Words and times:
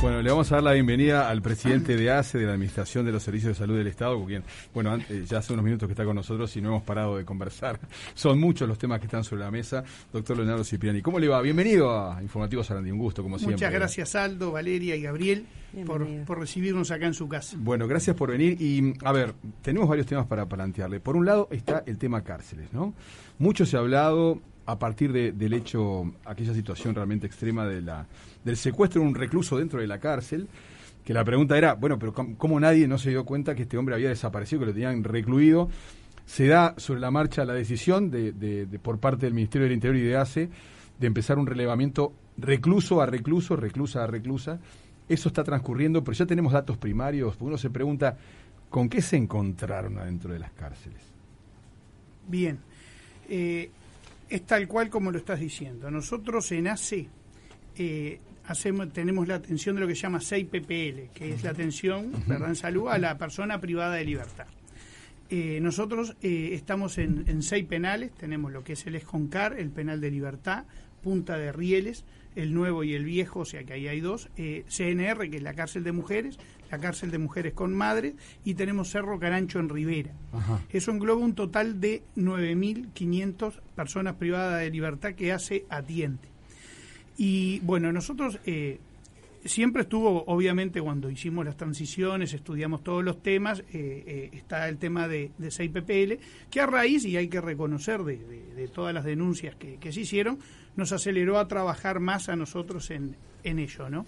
Bueno, 0.00 0.22
le 0.22 0.30
vamos 0.30 0.50
a 0.52 0.56
dar 0.56 0.64
la 0.64 0.72
bienvenida 0.74 1.28
al 1.28 1.42
presidente 1.42 1.96
de 1.96 2.12
ACE, 2.12 2.38
de 2.38 2.46
la 2.46 2.52
Administración 2.52 3.04
de 3.04 3.10
los 3.10 3.20
Servicios 3.20 3.54
de 3.54 3.58
Salud 3.58 3.76
del 3.76 3.88
Estado, 3.88 4.16
con 4.16 4.26
quien, 4.26 4.44
bueno, 4.72 4.96
ya 5.26 5.38
hace 5.38 5.52
unos 5.52 5.64
minutos 5.64 5.88
que 5.88 5.92
está 5.92 6.04
con 6.04 6.14
nosotros 6.14 6.56
y 6.56 6.60
no 6.60 6.68
hemos 6.68 6.84
parado 6.84 7.16
de 7.16 7.24
conversar. 7.24 7.80
Son 8.14 8.38
muchos 8.38 8.68
los 8.68 8.78
temas 8.78 9.00
que 9.00 9.06
están 9.06 9.24
sobre 9.24 9.42
la 9.42 9.50
mesa. 9.50 9.82
Doctor 10.12 10.36
Leonardo 10.36 10.62
Cipriani, 10.62 11.02
¿cómo 11.02 11.18
le 11.18 11.26
va? 11.26 11.42
Bienvenido 11.42 11.90
a 11.90 12.22
Informativo 12.22 12.62
Sarandí, 12.62 12.92
un 12.92 12.98
gusto, 12.98 13.24
como 13.24 13.38
siempre. 13.38 13.56
Muchas 13.56 13.72
gracias, 13.72 14.14
Aldo, 14.14 14.52
Valeria 14.52 14.94
y 14.94 15.02
Gabriel, 15.02 15.46
por, 15.84 16.06
por, 16.24 16.38
recibirnos 16.38 16.92
acá 16.92 17.06
en 17.06 17.14
su 17.14 17.28
casa. 17.28 17.56
Bueno, 17.58 17.88
gracias 17.88 18.14
por 18.14 18.30
venir. 18.30 18.56
Y, 18.62 18.94
a 19.04 19.10
ver, 19.10 19.34
tenemos 19.62 19.88
varios 19.88 20.06
temas 20.06 20.26
para 20.26 20.46
plantearle. 20.46 21.00
Por 21.00 21.16
un 21.16 21.26
lado 21.26 21.48
está 21.50 21.82
el 21.86 21.98
tema 21.98 22.22
cárceles, 22.22 22.72
¿no? 22.72 22.94
Mucho 23.38 23.66
se 23.66 23.76
ha 23.76 23.80
hablado 23.80 24.40
a 24.68 24.78
partir 24.78 25.34
del 25.34 25.52
hecho, 25.54 26.12
aquella 26.26 26.52
situación 26.52 26.94
realmente 26.94 27.26
extrema 27.26 27.66
de 27.66 27.80
la, 27.80 28.06
del 28.44 28.58
secuestro 28.58 29.00
de 29.00 29.08
un 29.08 29.14
recluso 29.14 29.56
dentro 29.56 29.80
de 29.80 29.86
la 29.86 29.98
cárcel, 29.98 30.46
que 31.02 31.14
la 31.14 31.24
pregunta 31.24 31.56
era, 31.56 31.72
bueno, 31.72 31.98
pero 31.98 32.12
¿cómo 32.12 32.60
nadie 32.60 32.86
no 32.86 32.98
se 32.98 33.08
dio 33.08 33.24
cuenta 33.24 33.54
que 33.54 33.62
este 33.62 33.78
hombre 33.78 33.94
había 33.94 34.10
desaparecido, 34.10 34.60
que 34.60 34.66
lo 34.66 34.72
tenían 34.74 35.02
recluido? 35.04 35.70
Se 36.26 36.48
da 36.48 36.74
sobre 36.76 37.00
la 37.00 37.10
marcha 37.10 37.46
la 37.46 37.54
decisión 37.54 38.10
de, 38.10 38.32
de, 38.32 38.66
por 38.78 38.98
parte 38.98 39.24
del 39.24 39.32
Ministerio 39.32 39.64
del 39.64 39.72
Interior 39.72 39.96
y 39.96 40.06
de 40.06 40.16
ACE 40.18 40.50
de 41.00 41.06
empezar 41.06 41.38
un 41.38 41.46
relevamiento 41.46 42.12
recluso 42.36 43.00
a 43.00 43.06
recluso, 43.06 43.56
reclusa 43.56 44.04
a 44.04 44.06
reclusa. 44.06 44.60
Eso 45.08 45.28
está 45.30 45.44
transcurriendo, 45.44 46.04
pero 46.04 46.14
ya 46.14 46.26
tenemos 46.26 46.52
datos 46.52 46.76
primarios. 46.76 47.38
Uno 47.40 47.56
se 47.56 47.70
pregunta, 47.70 48.18
¿con 48.68 48.90
qué 48.90 49.00
se 49.00 49.16
encontraron 49.16 49.96
adentro 49.96 50.30
de 50.30 50.40
las 50.40 50.52
cárceles? 50.52 51.00
Bien. 52.28 52.58
Eh, 53.30 53.70
es 54.28 54.46
tal 54.46 54.68
cual 54.68 54.90
como 54.90 55.10
lo 55.10 55.18
estás 55.18 55.40
diciendo. 55.40 55.90
Nosotros 55.90 56.50
en 56.52 56.68
ACE 56.68 57.08
eh, 57.76 58.20
hacemos, 58.46 58.92
tenemos 58.92 59.26
la 59.28 59.36
atención 59.36 59.76
de 59.76 59.82
lo 59.82 59.86
que 59.88 59.94
se 59.94 60.02
llama 60.02 60.18
6PPL, 60.18 61.10
que 61.10 61.34
es 61.34 61.42
la 61.42 61.50
atención 61.50 62.12
en 62.28 62.56
salud 62.56 62.88
a 62.88 62.98
la 62.98 63.16
persona 63.16 63.60
privada 63.60 63.94
de 63.94 64.04
libertad. 64.04 64.46
Eh, 65.30 65.58
nosotros 65.60 66.16
eh, 66.22 66.50
estamos 66.52 66.96
en, 66.98 67.24
en, 67.28 67.42
seis 67.42 67.66
penales, 67.66 68.12
tenemos 68.12 68.50
lo 68.50 68.64
que 68.64 68.72
es 68.72 68.86
el 68.86 68.94
Esconcar, 68.94 69.58
el 69.58 69.70
penal 69.70 70.00
de 70.00 70.10
libertad, 70.10 70.64
Punta 71.02 71.36
de 71.36 71.52
Rieles, 71.52 72.04
el 72.34 72.54
nuevo 72.54 72.82
y 72.82 72.94
el 72.94 73.04
viejo, 73.04 73.40
o 73.40 73.44
sea 73.44 73.62
que 73.64 73.74
ahí 73.74 73.88
hay 73.88 74.00
dos, 74.00 74.30
CNR, 74.36 75.30
que 75.30 75.36
es 75.36 75.42
la 75.42 75.54
cárcel 75.54 75.84
de 75.84 75.92
mujeres, 75.92 76.38
la 76.70 76.78
cárcel 76.78 77.10
de 77.10 77.18
mujeres 77.18 77.54
con 77.54 77.74
madres, 77.74 78.14
y 78.44 78.54
tenemos 78.54 78.90
Cerro 78.90 79.18
Carancho 79.18 79.58
en 79.58 79.68
Rivera. 79.68 80.12
Eso 80.70 80.90
engloba 80.90 81.20
un 81.20 81.34
total 81.34 81.80
de 81.80 82.02
9.500 82.16 83.60
personas 83.74 84.16
privadas 84.16 84.60
de 84.60 84.70
libertad 84.70 85.14
que 85.14 85.32
hace 85.32 85.64
atiende. 85.68 86.28
Y 87.16 87.60
bueno, 87.60 87.92
nosotros 87.92 88.38
eh, 88.46 88.78
siempre 89.44 89.82
estuvo, 89.82 90.24
obviamente, 90.26 90.80
cuando 90.80 91.10
hicimos 91.10 91.44
las 91.44 91.56
transiciones, 91.56 92.32
estudiamos 92.32 92.82
todos 92.82 93.04
los 93.04 93.22
temas, 93.22 93.60
eh, 93.60 93.64
eh, 93.72 94.30
está 94.32 94.68
el 94.68 94.78
tema 94.78 95.08
de, 95.08 95.32
de 95.38 95.48
6PPL, 95.48 96.18
que 96.50 96.60
a 96.60 96.66
raíz, 96.66 97.04
y 97.04 97.16
hay 97.16 97.28
que 97.28 97.40
reconocer 97.40 98.02
de, 98.02 98.68
todas 98.72 98.94
las 98.94 99.04
denuncias 99.04 99.56
que, 99.56 99.92
se 99.92 100.00
hicieron, 100.00 100.38
nos 100.76 100.92
aceleró 100.92 101.38
a 101.38 101.48
trabajar 101.48 102.00
más 102.00 102.28
a 102.28 102.36
nosotros 102.36 102.90
en, 102.90 103.16
en 103.42 103.58
ello, 103.58 103.88
¿no? 103.88 104.06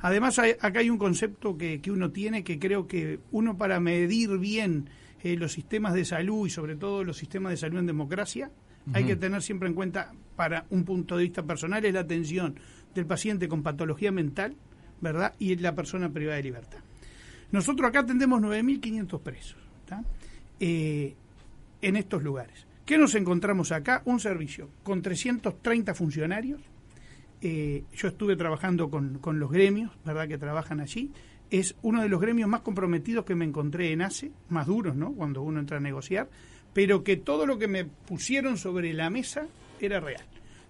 Además, 0.00 0.38
acá 0.38 0.80
hay 0.80 0.90
un 0.90 0.98
concepto 0.98 1.56
que, 1.56 1.80
que, 1.80 1.90
uno 1.90 2.10
tiene 2.10 2.44
que 2.44 2.58
creo 2.58 2.86
que 2.86 3.20
uno 3.32 3.56
para 3.56 3.80
medir 3.80 4.38
bien 4.38 4.88
eh, 5.22 5.36
los 5.36 5.52
sistemas 5.52 5.94
de 5.94 6.04
salud 6.04 6.46
y 6.46 6.50
sobre 6.50 6.76
todo 6.76 7.02
los 7.02 7.16
sistemas 7.16 7.50
de 7.50 7.56
salud 7.56 7.78
en 7.78 7.86
democracia, 7.86 8.50
hay 8.92 9.04
que 9.04 9.16
tener 9.16 9.42
siempre 9.42 9.68
en 9.68 9.74
cuenta, 9.74 10.12
para 10.36 10.66
un 10.70 10.84
punto 10.84 11.16
de 11.16 11.24
vista 11.24 11.42
personal, 11.42 11.84
es 11.84 11.92
la 11.92 12.00
atención 12.00 12.54
del 12.94 13.06
paciente 13.06 13.48
con 13.48 13.62
patología 13.62 14.12
mental, 14.12 14.54
¿verdad? 15.00 15.34
Y 15.40 15.56
la 15.56 15.74
persona 15.74 16.08
privada 16.12 16.36
de 16.36 16.44
libertad. 16.44 16.78
Nosotros 17.50 17.88
acá 17.88 18.00
atendemos 18.00 18.40
9.500 18.40 19.20
presos, 19.20 19.56
eh, 20.60 21.14
en 21.82 21.96
estos 21.96 22.22
lugares. 22.22 22.66
¿Qué 22.84 22.96
nos 22.98 23.14
encontramos 23.16 23.72
acá? 23.72 24.02
Un 24.04 24.20
servicio 24.20 24.70
con 24.84 25.02
330 25.02 25.94
funcionarios, 25.94 26.60
eh, 27.40 27.84
yo 27.94 28.08
estuve 28.08 28.36
trabajando 28.36 28.90
con, 28.90 29.18
con, 29.18 29.38
los 29.38 29.50
gremios, 29.50 29.92
¿verdad?, 30.04 30.28
que 30.28 30.38
trabajan 30.38 30.80
allí. 30.80 31.12
Es 31.50 31.76
uno 31.82 32.02
de 32.02 32.08
los 32.08 32.20
gremios 32.20 32.48
más 32.48 32.62
comprometidos 32.62 33.24
que 33.24 33.34
me 33.34 33.44
encontré 33.44 33.92
en 33.92 34.02
ACE, 34.02 34.32
más 34.48 34.66
duros, 34.66 34.96
¿no?, 34.96 35.12
cuando 35.12 35.42
uno 35.42 35.60
entra 35.60 35.76
a 35.76 35.80
negociar, 35.80 36.28
pero 36.72 37.04
que 37.04 37.16
todo 37.16 37.46
lo 37.46 37.58
que 37.58 37.68
me 37.68 37.84
pusieron 37.84 38.58
sobre 38.58 38.92
la 38.92 39.10
mesa 39.10 39.46
era 39.80 40.00
real. 40.00 40.24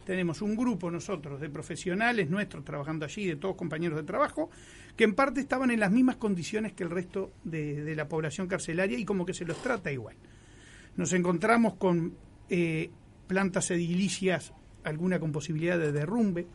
Tenemos 0.07 0.41
un 0.41 0.55
grupo 0.55 0.89
nosotros 0.89 1.41
de 1.41 1.51
profesionales 1.51 2.31
nuestros 2.31 2.65
trabajando 2.65 3.05
allí, 3.05 3.27
de 3.27 3.35
todos 3.35 3.57
compañeros 3.57 3.99
de 3.99 4.05
trabajo, 4.05 4.51
que 4.97 5.03
en 5.03 5.17
parte 5.17 5.41
estaban 5.41 5.73
en 5.73 5.81
las 5.81 5.91
mismas 5.91 6.15
condiciones 6.15 6.75
que 6.75 6.85
el 6.85 6.91
resto 6.91 7.33
de, 7.43 7.93
la 7.97 8.07
población 8.07 8.47
carcelaria 8.47 8.97
y 8.97 9.05
como 9.05 9.27
que 9.27 9.35
se 9.35 9.45
los 9.45 9.61
trata 9.61 9.91
igual. 9.91 10.15
Nos 10.97 11.13
encontramos 11.13 11.75
con 11.75 12.15
eh, 12.49 12.91
plantas 13.27 13.73
edilicias 13.73 14.53
alguna 14.89 15.19
con 15.19 15.33
posibilidad 15.33 15.79
de 15.79 15.93
derrumbe, 15.93 16.47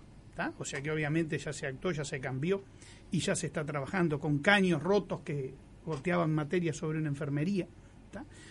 o 0.57 0.65
sea 0.65 0.81
que 0.81 0.91
obviamente 0.91 1.37
ya 1.37 1.53
se 1.53 1.67
actuó, 1.67 1.91
ya 1.91 2.03
se 2.03 2.19
cambió 2.19 2.63
y 3.11 3.19
ya 3.19 3.35
se 3.35 3.47
está 3.47 3.63
trabajando 3.63 4.19
con 4.19 4.39
caños 4.39 4.81
rotos 4.81 5.21
que 5.21 5.53
golpeaban 5.85 6.33
materia 6.33 6.73
sobre 6.73 6.99
una 6.99 7.09
enfermería. 7.09 7.67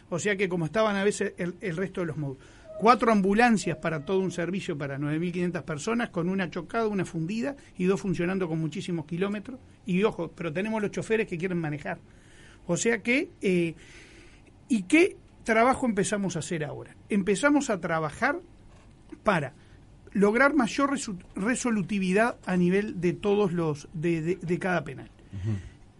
O 0.09 0.19
sea 0.19 0.37
que 0.37 0.49
como 0.49 0.67
estaban 0.67 0.97
a 0.97 1.05
veces 1.05 1.35
el, 1.37 1.77
resto 1.77 2.01
de 2.01 2.09
los 2.09 2.17
módulos. 2.17 2.43
Cuatro 2.79 3.13
ambulancias 3.13 3.77
para 3.77 4.05
todo 4.05 4.21
un 4.21 4.31
servicio 4.31 4.77
para 4.79 4.99
9.500 4.99 5.63
personas, 5.65 6.09
con 6.09 6.31
una 6.31 6.51
chocada, 6.51 6.89
una 6.89 7.05
fundida 7.05 7.55
y 7.77 7.85
dos 7.85 8.01
funcionando 8.01 8.49
con 8.49 8.59
muchísimos 8.59 9.05
kilómetros. 9.05 9.61
Y 9.85 10.03
ojo, 10.03 10.33
pero 10.35 10.51
tenemos 10.51 10.81
los 10.81 10.91
choferes 10.91 11.27
que 11.27 11.37
quieren 11.37 11.59
manejar. 11.59 11.99
O 12.67 12.79
sea 12.79 13.03
que, 13.03 13.29
eh, 13.43 13.75
¿y 14.69 14.85
qué 14.85 15.17
trabajo 15.45 15.85
empezamos 15.85 16.37
a 16.37 16.39
hacer 16.39 16.65
ahora? 16.65 16.97
Empezamos 17.11 17.69
a 17.69 17.81
trabajar 17.81 18.41
para 19.25 19.53
lograr 20.13 20.55
mayor 20.55 20.99
resolutividad 21.35 22.37
a 22.47 22.57
nivel 22.57 23.01
de 23.01 23.13
todos 23.13 23.53
los, 23.53 23.89
de, 23.93 24.37
de, 24.37 24.59
cada 24.59 24.85
penal. 24.85 25.11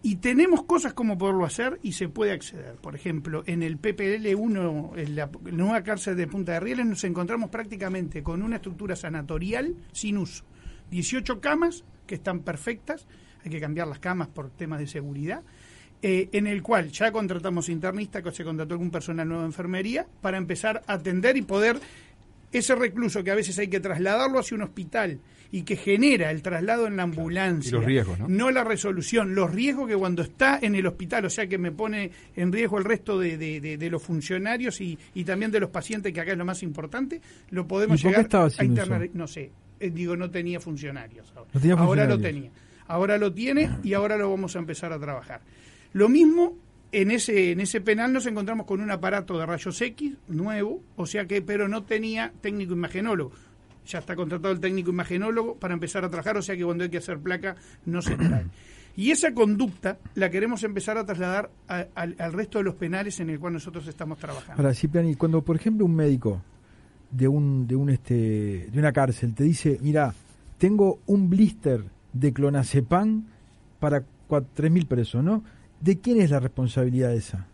Y 0.03 0.15
tenemos 0.15 0.63
cosas 0.63 0.93
como 0.93 1.17
poderlo 1.17 1.45
hacer 1.45 1.79
y 1.83 1.93
se 1.93 2.09
puede 2.09 2.31
acceder. 2.31 2.75
Por 2.75 2.95
ejemplo, 2.95 3.43
en 3.45 3.61
el 3.61 3.79
PPL1, 3.79 4.97
en 4.97 5.15
la 5.15 5.29
nueva 5.51 5.83
cárcel 5.83 6.17
de 6.17 6.27
Punta 6.27 6.53
de 6.53 6.59
Rieles, 6.59 6.85
nos 6.85 7.03
encontramos 7.03 7.49
prácticamente 7.49 8.23
con 8.23 8.41
una 8.41 8.55
estructura 8.55 8.95
sanatorial 8.95 9.75
sin 9.91 10.17
uso. 10.17 10.43
18 10.89 11.39
camas 11.39 11.83
que 12.07 12.15
están 12.15 12.39
perfectas, 12.39 13.07
hay 13.45 13.51
que 13.51 13.59
cambiar 13.59 13.87
las 13.87 13.99
camas 13.99 14.27
por 14.27 14.49
temas 14.49 14.79
de 14.79 14.87
seguridad, 14.87 15.43
eh, 16.01 16.29
en 16.31 16.47
el 16.47 16.63
cual 16.63 16.89
ya 16.89 17.11
contratamos 17.11 17.69
internistas, 17.69 18.35
se 18.35 18.43
contrató 18.43 18.73
algún 18.73 18.89
personal 18.89 19.27
nuevo 19.27 19.43
de 19.43 19.49
enfermería, 19.49 20.07
para 20.21 20.37
empezar 20.37 20.81
a 20.87 20.93
atender 20.93 21.37
y 21.37 21.43
poder 21.43 21.79
ese 22.51 22.75
recluso 22.75 23.23
que 23.23 23.31
a 23.31 23.35
veces 23.35 23.57
hay 23.59 23.67
que 23.67 23.79
trasladarlo 23.79 24.39
hacia 24.39 24.55
un 24.55 24.63
hospital 24.63 25.19
y 25.51 25.63
que 25.63 25.75
genera 25.75 26.31
el 26.31 26.41
traslado 26.41 26.87
en 26.87 26.95
la 26.95 27.03
ambulancia. 27.03 27.73
los 27.73 27.85
riesgos, 27.85 28.19
¿no? 28.27 28.51
la 28.51 28.63
resolución, 28.63 29.35
los 29.35 29.51
riesgos 29.51 29.87
que 29.87 29.95
cuando 29.95 30.21
está 30.21 30.59
en 30.61 30.75
el 30.75 30.87
hospital, 30.87 31.25
o 31.25 31.29
sea 31.29 31.47
que 31.47 31.57
me 31.57 31.71
pone 31.71 32.11
en 32.35 32.51
riesgo 32.51 32.77
el 32.77 32.85
resto 32.85 33.19
de, 33.19 33.37
de, 33.37 33.89
los 33.89 34.01
funcionarios 34.01 34.79
y, 34.79 34.97
y, 35.13 35.25
también 35.25 35.51
de 35.51 35.59
los 35.59 35.69
pacientes, 35.69 36.13
que 36.13 36.21
acá 36.21 36.31
es 36.31 36.37
lo 36.37 36.45
más 36.45 36.63
importante, 36.63 37.21
lo 37.49 37.67
podemos 37.67 38.01
llegar 38.01 38.27
a 38.33 38.63
internar. 38.63 39.09
No 39.13 39.27
sé, 39.27 39.51
eh, 39.79 39.89
digo, 39.89 40.15
no 40.15 40.29
tenía 40.29 40.59
funcionarios. 40.59 41.33
ahora 41.77 42.05
lo 42.05 42.19
tenía. 42.19 42.51
Ahora 42.87 43.17
lo 43.17 43.33
tiene 43.33 43.69
y 43.83 43.93
ahora 43.93 44.17
lo 44.17 44.29
vamos 44.29 44.55
a 44.55 44.59
empezar 44.59 44.91
a 44.93 44.99
trabajar. 44.99 45.41
Lo 45.93 46.07
mismo 46.07 46.57
en 46.91 47.11
ese, 47.11 47.51
en 47.51 47.59
ese 47.61 47.81
penal 47.81 48.11
nos 48.11 48.25
encontramos 48.25 48.65
con 48.65 48.81
un 48.81 48.91
aparato 48.91 49.37
de 49.37 49.45
rayos 49.45 49.81
X 49.81 50.13
nuevo, 50.27 50.81
o 50.95 51.05
sea 51.05 51.25
que, 51.25 51.41
pero 51.41 51.67
no 51.67 51.83
tenía 51.83 52.33
técnico 52.41 52.73
imagenólogo. 52.73 53.31
Ya 53.87 53.99
está 53.99 54.15
contratado 54.15 54.53
el 54.53 54.59
técnico 54.59 54.91
imagenólogo 54.91 55.55
para 55.55 55.73
empezar 55.73 56.05
a 56.05 56.09
trabajar, 56.09 56.37
o 56.37 56.41
sea 56.41 56.55
que 56.55 56.63
cuando 56.63 56.83
hay 56.83 56.89
que 56.89 56.97
hacer 56.97 57.19
placa 57.19 57.55
no 57.85 58.01
se 58.01 58.15
trae. 58.15 58.45
Y 58.95 59.11
esa 59.11 59.33
conducta 59.33 59.97
la 60.15 60.29
queremos 60.29 60.63
empezar 60.63 60.97
a 60.97 61.05
trasladar 61.05 61.49
al 61.67 62.33
resto 62.33 62.57
de 62.57 62.65
los 62.65 62.75
penales 62.75 63.19
en 63.21 63.29
el 63.29 63.39
cual 63.39 63.53
nosotros 63.53 63.87
estamos 63.87 64.17
trabajando. 64.17 64.61
Ahora, 64.61 64.73
Cipriani, 64.73 65.15
cuando 65.15 65.41
por 65.41 65.55
ejemplo 65.55 65.85
un 65.85 65.95
médico 65.95 66.41
de 67.09 67.27
un 67.27 67.67
de 67.67 67.75
un 67.75 67.89
este 67.89 68.69
de 68.71 68.79
una 68.79 68.91
cárcel 68.91 69.33
te 69.33 69.45
dice, 69.45 69.79
mira, 69.81 70.13
tengo 70.57 70.99
un 71.07 71.29
blister 71.29 71.83
de 72.13 72.33
clonazepam 72.33 73.25
para 73.79 74.03
3.000 74.29 74.87
presos, 74.87 75.23
¿no? 75.23 75.43
¿De 75.81 75.99
quién 75.99 76.21
es 76.21 76.29
la 76.29 76.39
responsabilidad 76.39 77.13
esa? 77.13 77.47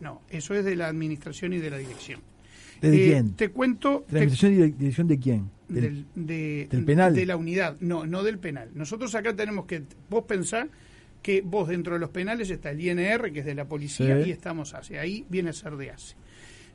No, 0.00 0.22
eso 0.30 0.54
es 0.54 0.64
de 0.64 0.76
la 0.76 0.88
administración 0.88 1.52
y 1.52 1.58
de 1.58 1.70
la 1.70 1.78
dirección. 1.78 2.20
¿De, 2.80 2.88
eh, 2.88 3.08
quién? 3.10 3.32
Te 3.32 3.50
cuento. 3.50 4.04
¿De 4.08 4.12
la 4.12 4.18
administración 4.20 4.52
y 4.52 4.72
dirección 4.72 5.08
de 5.08 5.18
quién? 5.18 5.50
Del, 5.68 6.06
de, 6.14 6.68
penal. 6.86 7.14
De 7.14 7.26
la 7.26 7.36
unidad, 7.36 7.76
no, 7.80 8.06
no 8.06 8.22
del 8.22 8.38
penal. 8.38 8.70
Nosotros 8.74 9.14
acá 9.14 9.34
tenemos 9.34 9.66
que. 9.66 9.82
Vos 10.08 10.24
pensar 10.24 10.68
que 11.22 11.42
vos 11.42 11.68
dentro 11.68 11.94
de 11.94 12.00
los 12.00 12.10
penales 12.10 12.50
está 12.50 12.70
el 12.70 12.80
INR, 12.80 13.32
que 13.32 13.40
es 13.40 13.46
de 13.46 13.54
la 13.54 13.66
policía, 13.66 14.20
y 14.26 14.30
estamos 14.30 14.74
hacia 14.74 15.00
ahí, 15.00 15.26
viene 15.28 15.50
a 15.50 15.52
ser 15.52 15.76
de 15.76 15.90
ACE. 15.90 16.14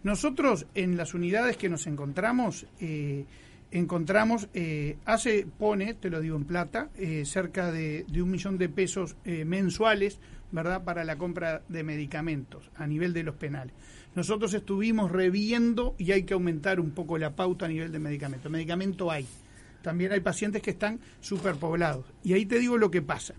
Nosotros 0.03 0.67
en 0.75 0.97
las 0.97 1.13
unidades 1.13 1.55
que 1.55 1.69
nos 1.69 1.87
encontramos, 1.87 2.65
eh, 2.81 3.23
encontramos, 3.71 4.49
eh, 4.53 4.97
hace, 5.05 5.47
pone, 5.57 5.93
te 5.93 6.09
lo 6.09 6.19
digo 6.19 6.35
en 6.35 6.43
plata, 6.43 6.89
eh, 6.97 7.23
cerca 7.25 7.71
de, 7.71 8.05
de, 8.09 8.21
un 8.21 8.31
millón 8.31 8.57
de 8.57 8.67
pesos 8.67 9.15
mensuales, 9.23 10.19
¿verdad?, 10.53 10.85
para 10.85 11.03
la 11.03 11.17
compra 11.17 11.63
de 11.67 11.83
medicamentos 11.83 12.69
a 12.75 12.87
nivel 12.87 13.11
de 13.11 13.23
los 13.23 13.35
penales. 13.35 13.73
Nosotros 14.15 14.53
estuvimos 14.53 15.11
reviendo 15.11 15.95
y 15.97 16.11
hay 16.11 16.23
que 16.23 16.35
aumentar 16.35 16.79
un 16.79 16.91
poco 16.91 17.17
la 17.17 17.35
pauta 17.35 17.65
a 17.65 17.67
nivel 17.67 17.91
de 17.91 17.99
medicamentos. 17.99 18.49
Medicamento 18.49 19.11
hay. 19.11 19.27
También 19.81 20.11
hay 20.11 20.21
pacientes 20.21 20.61
que 20.61 20.69
están 20.69 20.99
superpoblados. 21.19 22.05
Y 22.23 22.33
ahí 22.33 22.45
te 22.45 22.59
digo 22.59 22.77
lo 22.77 22.91
que 22.91 23.01
pasa 23.01 23.33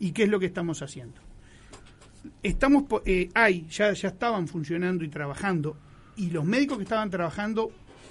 y 0.00 0.10
qué 0.10 0.24
es 0.24 0.28
lo 0.28 0.40
que 0.40 0.46
estamos 0.46 0.82
haciendo. 0.82 1.20
Estamos, 2.42 2.84
hay, 3.34 3.66
ya, 3.70 3.92
ya 3.92 4.08
estaban 4.08 4.48
funcionando 4.48 5.04
y 5.04 5.08
trabajando, 5.08 5.76
y 6.16 6.30
los 6.30 6.44
médicos 6.44 6.78
que 6.78 6.82
estaban 6.82 7.08
trabajando 7.08 7.70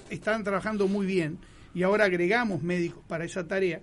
estaban 0.10 0.46
trabajando 0.46 0.88
muy 0.88 1.06
bien 1.06 1.38
y 1.74 1.84
ahora 1.84 2.06
agregamos 2.06 2.64
médicos 2.64 3.04
para 3.08 3.26
esa 3.26 3.46
tarea, 3.46 3.82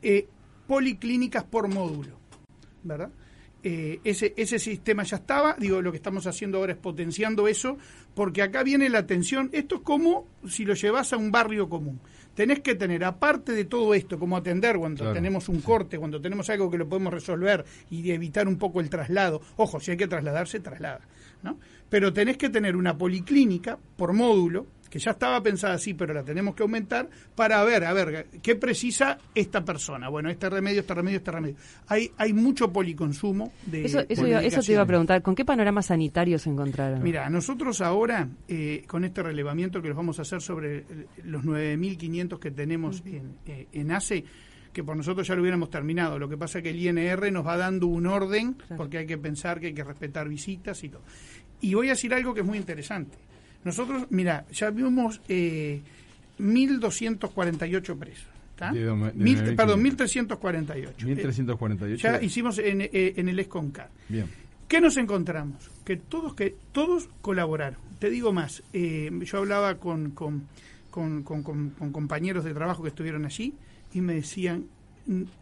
eh, 0.00 0.28
policlínicas 0.68 1.42
por 1.42 1.68
módulo, 1.68 2.18
¿verdad? 2.84 3.10
Eh, 3.68 3.98
ese, 4.04 4.32
ese 4.36 4.60
sistema 4.60 5.02
ya 5.02 5.16
estaba, 5.16 5.56
digo, 5.58 5.82
lo 5.82 5.90
que 5.90 5.96
estamos 5.96 6.24
haciendo 6.28 6.58
ahora 6.58 6.74
es 6.74 6.78
potenciando 6.78 7.48
eso, 7.48 7.76
porque 8.14 8.40
acá 8.40 8.62
viene 8.62 8.88
la 8.88 8.98
atención, 8.98 9.50
esto 9.52 9.74
es 9.74 9.80
como 9.80 10.28
si 10.48 10.64
lo 10.64 10.74
llevas 10.74 11.12
a 11.12 11.16
un 11.16 11.32
barrio 11.32 11.68
común. 11.68 11.98
Tenés 12.36 12.60
que 12.60 12.76
tener, 12.76 13.02
aparte 13.02 13.50
de 13.50 13.64
todo 13.64 13.92
esto, 13.92 14.20
como 14.20 14.36
atender 14.36 14.76
cuando 14.78 15.12
tenemos 15.12 15.48
un 15.48 15.62
corte, 15.62 15.98
cuando 15.98 16.20
tenemos 16.20 16.48
algo 16.48 16.70
que 16.70 16.78
lo 16.78 16.88
podemos 16.88 17.12
resolver 17.12 17.64
y 17.90 18.08
evitar 18.12 18.46
un 18.46 18.56
poco 18.56 18.78
el 18.78 18.88
traslado. 18.88 19.40
Ojo, 19.56 19.80
si 19.80 19.90
hay 19.90 19.96
que 19.96 20.06
trasladarse, 20.06 20.60
traslada. 20.60 21.00
¿no? 21.42 21.58
Pero 21.88 22.12
tenés 22.12 22.36
que 22.36 22.50
tener 22.50 22.76
una 22.76 22.96
policlínica 22.96 23.80
por 23.96 24.12
módulo, 24.12 24.68
que 24.88 24.98
ya 24.98 25.12
estaba 25.12 25.42
pensada 25.42 25.74
así, 25.74 25.94
pero 25.94 26.14
la 26.14 26.22
tenemos 26.22 26.54
que 26.54 26.62
aumentar 26.62 27.08
para 27.34 27.62
ver, 27.64 27.84
a 27.84 27.92
ver, 27.92 28.26
¿qué 28.42 28.56
precisa 28.56 29.18
esta 29.34 29.64
persona? 29.64 30.08
Bueno, 30.08 30.30
este 30.30 30.48
remedio, 30.48 30.80
este 30.80 30.94
remedio, 30.94 31.18
este 31.18 31.32
remedio. 31.32 31.56
Hay, 31.88 32.10
hay 32.16 32.32
mucho 32.32 32.72
policonsumo 32.72 33.52
de... 33.66 33.84
Eso, 33.84 34.00
eso, 34.08 34.26
eso 34.26 34.60
te 34.62 34.72
iba 34.72 34.82
a 34.82 34.86
preguntar, 34.86 35.22
¿con 35.22 35.34
qué 35.34 35.44
panorama 35.44 35.82
sanitario 35.82 36.38
se 36.38 36.50
encontraron? 36.50 37.02
Mira, 37.02 37.28
nosotros 37.30 37.80
ahora, 37.80 38.28
eh, 38.48 38.84
con 38.86 39.04
este 39.04 39.22
relevamiento 39.22 39.82
que 39.82 39.88
los 39.88 39.96
vamos 39.96 40.18
a 40.18 40.22
hacer 40.22 40.40
sobre 40.40 40.84
los 41.24 41.44
9.500 41.44 42.38
que 42.38 42.50
tenemos 42.50 43.02
en, 43.06 43.36
eh, 43.46 43.66
en 43.72 43.92
ACE, 43.92 44.24
que 44.76 44.84
por 44.84 44.94
nosotros 44.94 45.26
ya 45.26 45.34
lo 45.34 45.40
hubiéramos 45.40 45.70
terminado. 45.70 46.18
Lo 46.18 46.28
que 46.28 46.36
pasa 46.36 46.58
es 46.58 46.64
que 46.64 46.68
el 46.68 46.78
INR 46.78 47.32
nos 47.32 47.46
va 47.46 47.56
dando 47.56 47.86
un 47.86 48.06
orden, 48.06 48.56
porque 48.76 48.98
hay 48.98 49.06
que 49.06 49.16
pensar 49.16 49.58
que 49.58 49.68
hay 49.68 49.74
que 49.74 49.82
respetar 49.82 50.28
visitas 50.28 50.84
y 50.84 50.90
todo. 50.90 51.00
Y 51.62 51.72
voy 51.72 51.86
a 51.86 51.92
decir 51.92 52.12
algo 52.12 52.34
que 52.34 52.40
es 52.40 52.46
muy 52.46 52.58
interesante. 52.58 53.16
Nosotros, 53.64 54.06
mira, 54.10 54.46
ya 54.52 54.70
vimos 54.70 55.20
eh, 55.28 55.80
1.248 56.38 57.98
presos. 57.98 58.26
perdón, 58.56 59.82
1.348. 59.84 60.96
1.348. 60.98 61.96
ya 61.96 62.22
hicimos 62.22 62.58
en, 62.58 62.82
eh, 62.82 63.14
en 63.16 63.28
el 63.28 63.38
ESCONCAR. 63.38 63.90
Bien. 64.08 64.26
¿Qué 64.68 64.80
nos 64.80 64.96
encontramos? 64.96 65.70
Que 65.84 65.96
todos, 65.96 66.34
que 66.34 66.56
todos 66.72 67.08
colaboraron. 67.20 67.78
Te 68.00 68.10
digo 68.10 68.32
más, 68.32 68.62
eh, 68.72 69.10
yo 69.22 69.38
hablaba 69.38 69.76
con, 69.76 70.10
con, 70.10 70.48
con, 70.90 71.22
con, 71.22 71.70
compañeros 71.92 72.44
de 72.44 72.52
trabajo 72.52 72.82
que 72.82 72.88
estuvieron 72.88 73.24
allí 73.24 73.54
y 73.92 74.00
me 74.00 74.14
decían, 74.14 74.66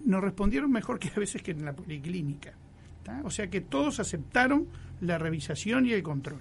nos 0.04 0.22
respondieron 0.22 0.70
mejor 0.70 0.98
que 0.98 1.08
a 1.08 1.18
veces 1.18 1.42
que 1.42 1.52
en 1.52 1.64
la 1.64 1.72
policlínica. 1.72 2.52
O 3.22 3.30
sea 3.30 3.48
que 3.48 3.60
todos 3.60 4.00
aceptaron 4.00 4.66
la 5.00 5.18
revisación 5.18 5.86
y 5.86 5.92
el 5.92 6.02
control. 6.02 6.40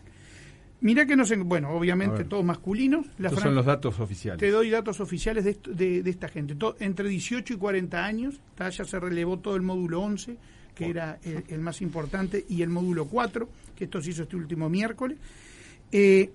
Mira 0.83 1.05
que 1.05 1.15
no 1.15 1.25
sé, 1.25 1.37
bueno, 1.37 1.69
obviamente 1.69 2.25
todos 2.25 2.43
masculinos. 2.43 3.07
Estos 3.17 3.39
son 3.39 3.55
los 3.55 3.65
datos 3.65 4.01
oficiales. 4.01 4.37
Te 4.37 4.51
doy 4.51 4.69
datos 4.69 4.99
oficiales 4.99 5.45
de, 5.45 5.57
de, 6.03 6.09
esta 6.09 6.27
gente. 6.27 6.57
entre 6.79 7.07
18 7.07 7.53
y 7.53 7.57
40 7.57 8.03
años, 8.03 8.41
ya 8.59 8.83
se 8.83 8.99
relevó 8.99 9.39
todo 9.39 9.55
el 9.55 9.61
módulo 9.61 10.01
11, 10.01 10.35
que 10.75 10.89
era 10.89 11.19
el, 11.23 11.61
más 11.61 11.81
importante, 11.81 12.45
y 12.49 12.63
el 12.63 12.69
módulo 12.69 13.05
4, 13.05 13.47
que 13.77 13.85
esto 13.85 14.01
se 14.01 14.09
hizo 14.09 14.23
este 14.23 14.35
último 14.35 14.67
miércoles. 14.67 15.17
Eh, 15.89 16.31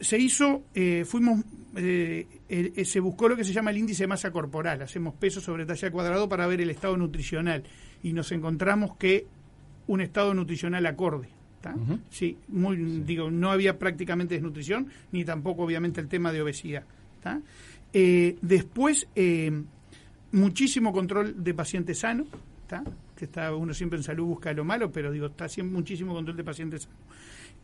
se 0.00 0.18
hizo, 0.18 0.64
eh, 0.74 1.06
fuimos, 1.06 1.42
eh, 1.76 2.26
se 2.84 3.00
buscó 3.00 3.26
lo 3.26 3.36
que 3.36 3.44
se 3.44 3.54
llama 3.54 3.70
el 3.70 3.78
índice 3.78 4.02
de 4.02 4.08
masa 4.08 4.30
corporal. 4.30 4.82
Hacemos 4.82 5.14
peso 5.14 5.40
sobre 5.40 5.64
talla 5.64 5.90
cuadrado 5.90 6.28
para 6.28 6.46
ver 6.46 6.60
el 6.60 6.68
estado 6.68 6.98
nutricional. 6.98 7.64
Y 8.02 8.12
nos 8.12 8.32
encontramos 8.32 8.98
que 8.98 9.26
un 9.86 10.02
estado 10.02 10.34
nutricional 10.34 10.84
acorde 10.84 11.35
Sí, 12.10 12.36
muy, 12.48 12.76
digo, 12.76 13.30
no 13.30 13.50
había 13.50 13.78
prácticamente 13.78 14.34
desnutrición, 14.34 14.88
ni 15.12 15.24
tampoco 15.24 15.62
obviamente 15.62 16.00
el 16.00 16.08
tema 16.08 16.32
de 16.32 16.42
obesidad. 16.42 16.84
Eh, 17.92 18.36
después, 18.42 19.08
eh, 19.14 19.62
muchísimo 20.32 20.92
control 20.92 21.42
de 21.42 21.54
pacientes 21.54 22.00
sanos, 22.00 22.28
que 23.16 23.24
está 23.24 23.54
uno 23.54 23.72
siempre 23.72 23.96
en 23.98 24.02
salud 24.02 24.26
busca 24.26 24.52
lo 24.52 24.64
malo, 24.64 24.90
pero 24.90 25.10
digo, 25.10 25.26
está 25.26 25.48
siempre 25.48 25.74
muchísimo 25.74 26.12
control 26.12 26.36
de 26.36 26.44
pacientes 26.44 26.82
sanos. 26.82 26.98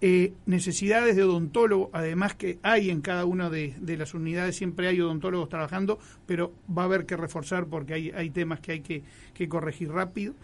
Eh, 0.05 0.33
necesidades 0.47 1.15
de 1.15 1.23
odontólogo, 1.23 1.91
además 1.93 2.35
que 2.35 2.59
hay 2.63 2.91
en 2.91 3.03
cada 3.03 3.25
una 3.25 3.51
de, 3.51 3.75
las 3.97 4.15
unidades, 4.15 4.57
siempre 4.57 4.89
hay 4.89 5.01
odontólogos 5.01 5.49
trabajando, 5.49 6.01
pero 6.27 6.53
va 6.77 6.83
a 6.83 6.85
haber 6.87 7.07
que 7.07 7.17
reforzar 7.17 7.67
porque 7.67 7.95
hay, 7.95 8.11
hay 8.11 8.31
temas 8.31 8.59
que 8.59 8.73
hay 8.73 8.81
que, 8.81 9.03
que 9.33 9.49
corregir 9.49 9.91
rápido. 9.91 10.35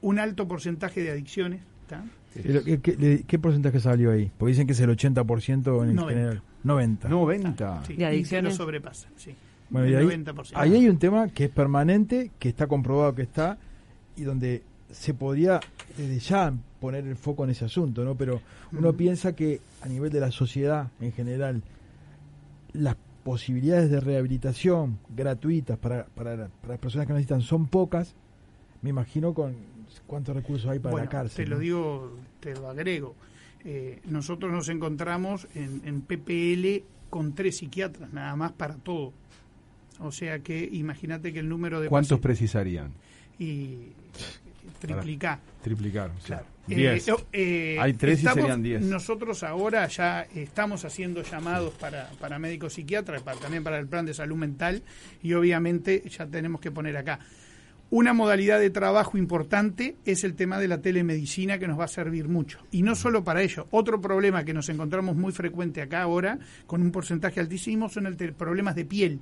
un 0.00 0.18
alto 0.18 0.48
porcentaje 0.48 1.02
de 1.02 1.10
adicciones, 1.10 1.60
¿Qué, 2.34 3.38
porcentaje 3.38 3.80
salió 3.80 4.12
ahí? 4.12 4.30
Porque 4.38 4.52
dicen 4.52 4.66
que 4.66 4.72
es 4.72 4.80
el 4.80 4.90
80% 4.90 5.88
en 5.88 5.94
90. 5.94 6.08
general. 6.08 6.42
90. 6.64 7.08
90. 7.08 7.82
Sí, 7.86 8.04
adicciones. 8.04 8.54
sobrepasa, 8.54 9.08
sí. 9.16 9.34
Bueno, 9.68 9.88
y 9.88 9.94
ahí, 9.94 10.24
ahí 10.54 10.74
hay 10.74 10.88
un 10.88 10.98
tema 10.98 11.28
que 11.28 11.44
es 11.44 11.50
permanente, 11.50 12.30
que 12.38 12.50
está 12.50 12.66
comprobado 12.66 13.14
que 13.14 13.22
está, 13.22 13.58
y 14.16 14.22
donde 14.22 14.62
se 14.90 15.14
podría 15.14 15.60
desde 15.96 16.18
ya 16.18 16.54
poner 16.80 17.06
el 17.06 17.16
foco 17.16 17.44
en 17.44 17.50
ese 17.50 17.64
asunto, 17.64 18.04
¿no? 18.04 18.14
Pero 18.14 18.40
uno 18.72 18.92
piensa 18.92 19.34
que 19.34 19.60
a 19.80 19.88
nivel 19.88 20.10
de 20.10 20.20
la 20.20 20.30
sociedad 20.30 20.88
en 21.00 21.12
general, 21.12 21.62
las 22.72 22.96
posibilidades 23.24 23.90
de 23.90 24.00
rehabilitación 24.00 24.98
gratuitas 25.14 25.78
para, 25.78 26.04
para, 26.06 26.48
para 26.48 26.72
las 26.74 26.78
personas 26.78 27.06
que 27.06 27.12
necesitan 27.12 27.40
son 27.40 27.66
pocas, 27.66 28.14
me 28.82 28.90
imagino 28.90 29.32
con 29.32 29.54
cuántos 30.06 30.34
recursos 30.34 30.70
hay 30.70 30.78
para 30.78 30.96
la 30.96 31.08
cárcel. 31.08 31.44
Te 31.44 31.50
lo 31.50 31.58
digo, 31.58 32.16
te 32.40 32.54
lo 32.54 32.68
agrego. 32.68 33.14
Eh, 33.64 34.00
nosotros 34.04 34.50
nos 34.52 34.68
encontramos 34.68 35.46
en, 35.54 36.02
PPL 36.02 36.84
con 37.10 37.34
tres 37.34 37.58
psiquiatras, 37.58 38.12
nada 38.12 38.34
más 38.36 38.52
para 38.52 38.74
todo. 38.76 39.12
O 40.00 40.10
sea 40.10 40.40
que 40.40 40.68
imagínate 40.72 41.32
que 41.32 41.38
el 41.38 41.48
número 41.48 41.80
de... 41.80 41.88
¿Cuántos 41.88 42.18
precisarían? 42.18 42.92
Y 43.38 43.92
triplicar. 44.80 45.38
Triplicar, 45.62 46.10
claro. 46.24 46.46
Diez. 46.66 47.08
Eh, 47.08 47.14
eh, 47.32 47.76
hay 47.80 47.92
tres 47.94 48.22
y 48.22 48.26
serían 48.26 48.62
diez. 48.62 48.82
Nosotros 48.82 49.42
ahora 49.42 49.86
ya 49.88 50.22
estamos 50.34 50.84
haciendo 50.84 51.22
llamados 51.22 51.74
para, 51.74 52.08
para 52.20 52.38
médicos 52.38 52.74
psiquiatras, 52.74 53.22
para, 53.22 53.38
también 53.38 53.64
para 53.64 53.78
el 53.78 53.86
plan 53.86 54.06
de 54.06 54.14
salud 54.14 54.36
mental, 54.36 54.82
y 55.22 55.34
obviamente 55.34 56.02
ya 56.08 56.26
tenemos 56.26 56.60
que 56.60 56.70
poner 56.70 56.96
acá. 56.96 57.20
Una 57.94 58.14
modalidad 58.14 58.58
de 58.58 58.70
trabajo 58.70 59.18
importante 59.18 59.96
es 60.06 60.24
el 60.24 60.34
tema 60.34 60.58
de 60.58 60.66
la 60.66 60.80
telemedicina 60.80 61.58
que 61.58 61.68
nos 61.68 61.78
va 61.78 61.84
a 61.84 61.88
servir 61.88 62.26
mucho. 62.26 62.60
Y 62.70 62.80
no 62.80 62.94
solo 62.94 63.22
para 63.22 63.42
ello. 63.42 63.66
Otro 63.70 64.00
problema 64.00 64.46
que 64.46 64.54
nos 64.54 64.70
encontramos 64.70 65.14
muy 65.14 65.30
frecuente 65.30 65.82
acá 65.82 66.00
ahora, 66.00 66.38
con 66.66 66.80
un 66.80 66.90
porcentaje 66.90 67.38
altísimo, 67.38 67.90
son 67.90 68.06
el 68.06 68.16
problemas 68.32 68.76
de 68.76 68.86
piel. 68.86 69.20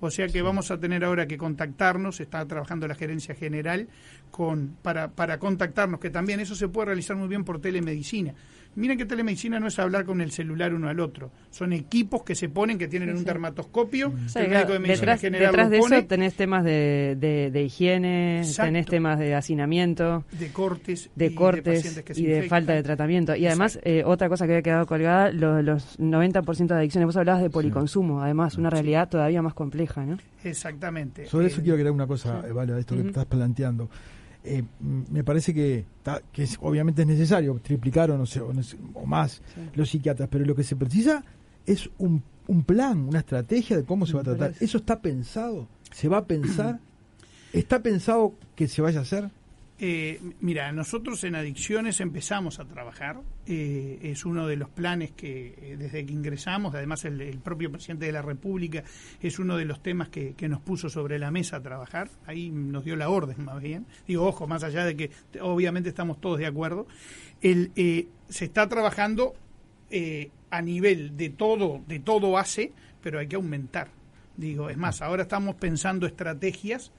O 0.00 0.10
sea 0.10 0.26
que 0.26 0.42
vamos 0.42 0.72
a 0.72 0.80
tener 0.80 1.04
ahora 1.04 1.28
que 1.28 1.38
contactarnos, 1.38 2.18
está 2.18 2.44
trabajando 2.44 2.88
la 2.88 2.96
gerencia 2.96 3.36
general 3.36 3.86
con, 4.32 4.76
para, 4.82 5.12
para 5.12 5.38
contactarnos, 5.38 6.00
que 6.00 6.10
también 6.10 6.40
eso 6.40 6.56
se 6.56 6.66
puede 6.66 6.86
realizar 6.86 7.16
muy 7.16 7.28
bien 7.28 7.44
por 7.44 7.60
telemedicina. 7.60 8.34
Miren 8.74 8.96
que 8.96 9.04
telemedicina 9.04 9.60
no 9.60 9.66
es 9.66 9.78
hablar 9.78 10.04
con 10.04 10.20
el 10.20 10.32
celular 10.32 10.72
uno 10.72 10.88
al 10.88 11.00
otro. 11.00 11.30
Son 11.50 11.72
equipos 11.72 12.22
que 12.22 12.34
se 12.34 12.48
ponen, 12.48 12.78
que 12.78 12.88
tienen 12.88 13.14
un 13.14 13.24
dermatoscopio. 13.24 14.12
el 14.34 14.48
médico 14.48 14.72
de 14.72 14.78
medicina 14.78 15.12
detrás, 15.12 15.20
general 15.20 15.46
detrás 15.48 15.70
de 15.70 15.78
eso 15.78 16.04
tenés 16.06 16.34
temas 16.34 16.64
de, 16.64 17.16
de, 17.52 17.62
higiene, 17.62 18.42
tenés 18.56 18.86
temas 18.86 19.18
de 19.18 19.34
hacinamiento. 19.34 20.24
De 20.38 20.48
cortes. 20.48 21.10
De 21.14 21.34
cortes 21.34 22.02
y 22.16 22.26
de 22.26 22.42
falta 22.44 22.72
de 22.72 22.82
tratamiento. 22.82 23.36
Y 23.36 23.46
además, 23.46 23.78
eh, 23.82 24.02
otra 24.06 24.28
cosa 24.28 24.46
que 24.46 24.52
había 24.52 24.62
quedado 24.62 24.86
colgada, 24.86 25.30
los, 25.30 25.62
los 25.62 25.98
90% 25.98 26.66
de 26.66 26.74
adicciones. 26.74 27.06
Vos 27.06 27.16
hablabas 27.16 27.42
de 27.42 27.50
policonsumo, 27.50 28.22
además, 28.22 28.56
una 28.56 28.70
realidad 28.70 29.08
todavía 29.08 29.42
más 29.42 29.54
compleja, 29.54 30.04
¿no? 30.06 30.18
Exactamente. 30.44 31.26
Sobre 31.26 31.48
eso 31.48 31.60
eh, 31.60 31.62
quiero 31.62 31.74
agregar 31.74 31.92
una 31.92 32.06
cosa, 32.06 32.42
Vale, 32.52 32.72
a 32.72 32.78
esto 32.78 32.96
que 32.96 33.08
estás 33.08 33.26
planteando. 33.26 33.88
Eh, 34.44 34.64
me 34.80 35.22
parece 35.22 35.54
que, 35.54 35.84
que 36.32 36.48
obviamente 36.60 37.02
es 37.02 37.08
necesario 37.08 37.60
triplicar 37.62 38.10
o, 38.10 38.18
no 38.18 38.26
sé, 38.26 38.40
o, 38.40 39.06
más 39.06 39.40
los 39.74 39.90
psiquiatras, 39.90 40.28
pero 40.30 40.44
lo 40.44 40.56
que 40.56 40.64
se 40.64 40.74
precisa 40.74 41.24
es 41.64 41.88
un, 41.98 42.22
un 42.48 42.64
plan, 42.64 43.00
una 43.00 43.20
estrategia 43.20 43.76
de 43.76 43.84
cómo 43.84 44.04
se 44.04 44.14
va 44.14 44.20
a 44.20 44.24
tratar. 44.24 44.54
¿Eso 44.60 44.78
está 44.78 45.00
pensado? 45.00 45.68
¿Se 45.92 46.08
va 46.08 46.18
a 46.18 46.24
pensar? 46.26 46.80
¿Está 47.52 47.82
pensado 47.82 48.34
que 48.56 48.66
se 48.66 48.82
vaya 48.82 49.00
a 49.00 49.02
hacer? 49.02 49.30
Eh, 49.78 50.20
mira, 50.40 50.70
nosotros 50.70 51.24
en 51.24 51.34
adicciones 51.34 52.00
empezamos 52.00 52.60
a 52.60 52.64
trabajar. 52.64 53.20
Eh, 53.46 53.98
es 54.02 54.24
uno 54.24 54.46
de 54.46 54.56
los 54.56 54.68
planes 54.68 55.10
que 55.12 55.54
eh, 55.56 55.76
desde 55.76 56.06
que 56.06 56.12
ingresamos, 56.12 56.74
además 56.74 57.04
el, 57.04 57.40
propio 57.40 57.72
presidente 57.72 58.06
de 58.06 58.12
la 58.12 58.22
República 58.22 58.84
es 59.20 59.38
uno 59.38 59.56
de 59.56 59.64
los 59.64 59.82
temas 59.82 60.08
que, 60.08 60.36
nos 60.48 60.60
puso 60.60 60.88
sobre 60.88 61.18
la 61.18 61.30
mesa 61.30 61.56
a 61.56 61.62
trabajar. 61.62 62.10
Ahí 62.26 62.50
nos 62.50 62.84
dio 62.84 62.96
la 62.96 63.08
orden, 63.08 63.44
más 63.44 63.60
bien. 63.60 63.86
Digo, 64.06 64.24
ojo, 64.26 64.46
más 64.46 64.62
allá 64.62 64.84
de 64.84 64.96
que 64.96 65.10
obviamente 65.40 65.88
estamos 65.88 66.20
todos 66.20 66.38
de 66.38 66.46
acuerdo. 66.46 66.86
El, 67.40 67.72
se 68.28 68.44
está 68.44 68.68
trabajando 68.68 69.34
a 70.50 70.62
nivel 70.62 71.16
de 71.16 71.30
todo, 71.30 71.82
de 71.86 71.98
todo 71.98 72.38
hace, 72.38 72.72
pero 73.02 73.18
hay 73.18 73.26
que 73.26 73.36
aumentar. 73.36 73.88
Digo, 74.36 74.70
es 74.70 74.76
más, 74.76 75.02
ahora 75.02 75.22
estamos 75.22 75.56
pensando 75.56 76.06
estrategias 76.06 76.92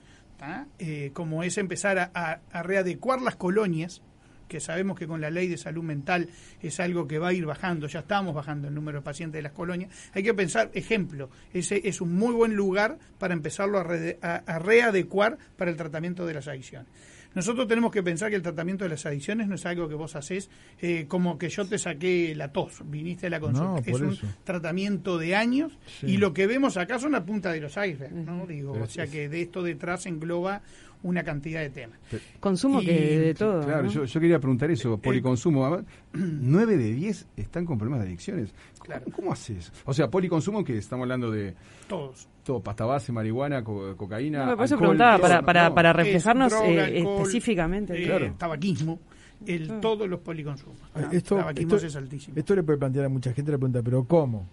eh, 0.80 1.12
como 1.14 1.44
es 1.44 1.58
empezar 1.58 2.12
a, 2.14 2.40
readecuar 2.64 3.22
las 3.22 3.36
colonias, 3.36 4.02
que 4.48 4.60
sabemos 4.60 4.98
que 4.98 5.08
con 5.08 5.22
la 5.22 5.32
ley 5.32 5.48
de 5.48 5.58
salud 5.58 5.84
mental 5.84 6.30
es 6.62 6.80
algo 6.80 7.08
que 7.08 7.18
va 7.18 7.30
a 7.30 7.34
ir 7.34 7.46
bajando, 7.46 7.88
ya 7.88 8.00
estamos 8.00 8.36
bajando 8.36 8.68
el 8.68 8.76
número 8.76 9.00
de 9.00 9.04
pacientes 9.04 9.40
de 9.40 9.44
las 9.44 9.54
colonias, 9.54 9.92
hay 10.14 10.22
que 10.22 10.34
pensar, 10.34 10.70
ejemplo, 10.74 11.30
ese 11.54 11.82
es 11.88 12.02
un 12.02 12.14
muy 12.14 12.34
buen 12.34 12.56
lugar 12.56 13.00
para 13.18 13.34
empezarlo 13.34 13.80
a 13.80 14.60
readecuar 14.60 15.38
para 15.58 15.72
el 15.72 15.78
tratamiento 15.78 16.26
de 16.26 16.34
las 16.36 16.48
adicciones. 16.48 16.88
Nosotros 17.36 17.68
tenemos 17.68 17.92
que 17.92 18.04
pensar 18.04 18.30
que 18.30 18.36
el 18.36 18.42
tratamiento 18.42 18.84
de 18.84 18.92
las 18.92 19.06
adicciones 19.06 19.48
no 19.48 19.56
es 19.56 19.66
algo 19.66 19.88
que 19.88 19.96
vos 19.96 20.16
haces 20.16 20.50
eh, 20.82 21.06
como 21.08 21.38
que 21.38 21.50
yo 21.50 21.66
te 21.66 21.78
saqué 21.78 22.34
la 22.36 22.52
tos, 22.52 22.82
viniste 22.86 23.28
a 23.28 23.30
la 23.30 23.40
consulta. 23.40 23.82
es 23.86 24.00
un 24.00 24.18
tratamiento 24.44 25.18
de 25.18 25.36
años 25.36 25.78
y 26.02 26.18
lo 26.18 26.34
que 26.34 26.48
vemos 26.48 26.78
acá 26.78 27.00
son 27.00 27.14
la 27.14 27.26
punta 27.26 27.52
de 27.52 27.62
los 27.62 27.72
icebergs, 27.72 28.14
¿no? 28.14 28.46
Digo, 28.46 28.74
o 28.74 28.88
sea 28.88 29.08
que 29.08 29.30
de 29.30 29.42
esto 29.42 29.64
detrás 29.64 30.06
engloba 30.06 30.62
una 31.04 31.24
cantidad 31.24 31.62
de 31.62 31.70
temas. 31.70 32.00
Consumo 32.40 32.82
que 32.82 33.20
de 33.20 33.34
todo. 33.34 33.64
Claro, 33.64 33.88
yo, 33.88 34.20
quería 34.20 34.40
preguntar 34.40 34.72
eso, 34.72 34.96
eh, 34.96 34.98
policonsumo. 34.98 35.84
¿Nueve 36.14 36.78
de 36.78 36.94
10 36.94 37.28
están 37.38 37.66
con 37.66 37.78
problemas 37.78 38.02
de 38.02 38.08
adicciones. 38.08 38.54
Claro. 38.80 39.06
¿Cómo 39.16 39.32
haces? 39.32 39.72
O 39.86 39.94
sea, 39.94 40.10
policonsumo 40.10 40.64
que 40.64 40.78
estamos 40.78 41.04
hablando 41.04 41.32
de... 41.32 41.54
Todos. 41.88 42.28
Todo, 42.44 42.62
pasta 42.62 42.86
base, 42.86 43.12
marihuana, 43.12 43.64
cocaína. 43.64 44.46
No, 44.46 44.56
por 44.58 44.66
eso 44.66 44.78
preguntaba, 44.78 45.18
para, 45.20 45.42
para, 45.42 45.74
para 45.74 45.94
reflejarnos 45.94 46.52
eh, 46.54 47.00
específicamente. 47.00 48.02
Eh, 48.02 48.06
claro. 48.06 48.36
Tabaquismo. 48.38 49.00
El, 49.46 49.80
Todos 49.82 50.08
los 50.10 50.20
policonsumos. 50.22 50.80
esto, 51.12 51.38
tabaquismo 51.38 51.76
es 51.76 51.96
altísimo. 51.96 52.38
Esto 52.38 52.56
le 52.56 52.64
puede 52.64 52.80
plantear 52.80 53.06
a 53.06 53.10
mucha 53.10 53.34
gente 53.34 53.52
la 53.52 53.58
pregunta, 53.58 53.82
¿pero 53.82 54.06
cómo? 54.06 54.48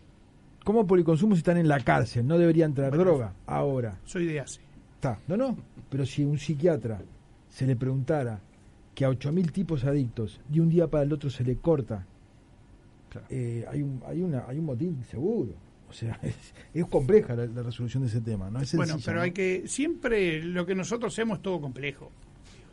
¿Cómo 0.64 0.86
policonsumos 0.86 1.38
están 1.38 1.56
en 1.56 1.68
la 1.68 1.80
cárcel? 1.80 2.26
¿No 2.26 2.38
deberían 2.38 2.74
traer 2.74 2.96
droga 2.96 3.34
ahora? 3.46 3.98
Soy 4.04 4.26
de 4.26 4.40
ACE. 4.40 4.69
Está. 5.00 5.18
No, 5.28 5.36
no. 5.38 5.56
Pero 5.88 6.04
si 6.04 6.22
un 6.22 6.38
psiquiatra 6.38 7.00
se 7.48 7.66
le 7.66 7.74
preguntara 7.74 8.38
que 8.94 9.06
a 9.06 9.08
8.000 9.08 9.50
tipos 9.50 9.84
adictos 9.84 10.42
de 10.46 10.60
un 10.60 10.68
día 10.68 10.88
para 10.88 11.04
el 11.04 11.12
otro 11.14 11.30
se 11.30 11.42
le 11.42 11.56
corta, 11.56 12.04
eh, 13.30 13.64
hay, 13.66 13.80
un, 13.80 14.02
hay, 14.06 14.20
una, 14.20 14.44
hay 14.46 14.58
un 14.58 14.66
motín 14.66 15.02
seguro. 15.10 15.54
O 15.88 15.92
sea, 15.94 16.20
es, 16.74 16.84
compleja 16.84 17.34
la, 17.34 17.62
resolución 17.62 18.02
de 18.02 18.10
ese 18.10 18.20
tema. 18.20 18.50
¿no? 18.50 18.60
Es 18.60 18.76
bueno, 18.76 18.98
pero 19.02 19.22
hay 19.22 19.32
que. 19.32 19.62
Siempre 19.66 20.42
lo 20.42 20.66
que 20.66 20.74
nosotros 20.74 21.14
hacemos 21.14 21.38
es 21.38 21.42
todo 21.44 21.62
complejo. 21.62 22.10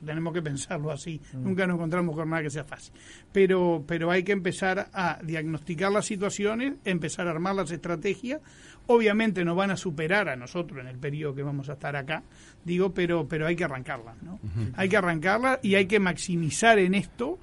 Tenemos 0.05 0.33
que 0.33 0.41
pensarlo 0.41 0.91
así. 0.91 1.21
Mm. 1.33 1.43
Nunca 1.43 1.67
nos 1.67 1.75
encontramos 1.75 2.15
con 2.15 2.29
nada 2.29 2.43
que 2.43 2.49
sea 2.49 2.63
fácil. 2.63 2.93
Pero, 3.31 3.83
pero 3.87 4.11
hay 4.11 4.23
que 4.23 4.31
empezar 4.31 4.89
a 4.93 5.19
diagnosticar 5.23 5.91
las 5.91 6.05
situaciones, 6.05 6.75
empezar 6.85 7.27
a 7.27 7.31
armar 7.31 7.55
las 7.55 7.71
estrategias 7.71 8.41
Obviamente 8.87 9.43
nos 9.43 9.57
van 9.57 9.71
a 9.71 9.77
superar 9.77 10.29
a 10.29 10.37
nosotros 10.37 10.79
en 10.79 10.87
el 10.87 10.97
periodo 10.97 11.35
que 11.35 11.43
vamos 11.43 11.67
a 11.69 11.73
estar 11.73 11.95
acá, 11.97 12.23
digo, 12.63 12.93
pero, 12.93 13.27
pero 13.27 13.45
hay 13.45 13.55
que 13.55 13.65
arrancarla, 13.65 14.15
¿no? 14.21 14.39
Hay 14.77 14.87
que 14.87 14.95
arrancarla 14.95 15.59
y 15.61 15.75
hay 15.75 15.87
que 15.87 15.99
maximizar 15.99 16.79
en 16.79 16.95
esto 16.95 17.37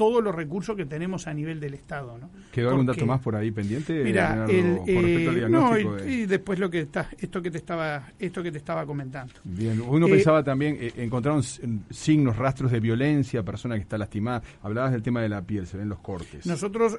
todos 0.00 0.24
los 0.24 0.34
recursos 0.34 0.74
que 0.76 0.86
tenemos 0.86 1.26
a 1.26 1.34
nivel 1.34 1.60
del 1.60 1.74
Estado. 1.74 2.16
¿no? 2.16 2.30
¿Quedó 2.50 2.70
algún 2.70 2.86
dato 2.86 3.04
más 3.04 3.20
por 3.20 3.36
ahí 3.36 3.50
pendiente? 3.50 4.02
Mira, 4.02 4.46
eh, 4.48 5.46
no, 5.46 5.78
y, 5.78 6.24
después 6.24 6.58
lo 6.58 6.70
que 6.70 6.80
está, 6.80 7.10
esto 7.18 7.42
que 7.42 7.50
te 7.50 7.58
estaba, 7.58 8.08
esto 8.18 8.42
que 8.42 8.50
te 8.50 8.56
estaba 8.56 8.86
comentando. 8.86 9.34
Bien, 9.44 9.78
uno 9.78 10.06
eh, 10.06 10.10
pensaba 10.10 10.42
también, 10.42 10.78
eh, 10.80 10.92
encontraron 10.96 11.42
signos, 11.42 12.38
rastros 12.38 12.72
de 12.72 12.80
violencia, 12.80 13.42
persona 13.42 13.74
que 13.74 13.82
está 13.82 13.98
lastimada. 13.98 14.42
Hablabas 14.62 14.92
del 14.92 15.02
tema 15.02 15.20
de 15.20 15.28
la 15.28 15.42
piel, 15.42 15.66
se 15.66 15.76
ven 15.76 15.90
los 15.90 15.98
cortes. 15.98 16.46
Nosotros, 16.46 16.96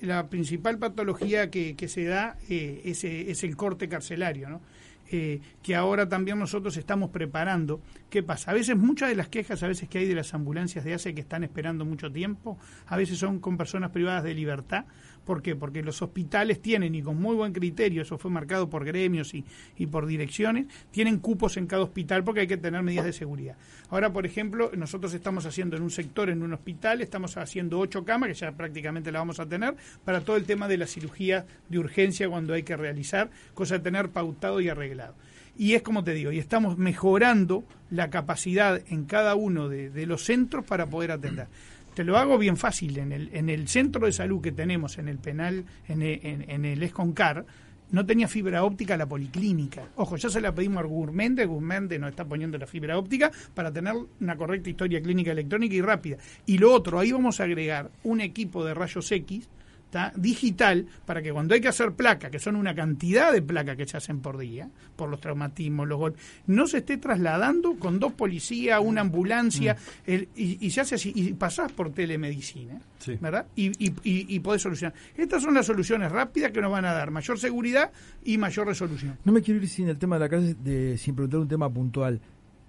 la 0.00 0.26
principal 0.26 0.78
patología 0.78 1.50
que, 1.50 1.76
que 1.76 1.86
se 1.86 2.02
da 2.02 2.36
es, 2.48 3.04
es 3.04 3.44
el 3.44 3.54
corte 3.54 3.88
carcelario, 3.88 4.48
¿no? 4.48 4.60
Eh, 5.14 5.40
que 5.62 5.76
ahora 5.76 6.08
también 6.08 6.38
nosotros 6.38 6.76
estamos 6.78 7.10
preparando. 7.10 7.82
¿Qué 8.08 8.22
pasa? 8.22 8.50
A 8.50 8.54
veces 8.54 8.76
muchas 8.76 9.10
de 9.10 9.14
las 9.14 9.28
quejas 9.28 9.62
a 9.62 9.68
veces 9.68 9.86
que 9.88 9.98
hay 9.98 10.06
de 10.06 10.14
las 10.14 10.32
ambulancias 10.32 10.84
de 10.84 10.94
ACE 10.94 11.14
que 11.14 11.20
están 11.20 11.44
esperando 11.44 11.84
mucho 11.84 12.10
tiempo, 12.10 12.58
a 12.86 12.96
veces 12.96 13.18
son 13.18 13.38
con 13.38 13.58
personas 13.58 13.90
privadas 13.90 14.24
de 14.24 14.32
libertad 14.32 14.86
¿Por 15.24 15.42
qué? 15.42 15.54
Porque 15.54 15.82
los 15.82 16.02
hospitales 16.02 16.60
tienen, 16.60 16.94
y 16.94 17.02
con 17.02 17.20
muy 17.20 17.36
buen 17.36 17.52
criterio, 17.52 18.02
eso 18.02 18.18
fue 18.18 18.30
marcado 18.30 18.68
por 18.68 18.84
gremios 18.84 19.34
y, 19.34 19.44
y 19.76 19.86
por 19.86 20.06
direcciones, 20.06 20.66
tienen 20.90 21.18
cupos 21.18 21.56
en 21.56 21.66
cada 21.66 21.82
hospital 21.82 22.24
porque 22.24 22.40
hay 22.40 22.46
que 22.46 22.56
tener 22.56 22.82
medidas 22.82 23.04
de 23.04 23.12
seguridad. 23.12 23.56
Ahora, 23.90 24.12
por 24.12 24.26
ejemplo, 24.26 24.70
nosotros 24.76 25.14
estamos 25.14 25.46
haciendo 25.46 25.76
en 25.76 25.82
un 25.82 25.90
sector, 25.90 26.30
en 26.30 26.42
un 26.42 26.52
hospital, 26.52 27.02
estamos 27.02 27.36
haciendo 27.36 27.78
ocho 27.78 28.04
camas, 28.04 28.30
que 28.30 28.34
ya 28.34 28.52
prácticamente 28.52 29.12
la 29.12 29.20
vamos 29.20 29.38
a 29.38 29.46
tener, 29.46 29.76
para 30.04 30.22
todo 30.22 30.36
el 30.36 30.44
tema 30.44 30.66
de 30.66 30.78
la 30.78 30.86
cirugía 30.86 31.46
de 31.68 31.78
urgencia 31.78 32.28
cuando 32.28 32.54
hay 32.54 32.62
que 32.62 32.76
realizar, 32.76 33.30
cosa 33.54 33.78
de 33.78 33.84
tener 33.84 34.08
pautado 34.08 34.60
y 34.60 34.68
arreglado. 34.68 35.14
Y 35.56 35.74
es 35.74 35.82
como 35.82 36.02
te 36.02 36.14
digo, 36.14 36.32
y 36.32 36.38
estamos 36.38 36.78
mejorando 36.78 37.64
la 37.90 38.08
capacidad 38.08 38.82
en 38.88 39.04
cada 39.04 39.34
uno 39.34 39.68
de, 39.68 39.90
de 39.90 40.06
los 40.06 40.24
centros 40.24 40.64
para 40.64 40.86
poder 40.86 41.10
atender. 41.10 41.48
Te 41.94 42.04
lo 42.04 42.16
hago 42.16 42.38
bien 42.38 42.56
fácil. 42.56 42.98
En 42.98 43.12
el, 43.12 43.30
en 43.32 43.48
el 43.48 43.68
centro 43.68 44.06
de 44.06 44.12
salud 44.12 44.40
que 44.40 44.52
tenemos, 44.52 44.98
en 44.98 45.08
el 45.08 45.18
penal, 45.18 45.64
en 45.88 46.02
el, 46.02 46.20
en, 46.22 46.64
el 46.64 46.82
Esconcar, 46.82 47.44
no 47.90 48.06
tenía 48.06 48.28
fibra 48.28 48.64
óptica 48.64 48.96
la 48.96 49.06
policlínica. 49.06 49.82
Ojo, 49.96 50.16
ya 50.16 50.30
se 50.30 50.40
la 50.40 50.54
pedimos 50.54 50.82
a 50.82 50.86
Gurmende, 50.86 51.44
Gurmende 51.44 51.98
nos 51.98 52.10
está 52.10 52.24
poniendo 52.24 52.56
la 52.56 52.66
fibra 52.66 52.96
óptica 52.96 53.30
para 53.52 53.70
tener 53.70 53.94
una 54.20 54.36
correcta 54.36 54.70
historia 54.70 55.02
clínica 55.02 55.32
electrónica 55.32 55.74
y 55.74 55.82
rápida. 55.82 56.16
Y 56.46 56.56
lo 56.56 56.72
otro, 56.72 56.98
ahí 56.98 57.12
vamos 57.12 57.40
a 57.40 57.44
agregar 57.44 57.90
un 58.04 58.22
equipo 58.22 58.64
de 58.64 58.72
rayos 58.72 59.12
X 59.12 59.48
digital 60.16 60.86
para 61.04 61.22
que 61.22 61.32
cuando 61.32 61.54
hay 61.54 61.60
que 61.60 61.68
hacer 61.68 61.92
placas, 61.92 62.30
que 62.30 62.38
son 62.38 62.56
una 62.56 62.74
cantidad 62.74 63.32
de 63.32 63.42
placas 63.42 63.76
que 63.76 63.86
se 63.86 63.96
hacen 63.96 64.20
por 64.20 64.38
día, 64.38 64.68
por 64.96 65.08
los 65.08 65.20
traumatismos, 65.20 65.86
los 65.86 65.98
golpes, 65.98 66.22
no 66.46 66.66
se 66.66 66.78
esté 66.78 66.96
trasladando 66.96 67.74
con 67.76 67.98
dos 67.98 68.12
policías, 68.12 68.80
una 68.82 69.02
ambulancia, 69.02 69.76
mm. 70.06 70.12
y, 70.34 70.70
se 70.70 70.80
hace 70.80 70.94
así, 70.94 71.12
y 71.14 71.32
pasás 71.34 71.72
por 71.72 71.92
telemedicina, 71.92 72.80
¿verdad? 73.20 73.46
Y, 73.54 73.68
y, 73.84 73.92
y, 74.02 74.40
podés 74.40 74.62
solucionar. 74.62 74.94
Estas 75.16 75.42
son 75.42 75.54
las 75.54 75.66
soluciones 75.66 76.10
rápidas 76.10 76.52
que 76.52 76.60
nos 76.60 76.72
van 76.72 76.84
a 76.84 76.92
dar 76.92 77.10
mayor 77.10 77.38
seguridad 77.38 77.90
y 78.24 78.38
mayor 78.38 78.66
resolución. 78.66 79.18
No 79.24 79.32
me 79.32 79.42
quiero 79.42 79.60
ir 79.60 79.68
sin 79.68 79.88
el 79.88 79.98
tema 79.98 80.16
de 80.16 80.20
la 80.20 80.28
casa, 80.28 80.54
de, 80.58 80.96
sin 80.96 81.14
preguntar 81.14 81.40
un 81.40 81.48
tema 81.48 81.70
puntual. 81.70 82.20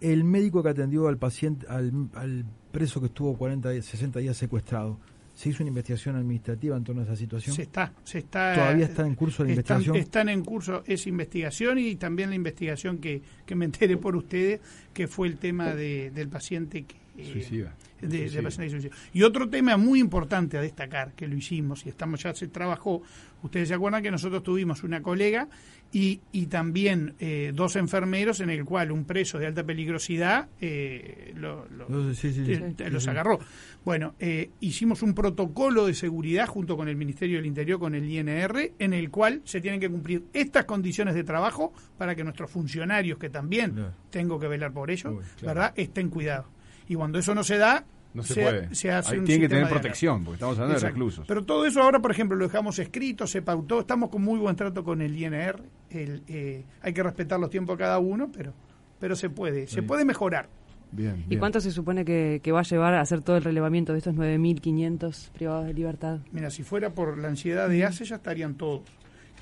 El 0.01 0.25
médico 0.25 0.61
que 0.61 0.69
atendió 0.69 1.07
al 1.07 1.17
paciente, 1.17 1.65
al, 1.69 2.09
al 2.15 2.43
preso 2.73 2.99
que 2.99 3.05
estuvo 3.05 3.37
40, 3.37 3.81
60 3.81 4.19
días 4.19 4.35
secuestrado, 4.35 4.99
¿Se 5.33 5.49
hizo 5.49 5.63
una 5.63 5.69
investigación 5.69 6.15
administrativa 6.15 6.77
en 6.77 6.83
torno 6.83 7.01
a 7.01 7.05
esa 7.05 7.15
situación? 7.15 7.55
Se 7.55 7.63
está, 7.63 7.91
se 8.03 8.19
está. 8.19 8.53
¿Todavía 8.53 8.85
está 8.85 9.05
en 9.05 9.15
curso 9.15 9.43
la 9.43 9.49
investigación? 9.49 9.95
Están 9.95 10.29
en 10.29 10.43
curso 10.43 10.83
esa 10.85 11.09
investigación 11.09 11.79
y 11.79 11.95
también 11.95 12.29
la 12.29 12.35
investigación 12.35 12.99
que, 12.99 13.21
que 13.45 13.55
me 13.55 13.65
enteré 13.65 13.97
por 13.97 14.15
ustedes, 14.15 14.61
que 14.93 15.07
fue 15.07 15.27
el 15.27 15.37
tema 15.37 15.73
de, 15.73 16.11
del 16.11 16.29
paciente 16.29 16.83
que... 16.83 17.02
Eh, 17.17 17.31
suicida. 17.31 17.75
De, 18.01 18.29
de 18.29 18.91
y 19.13 19.23
otro 19.23 19.47
tema 19.47 19.77
muy 19.77 19.99
importante 19.99 20.57
a 20.57 20.61
destacar, 20.61 21.13
que 21.13 21.27
lo 21.27 21.37
hicimos 21.37 21.85
y 21.85 21.89
estamos 21.89 22.21
ya 22.21 22.33
se 22.33 22.47
trabajó, 22.47 23.01
ustedes 23.43 23.69
se 23.69 23.75
acuerdan 23.75 24.03
que 24.03 24.11
nosotros 24.11 24.43
tuvimos 24.43 24.83
una 24.83 25.01
colega 25.01 25.47
y, 25.93 26.19
y 26.31 26.47
también 26.47 27.13
eh, 27.19 27.51
dos 27.53 27.75
enfermeros 27.75 28.39
en 28.39 28.49
el 28.49 28.65
cual 28.65 28.91
un 28.91 29.05
preso 29.05 29.37
de 29.37 29.45
alta 29.45 29.63
peligrosidad 29.63 30.49
eh, 30.59 31.33
los 31.35 33.07
agarró. 33.07 33.39
Bueno, 33.85 34.15
eh, 34.19 34.49
hicimos 34.59 35.03
un 35.03 35.13
protocolo 35.13 35.85
de 35.85 35.93
seguridad 35.93 36.47
junto 36.47 36.75
con 36.75 36.89
el 36.89 36.95
Ministerio 36.95 37.37
del 37.37 37.45
Interior, 37.45 37.79
con 37.79 37.93
el 37.93 38.09
INR, 38.09 38.73
en 38.79 38.93
el 38.93 39.11
cual 39.11 39.41
se 39.45 39.61
tienen 39.61 39.79
que 39.79 39.89
cumplir 39.89 40.23
estas 40.33 40.65
condiciones 40.65 41.13
de 41.13 41.23
trabajo 41.23 41.73
para 41.97 42.15
que 42.15 42.23
nuestros 42.23 42.49
funcionarios, 42.49 43.19
que 43.19 43.29
también 43.29 43.75
tengo 44.09 44.39
que 44.39 44.47
velar 44.47 44.73
por 44.73 44.89
ellos, 44.89 45.13
¿verdad?, 45.41 45.73
estén 45.75 46.09
cuidados. 46.09 46.47
Y 46.87 46.95
cuando 46.95 47.19
eso 47.19 47.33
no 47.33 47.43
se 47.43 47.57
da, 47.57 47.85
no 48.13 48.23
se, 48.23 48.41
puede. 48.41 48.75
Se 48.75 48.91
hace 48.91 49.19
tiene 49.21 49.41
que 49.41 49.49
tener 49.49 49.67
protección, 49.67 50.23
porque 50.23 50.35
estamos 50.35 50.57
hablando 50.59 50.79
de 50.79 50.87
reclusos. 50.87 51.25
Pero 51.27 51.43
todo 51.43 51.65
eso 51.65 51.81
ahora, 51.81 51.99
por 51.99 52.11
ejemplo, 52.11 52.37
lo 52.37 52.45
dejamos 52.45 52.77
escrito, 52.79 53.25
se 53.25 53.41
pautó, 53.41 53.79
estamos 53.79 54.09
con 54.09 54.21
muy 54.21 54.39
buen 54.39 54.55
trato 54.55 54.83
con 54.83 55.01
el 55.01 55.17
INR. 55.17 55.61
El, 55.89 56.23
eh, 56.27 56.63
hay 56.81 56.93
que 56.93 57.03
respetar 57.03 57.39
los 57.39 57.49
tiempos 57.49 57.77
de 57.77 57.83
cada 57.83 57.99
uno, 57.99 58.29
pero, 58.31 58.53
pero 58.99 59.15
se 59.15 59.29
puede, 59.29 59.67
se 59.67 59.81
puede 59.81 60.05
mejorar. 60.05 60.47
Bien, 60.91 61.25
¿Y 61.27 61.37
cuánto 61.37 61.59
se 61.59 61.71
supone 61.71 62.05
que, 62.05 62.39
va 62.51 62.59
a 62.59 62.63
llevar 62.63 62.93
a 62.93 63.01
hacer 63.01 63.23
todo 63.23 63.35
el 63.35 63.43
relevamiento 63.43 63.93
de 63.93 63.97
estos 63.97 64.13
9.500 64.13 65.31
privados 65.31 65.65
de 65.65 65.73
libertad? 65.73 66.19
Mira, 66.31 66.51
si 66.51 66.61
fuera 66.61 66.91
por 66.91 67.17
la 67.17 67.29
ansiedad 67.29 67.67
de 67.67 67.83
ACE 67.83 68.05
ya 68.05 68.17
estarían 68.17 68.55
todos. 68.55 68.83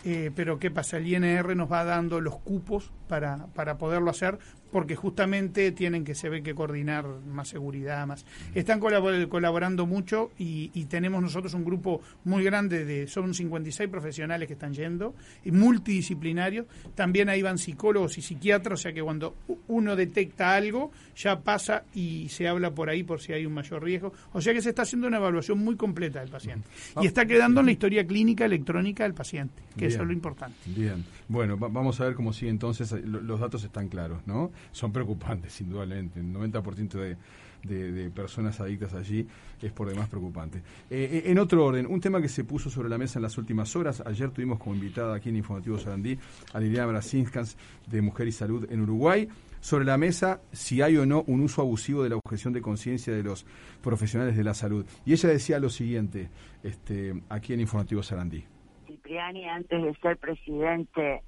Eh, 0.06 0.32
pero 0.34 0.60
¿qué 0.60 0.72
pasa? 0.72 0.98
El 0.98 1.08
INR 1.08 1.56
nos 1.58 1.70
va 1.70 1.84
dando 1.84 2.22
los 2.22 2.38
cupos 2.38 2.92
para, 3.10 3.48
para 3.48 3.78
poderlo 3.78 4.10
hacer 4.10 4.40
porque 4.72 4.96
justamente 4.96 5.72
tienen 5.72 6.04
que 6.04 6.16
se 6.16 6.30
ve 6.30 6.42
que 6.42 6.56
coordinar 6.56 7.06
más 7.28 7.50
seguridad, 7.50 8.06
más. 8.08 8.26
Están 8.56 8.80
colaborando 8.80 9.86
mucho 9.86 10.32
y, 10.38 10.70
tenemos 10.92 11.22
nosotros 11.22 11.54
un 11.54 11.64
grupo 11.64 12.02
muy 12.26 12.44
grande 12.44 12.84
de 12.84 13.08
son 13.08 13.34
56 13.34 13.90
profesionales 13.90 14.48
que 14.48 14.54
están 14.54 14.74
yendo 14.74 15.16
y 15.46 15.52
multidisciplinarios. 15.52 16.66
También 16.96 17.30
ahí 17.30 17.42
van 17.42 17.58
psicólogos 17.58 18.18
y 18.18 18.22
psiquiatras, 18.22 18.80
o 18.80 18.82
sea 18.82 18.94
que 18.94 19.02
cuando 19.02 19.36
uno 19.68 19.96
detecta 19.96 20.54
algo 20.54 20.92
ya 21.16 21.40
pasa 21.40 21.84
y 21.94 22.28
se 22.30 22.48
habla 22.48 22.72
por 22.72 22.90
ahí 22.90 23.04
por 23.04 23.22
si 23.22 23.32
hay 23.32 23.46
un 23.46 23.54
mayor 23.54 23.84
riesgo. 23.84 24.12
O 24.34 24.42
sea 24.42 24.54
que 24.54 24.62
se 24.62 24.70
está 24.70 24.82
haciendo 24.82 25.08
una 25.08 25.18
evaluación 25.18 25.60
muy 25.60 25.76
completa 25.76 26.20
del 26.20 26.30
paciente 26.30 26.68
y 27.02 27.06
está 27.06 27.26
quedando 27.26 27.60
en 27.62 27.68
la 27.68 27.72
historia 27.72 28.06
clínica 28.06 28.46
electrónica 28.46 29.04
del 29.04 29.14
paciente, 29.14 29.62
que 29.78 29.86
eso 29.88 30.02
es 30.02 30.08
lo 30.08 30.14
importante. 30.14 30.58
Bien. 30.66 31.04
Bueno, 31.28 31.58
vamos 31.58 32.02
a 32.02 32.06
ver 32.06 32.16
cómo 32.16 32.34
sigue 32.34 32.52
entonces. 32.52 32.92
Los 33.04 33.40
datos 33.40 33.64
están 33.64 33.88
claros, 33.88 34.20
¿no? 34.26 34.52
Son 34.72 34.92
preocupantes, 34.92 35.60
indudablemente. 35.62 36.20
El 36.20 36.34
90% 36.34 36.90
de, 36.90 37.18
de, 37.64 38.10
personas 38.10 38.60
adictas 38.60 38.94
allí 38.94 39.28
es 39.62 39.72
por 39.72 39.88
demás 39.88 40.10
preocupante. 40.10 40.60
Eh, 40.90 41.10
eh, 41.12 41.24
en 41.26 41.40
otro 41.40 41.66
orden, 41.66 41.86
un 41.88 42.02
tema 42.02 42.22
que 42.22 42.30
se 42.30 42.44
puso 42.44 42.70
sobre 42.70 42.90
la 42.90 42.98
mesa 42.98 43.20
en 43.20 43.24
las 43.24 43.38
últimas 43.38 43.76
horas, 43.76 44.02
ayer 44.06 44.32
tuvimos 44.32 44.60
como 44.60 44.76
invitada 44.76 45.16
aquí 45.16 45.30
en 45.30 45.38
Informativo 45.38 45.78
Sarandí 45.78 46.18
a 46.54 46.60
Liliana 46.60 46.88
Brasinskas 46.88 47.58
de 47.88 48.02
Mujer 48.02 48.28
y 48.28 48.32
Salud 48.32 48.68
en 48.70 48.82
Uruguay, 48.82 49.28
sobre 49.60 49.86
la 49.86 49.98
mesa 49.98 50.42
si 50.52 50.82
hay 50.82 50.98
o 50.98 51.06
no 51.06 51.24
un 51.28 51.42
uso 51.42 51.62
abusivo 51.62 52.04
de 52.04 52.10
la 52.10 52.16
objeción 52.16 52.54
de 52.54 52.62
conciencia 52.62 53.14
de 53.14 53.24
los 53.24 53.46
profesionales 53.84 54.36
de 54.36 54.44
la 54.44 54.54
salud. 54.54 54.86
Y 55.06 55.14
ella 55.14 55.30
decía 55.30 55.60
lo 55.60 55.70
siguiente 55.70 56.30
este, 56.64 57.22
aquí 57.30 57.54
en 57.54 57.62
Informativo 57.62 58.02
Sarandí. 58.02 58.44
Cipriani, 58.88 59.48
antes 59.48 59.84
de 59.84 59.94
ser 60.02 60.18
presidente 60.18 61.22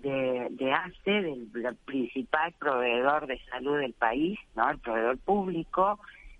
de, 0.00 0.48
de 0.50 0.72
ACE, 0.72 1.22
del, 1.22 1.76
principal 1.84 2.52
proveedor 2.58 3.26
de 3.26 3.38
salud 3.50 3.78
del 3.78 3.92
país, 3.92 4.38
¿no? 4.54 4.70
el 4.70 4.78
proveedor 4.78 5.18
público, 5.18 5.98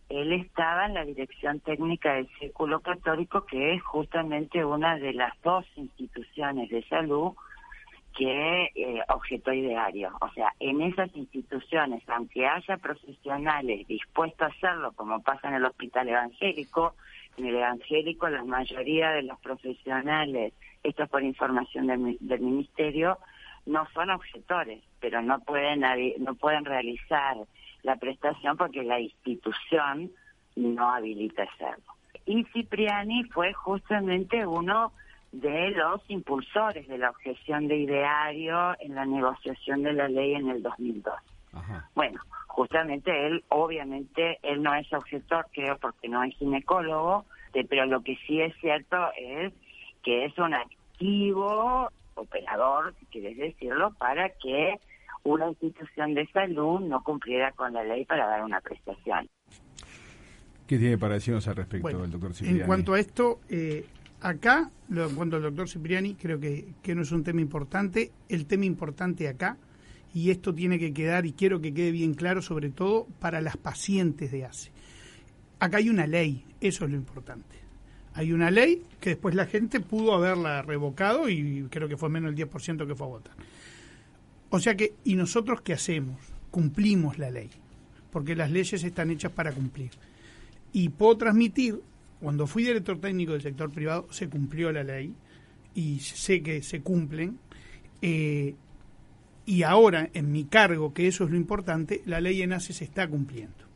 él 0.08 0.32
estaba 0.32 0.86
en 0.86 0.94
la 0.94 1.04
dirección 1.04 1.60
técnica 1.60 2.14
del 2.14 2.28
Círculo 2.38 2.80
Católico, 2.80 3.44
que 3.44 3.74
es 3.74 3.82
justamente 3.82 4.64
una 4.64 4.96
de 4.96 5.12
las 5.12 5.32
dos 5.42 5.64
instituciones 5.76 6.70
de 6.70 6.82
salud 6.84 7.32
que 8.16 8.70
eh, 8.74 9.02
objeto 9.08 9.52
ideario. 9.52 10.12
O 10.20 10.30
sea, 10.30 10.52
en 10.60 10.80
esas 10.80 11.14
instituciones, 11.16 12.02
aunque 12.08 12.46
haya 12.46 12.76
profesionales 12.78 13.86
dispuestos 13.88 14.40
a 14.40 14.46
hacerlo, 14.46 14.92
como 14.92 15.20
pasa 15.22 15.48
en 15.48 15.54
el 15.54 15.64
hospital 15.64 16.08
evangélico, 16.08 16.94
en 17.36 17.46
el 17.46 17.56
evangélico 17.56 18.28
la 18.28 18.44
mayoría 18.44 19.10
de 19.10 19.22
los 19.22 19.38
profesionales, 19.40 20.54
esto 20.82 21.02
es 21.02 21.10
por 21.10 21.22
información 21.22 21.88
del 22.20 22.40
ministerio, 22.40 23.18
no 23.66 23.86
son 23.92 24.10
objetores, 24.10 24.82
pero 25.00 25.20
no 25.22 25.40
pueden 25.40 25.82
no 26.18 26.34
pueden 26.34 26.64
realizar 26.64 27.36
la 27.82 27.96
prestación 27.96 28.56
porque 28.56 28.82
la 28.82 29.00
institución 29.00 30.10
no 30.56 30.90
habilita 30.90 31.42
hacerlo. 31.42 31.84
Y 32.24 32.44
Cipriani 32.52 33.24
fue 33.24 33.52
justamente 33.52 34.46
uno 34.46 34.92
de 35.32 35.70
los 35.70 36.02
impulsores 36.08 36.88
de 36.88 36.98
la 36.98 37.10
objeción 37.10 37.68
de 37.68 37.76
ideario 37.76 38.74
en 38.80 38.94
la 38.94 39.04
negociación 39.04 39.82
de 39.82 39.92
la 39.92 40.08
ley 40.08 40.34
en 40.34 40.48
el 40.48 40.62
2002. 40.62 41.14
Bueno, 41.94 42.20
justamente 42.48 43.26
él, 43.26 43.44
obviamente, 43.48 44.38
él 44.42 44.62
no 44.62 44.74
es 44.74 44.92
objetor, 44.92 45.46
creo, 45.52 45.78
porque 45.78 46.08
no 46.08 46.22
es 46.22 46.34
ginecólogo, 46.36 47.24
pero 47.68 47.86
lo 47.86 48.02
que 48.02 48.16
sí 48.26 48.40
es 48.40 48.54
cierto 48.60 48.96
es 49.16 49.52
que 50.02 50.26
es 50.26 50.36
un 50.38 50.52
activo 50.52 51.90
operador, 52.16 52.94
si 52.98 53.06
quieres 53.06 53.36
decirlo, 53.36 53.92
para 53.98 54.30
que 54.30 54.74
una 55.22 55.48
institución 55.48 56.14
de 56.14 56.26
salud 56.28 56.80
no 56.80 57.02
cumpliera 57.02 57.52
con 57.52 57.72
la 57.72 57.84
ley 57.84 58.04
para 58.04 58.26
dar 58.26 58.44
una 58.44 58.60
prestación. 58.60 59.28
¿Qué 60.66 60.78
tiene 60.78 60.98
para 60.98 61.14
decirnos 61.14 61.46
al 61.48 61.56
respecto 61.56 62.04
el 62.04 62.10
doctor 62.10 62.34
Cipriani? 62.34 62.60
En 62.60 62.66
cuanto 62.66 62.94
a 62.94 63.00
esto, 63.00 63.40
eh, 63.48 63.86
acá, 64.20 64.70
lo, 64.88 65.08
en 65.08 65.14
cuanto 65.14 65.36
al 65.36 65.42
doctor 65.42 65.68
Cipriani, 65.68 66.14
creo 66.14 66.40
que, 66.40 66.74
que 66.82 66.94
no 66.94 67.02
es 67.02 67.12
un 67.12 67.22
tema 67.22 67.40
importante. 67.40 68.10
El 68.28 68.46
tema 68.46 68.64
importante 68.64 69.28
acá, 69.28 69.56
y 70.12 70.30
esto 70.30 70.54
tiene 70.54 70.78
que 70.78 70.92
quedar, 70.92 71.26
y 71.26 71.32
quiero 71.32 71.60
que 71.60 71.72
quede 71.72 71.92
bien 71.92 72.14
claro, 72.14 72.42
sobre 72.42 72.70
todo 72.70 73.06
para 73.20 73.40
las 73.40 73.56
pacientes 73.56 74.32
de 74.32 74.44
ACE. 74.44 74.72
Acá 75.60 75.78
hay 75.78 75.88
una 75.88 76.06
ley, 76.06 76.44
eso 76.60 76.84
es 76.84 76.90
lo 76.90 76.96
importante. 76.96 77.65
Hay 78.16 78.32
una 78.32 78.50
ley 78.50 78.82
que 78.98 79.10
después 79.10 79.34
la 79.34 79.44
gente 79.44 79.78
pudo 79.78 80.14
haberla 80.14 80.62
revocado 80.62 81.28
y 81.28 81.66
creo 81.70 81.86
que 81.86 81.98
fue 81.98 82.08
menos 82.08 82.34
del 82.34 82.48
10% 82.48 82.86
que 82.86 82.94
fue 82.94 83.06
a 83.06 83.10
votar. 83.10 83.34
O 84.48 84.58
sea 84.58 84.74
que, 84.74 84.94
¿y 85.04 85.16
nosotros 85.16 85.60
qué 85.60 85.74
hacemos? 85.74 86.16
Cumplimos 86.50 87.18
la 87.18 87.30
ley, 87.30 87.50
porque 88.10 88.34
las 88.34 88.50
leyes 88.50 88.82
están 88.82 89.10
hechas 89.10 89.32
para 89.32 89.52
cumplir. 89.52 89.90
Y 90.72 90.88
puedo 90.88 91.18
transmitir, 91.18 91.82
cuando 92.18 92.46
fui 92.46 92.62
director 92.62 92.98
técnico 92.98 93.32
del 93.32 93.42
sector 93.42 93.70
privado, 93.70 94.06
se 94.10 94.30
cumplió 94.30 94.72
la 94.72 94.82
ley 94.82 95.12
y 95.74 95.98
sé 95.98 96.42
que 96.42 96.62
se 96.62 96.80
cumplen. 96.80 97.38
Eh, 98.00 98.54
y 99.44 99.62
ahora, 99.62 100.08
en 100.14 100.32
mi 100.32 100.44
cargo, 100.44 100.94
que 100.94 101.06
eso 101.06 101.24
es 101.24 101.30
lo 101.30 101.36
importante, 101.36 102.00
la 102.06 102.22
ley 102.22 102.40
en 102.40 102.54
ACE 102.54 102.72
se 102.72 102.84
está 102.84 103.06
cumpliendo. 103.08 103.66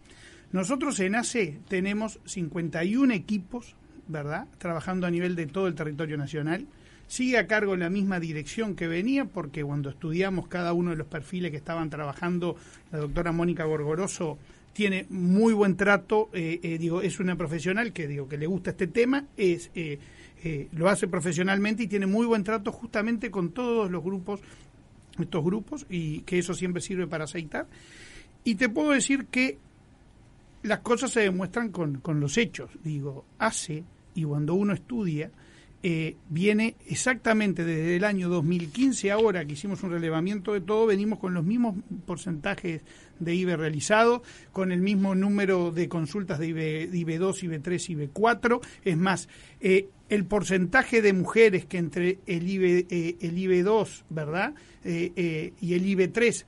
Nosotros 0.51 0.99
en 1.01 1.15
ACE 1.15 1.59
tenemos 1.69 2.21
51 2.25 3.13
equipos 3.13 3.77
¿verdad? 4.11 4.47
Trabajando 4.59 5.07
a 5.07 5.11
nivel 5.11 5.37
de 5.37 5.47
todo 5.47 5.67
el 5.67 5.75
territorio 5.75 6.17
nacional. 6.17 6.67
Sigue 7.07 7.39
a 7.39 7.47
cargo 7.47 7.75
la 7.77 7.91
misma 7.91 8.21
dirección 8.21 8.77
que 8.77 8.87
venía, 8.87 9.25
porque 9.25 9.65
cuando 9.65 9.91
estudiamos 9.91 10.47
cada 10.47 10.73
uno 10.73 10.91
de 10.91 10.97
los 10.97 11.07
perfiles 11.07 11.51
que 11.51 11.57
estaban 11.57 11.91
trabajando, 11.91 12.57
la 12.93 12.99
doctora 12.99 13.33
Mónica 13.33 13.65
Gorgoroso 13.65 14.39
tiene 14.73 15.07
muy 15.11 15.53
buen 15.53 15.77
trato, 15.77 16.31
eh, 16.33 16.61
eh, 16.63 16.79
digo, 16.79 17.03
es 17.03 17.19
una 17.19 17.37
profesional 17.37 17.93
que 17.93 18.07
digo 18.07 18.29
que 18.29 18.39
le 18.39 18.47
gusta 18.47 18.71
este 18.71 18.87
tema, 18.87 19.25
es 19.37 19.71
eh, 19.75 19.99
lo 20.73 20.89
hace 20.89 21.07
profesionalmente 21.07 21.83
y 21.83 21.87
tiene 21.87 22.07
muy 22.07 22.27
buen 22.27 22.45
trato 22.45 22.73
justamente 22.73 23.31
con 23.31 23.51
todos 23.51 23.91
los 23.91 24.03
grupos, 24.03 24.41
estos 25.19 25.45
grupos, 25.45 25.87
y 25.91 26.21
que 26.21 26.39
eso 26.39 26.55
siempre 26.55 26.81
sirve 26.81 27.07
para 27.07 27.25
aceitar. 27.25 27.67
Y 28.45 28.55
te 28.55 28.69
puedo 28.69 28.91
decir 28.91 29.27
que 29.27 29.59
las 30.63 30.79
cosas 30.81 31.11
se 31.11 31.21
demuestran 31.21 31.71
con, 31.71 32.01
con 32.01 32.21
los 32.21 32.39
hechos. 32.39 32.71
Digo, 32.83 33.25
hace 33.39 33.85
y 34.15 34.25
cuando 34.25 34.55
uno 34.55 34.73
estudia, 34.73 35.31
eh, 35.83 36.17
viene 36.29 36.77
exactamente 36.89 37.65
desde 37.65 37.97
el 37.97 38.05
año 38.05 38.29
2015, 38.29 39.11
ahora 39.11 39.47
que 39.47 39.55
hicimos 39.55 39.83
un 39.83 39.91
relevamiento 39.91 40.53
de 40.53 40.61
todo, 40.61 40.87
venimos 40.87 41.19
con 41.19 41.33
los 41.33 41.45
mismos 41.45 41.75
porcentajes 42.05 42.83
de 43.19 43.35
IBE 43.35 43.57
realizado, 43.57 44.23
con 44.53 44.73
el 44.73 44.81
mismo 44.81 45.15
número 45.15 45.71
de 45.71 45.89
consultas 45.89 46.39
de 46.39 46.49
IBE, 46.49 46.91
IBE 46.93 47.19
2, 47.19 47.45
IBE 47.45 47.59
3, 47.61 47.91
IBE 47.91 48.09
4. 48.13 48.61
Es 48.85 48.97
más, 48.99 49.29
eh, 49.61 49.89
el 50.11 50.25
porcentaje 50.25 51.01
de 51.01 51.13
mujeres 51.13 51.65
que 51.65 51.79
entre 51.79 52.19
el 52.27 52.49
IBE, 52.49 52.87
eh, 52.91 53.17
el 53.21 53.39
IBE 53.39 53.63
2, 53.63 54.05
¿verdad? 54.11 54.53
Eh, 54.85 55.13
eh, 55.15 55.53
y 55.61 55.75
el 55.75 55.87
IBE 55.87 56.09
3 56.09 56.47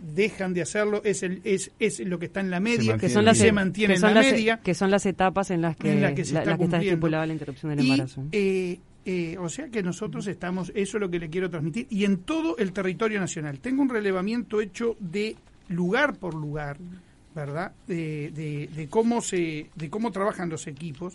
dejan 0.00 0.52
de 0.52 0.62
hacerlo, 0.62 1.00
es, 1.04 1.22
el, 1.22 1.40
es, 1.44 1.70
es 1.78 2.00
lo 2.00 2.18
que 2.18 2.26
está 2.26 2.40
en 2.40 2.50
la 2.50 2.58
media, 2.58 2.98
que 2.98 3.08
son 3.08 3.24
las, 3.24 3.38
se 3.38 3.52
mantiene 3.52 3.94
en 3.94 4.00
la 4.00 4.14
media. 4.14 4.60
Que 4.62 4.74
son 4.74 4.90
las 4.90 5.06
etapas 5.06 5.50
en 5.52 5.62
las 5.62 5.76
que, 5.76 5.92
está, 5.92 6.42
estipulada 6.42 7.24
la 7.26 7.32
interrupción 7.32 7.70
del 7.70 7.80
embarazo. 7.86 8.24
o 8.24 9.48
sea 9.48 9.68
que 9.68 9.82
nosotros 9.84 10.26
estamos, 10.26 10.72
eso 10.74 10.96
es 10.96 11.00
lo 11.00 11.08
que 11.08 11.20
le 11.20 11.30
quiero 11.30 11.48
transmitir, 11.48 11.86
y 11.88 12.04
en 12.04 12.18
todo 12.18 12.58
el 12.58 12.72
territorio 12.72 13.20
nacional. 13.20 13.60
Tengo 13.60 13.82
un 13.82 13.90
relevamiento 13.90 14.60
hecho 14.60 14.96
de 14.98 15.36
lugar 15.68 16.16
por 16.16 16.34
lugar, 16.34 16.78
¿verdad? 17.32 17.70
De, 17.86 18.32
de, 18.32 18.68
de 18.74 18.88
cómo 18.88 19.20
se, 19.20 19.70
de 19.76 19.88
cómo 19.88 20.10
trabajan 20.10 20.48
los 20.48 20.66
equipos 20.66 21.14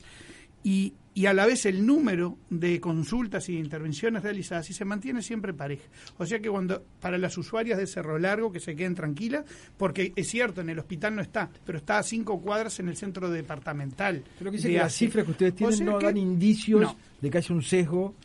y, 0.63 0.93
y 1.13 1.26
a 1.26 1.34
la 1.34 1.45
vez 1.45 1.65
el 1.65 1.86
número 1.86 2.38
de 2.50 2.80
consultas 2.80 3.50
y 3.50 3.54
de 3.54 3.60
intervenciones 3.60 4.24
realizadas 4.24 4.69
y 4.69 4.74
se 4.74 4.86
mantiene 4.86 5.21
siempre 5.21 5.54
pareja. 5.54 5.84
O 6.17 6.26
sea 6.26 6.39
que 6.39 6.50
cuando 6.50 6.84
para 7.00 7.17
las 7.17 7.38
usuarias 7.38 7.78
de 7.78 7.88
Cerro 7.88 8.17
Largo 8.17 8.52
que 8.52 8.60
se 8.60 8.76
queden 8.76 8.95
tranquilas, 8.95 9.45
porque 9.78 10.13
es 10.15 10.30
cierto, 10.30 10.62
en 10.62 10.69
el 10.69 10.80
hospital 10.80 11.15
no 11.15 11.21
está, 11.21 11.50
pero 11.65 11.78
está 11.78 11.97
a 11.97 12.04
cinco 12.04 12.39
cuadras 12.39 12.80
en 12.80 12.88
el 12.88 12.95
centro 12.95 13.30
departamental. 13.30 14.24
Pero 14.39 14.52
que 14.52 14.58
dice 14.58 14.69
que 14.69 14.78
las 14.78 14.93
cifras 14.93 15.26
que 15.26 15.32
ustedes 15.32 15.56
tienen 15.56 15.86
no 15.86 16.00
dan 16.00 16.17
indicios 16.17 16.95
de 17.19 17.30
que 17.30 17.38
haya 17.38 17.56
un 17.56 17.62
sesgo. 17.62 18.15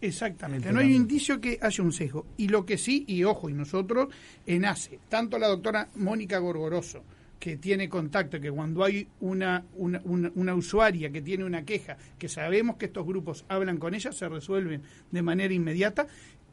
Exactamente, 0.00 0.72
no 0.72 0.80
hay 0.80 0.86
un 0.86 0.94
indicio 0.94 1.40
que 1.40 1.58
haya 1.60 1.82
un 1.82 1.92
sesgo. 1.92 2.26
Y 2.36 2.48
lo 2.48 2.64
que 2.64 2.78
sí, 2.78 3.04
y 3.08 3.24
ojo, 3.24 3.50
y 3.50 3.54
nosotros 3.54 4.08
en 4.46 4.64
ACE, 4.64 5.00
tanto 5.08 5.38
la 5.38 5.48
doctora 5.48 5.88
Mónica 5.96 6.38
Gorgoroso, 6.38 7.04
que 7.38 7.56
tiene 7.56 7.88
contacto, 7.88 8.40
que 8.40 8.50
cuando 8.50 8.84
hay 8.84 9.08
una, 9.20 9.64
una, 9.76 10.54
usuaria 10.54 11.10
que 11.10 11.22
tiene 11.22 11.44
una 11.44 11.64
queja, 11.64 11.96
que 12.18 12.28
sabemos 12.28 12.76
que 12.76 12.86
estos 12.86 13.06
grupos 13.06 13.44
hablan 13.48 13.78
con 13.78 13.94
ella, 13.94 14.12
se 14.12 14.28
resuelven 14.28 14.82
de 15.10 15.22
manera 15.22 15.52
inmediata. 15.52 16.06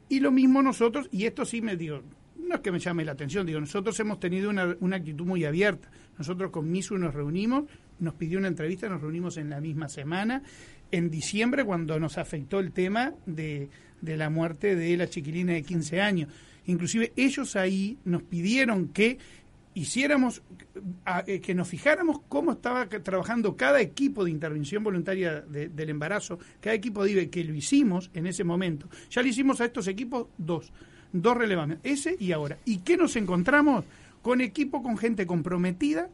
Y 0.08 0.20
lo 0.20 0.30
mismo 0.30 0.62
nosotros, 0.62 1.08
y 1.10 1.24
esto 1.24 1.44
sí 1.44 1.62
me 1.62 1.76
digo, 1.76 2.02
no 2.36 2.56
es 2.56 2.60
que 2.60 2.70
me 2.70 2.78
llame 2.78 3.04
la 3.04 3.12
atención, 3.12 3.46
digo, 3.46 3.60
nosotros 3.60 3.98
hemos 4.00 4.20
tenido 4.20 4.50
una, 4.50 4.76
una 4.80 4.96
actitud 4.96 5.24
muy 5.24 5.44
abierta. 5.44 5.90
Nosotros 6.18 6.50
con 6.50 6.70
MISU 6.70 6.98
nos 6.98 7.14
reunimos, 7.14 7.64
nos 7.98 8.14
pidió 8.14 8.38
una 8.38 8.48
entrevista, 8.48 8.88
nos 8.88 9.00
reunimos 9.00 9.38
en 9.38 9.50
la 9.50 9.60
misma 9.60 9.88
semana, 9.88 10.42
en 10.90 11.10
diciembre, 11.10 11.64
cuando 11.64 11.98
nos 11.98 12.18
afectó 12.18 12.60
el 12.60 12.72
tema 12.72 13.14
de, 13.24 13.70
de 14.02 14.16
la 14.16 14.28
muerte 14.28 14.76
de 14.76 14.96
la 14.96 15.08
chiquilina 15.08 15.54
de 15.54 15.62
15 15.62 16.00
años 16.00 16.28
Inclusive 16.66 17.12
ellos 17.16 17.56
ahí 17.56 17.98
nos 18.04 18.22
pidieron 18.22 18.88
que 18.88 19.18
hiciéramos, 19.74 20.42
eh, 21.26 21.40
que 21.40 21.54
nos 21.54 21.68
fijáramos 21.68 22.20
cómo 22.28 22.52
estaba 22.52 22.88
trabajando 22.88 23.56
cada 23.56 23.80
equipo 23.80 24.24
de 24.24 24.30
intervención 24.30 24.84
voluntaria 24.84 25.40
del 25.40 25.90
embarazo, 25.90 26.38
cada 26.60 26.74
equipo 26.74 27.04
de 27.04 27.12
IBE, 27.12 27.30
que 27.30 27.44
lo 27.44 27.54
hicimos 27.54 28.10
en 28.14 28.26
ese 28.26 28.44
momento. 28.44 28.88
Ya 29.10 29.22
le 29.22 29.28
hicimos 29.28 29.60
a 29.60 29.66
estos 29.66 29.88
equipos 29.88 30.28
dos, 30.38 30.72
dos 31.12 31.36
relevantes, 31.36 31.78
ese 31.82 32.16
y 32.18 32.32
ahora. 32.32 32.58
¿Y 32.64 32.78
qué 32.78 32.96
nos 32.96 33.16
encontramos? 33.16 33.84
Con 34.22 34.40
equipo, 34.40 34.82
con 34.82 34.96
gente 34.96 35.26
comprometida 35.26 36.08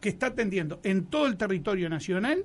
que 0.00 0.08
está 0.08 0.26
atendiendo 0.26 0.80
en 0.82 1.04
todo 1.06 1.26
el 1.26 1.36
territorio 1.36 1.90
nacional 1.90 2.44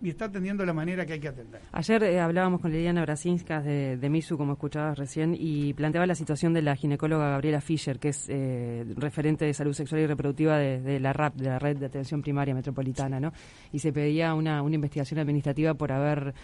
y 0.00 0.10
está 0.10 0.26
atendiendo 0.26 0.62
de 0.62 0.66
la 0.66 0.74
manera 0.74 1.06
que 1.06 1.14
hay 1.14 1.20
que 1.20 1.28
atender. 1.28 1.60
Ayer 1.72 2.02
eh, 2.02 2.20
hablábamos 2.20 2.60
con 2.60 2.70
Liliana 2.70 3.02
Brasinskas 3.02 3.64
de, 3.64 3.96
de, 3.96 4.10
MISU, 4.10 4.36
como 4.36 4.52
escuchabas 4.52 4.98
recién, 4.98 5.34
y 5.38 5.72
planteaba 5.72 6.06
la 6.06 6.14
situación 6.14 6.52
de 6.52 6.62
la 6.62 6.76
ginecóloga 6.76 7.30
Gabriela 7.30 7.60
Fischer, 7.60 7.98
que 7.98 8.08
es 8.08 8.26
eh, 8.28 8.84
referente 8.96 9.44
de 9.44 9.54
salud 9.54 9.72
sexual 9.72 10.02
y 10.02 10.06
reproductiva 10.06 10.58
de, 10.58 11.00
la 11.00 11.12
RAP, 11.12 11.36
de 11.36 11.48
la 11.48 11.58
Red 11.58 11.78
de 11.78 11.86
Atención 11.86 12.20
Primaria 12.20 12.54
Metropolitana, 12.54 13.20
¿no? 13.20 13.32
Y 13.72 13.78
se 13.78 13.92
pedía 13.92 14.34
una, 14.34 14.62
una 14.62 14.74
investigación 14.74 15.18
administrativa 15.20 15.74
por 15.74 15.92
haber 15.92 16.34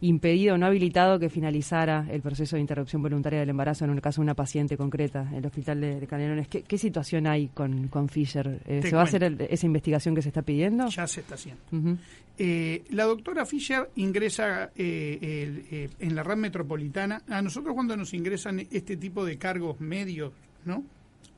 impedido, 0.00 0.56
no 0.56 0.66
habilitado 0.66 1.18
que 1.18 1.28
finalizara 1.28 2.06
el 2.10 2.22
proceso 2.22 2.56
de 2.56 2.60
interrupción 2.60 3.02
voluntaria 3.02 3.40
del 3.40 3.50
embarazo 3.50 3.84
en 3.84 3.90
el 3.90 4.00
caso 4.00 4.20
de 4.20 4.24
una 4.24 4.34
paciente 4.34 4.76
concreta 4.76 5.26
en 5.30 5.36
el 5.36 5.46
hospital 5.46 5.80
de, 5.80 6.06
Canelones. 6.06 6.48
¿Qué, 6.48 6.78
situación 6.78 7.26
hay 7.26 7.48
con, 7.48 7.88
con 7.88 8.08
Fisher? 8.08 8.60
Eh, 8.66 8.80
¿Se 8.82 8.94
va 8.94 9.02
a 9.02 9.04
hacer 9.04 9.36
esa 9.50 9.66
investigación 9.66 10.14
que 10.14 10.22
se 10.22 10.28
está 10.28 10.42
pidiendo? 10.42 10.88
Ya 10.88 11.06
se 11.06 11.20
está 11.20 11.34
haciendo. 11.34 11.62
Eh, 12.38 12.84
la 12.90 13.04
doctora 13.04 13.44
Fisher 13.44 13.90
ingresa 13.96 14.70
eh, 14.74 15.88
en 15.98 16.14
la 16.14 16.22
red 16.22 16.36
metropolitana. 16.36 17.22
A 17.28 17.42
nosotros 17.42 17.74
cuando 17.74 17.96
nos 17.96 18.14
ingresan 18.14 18.60
este 18.70 18.96
tipo 18.96 19.24
de 19.24 19.36
cargos 19.36 19.80
medios, 19.80 20.32
¿no? 20.64 20.84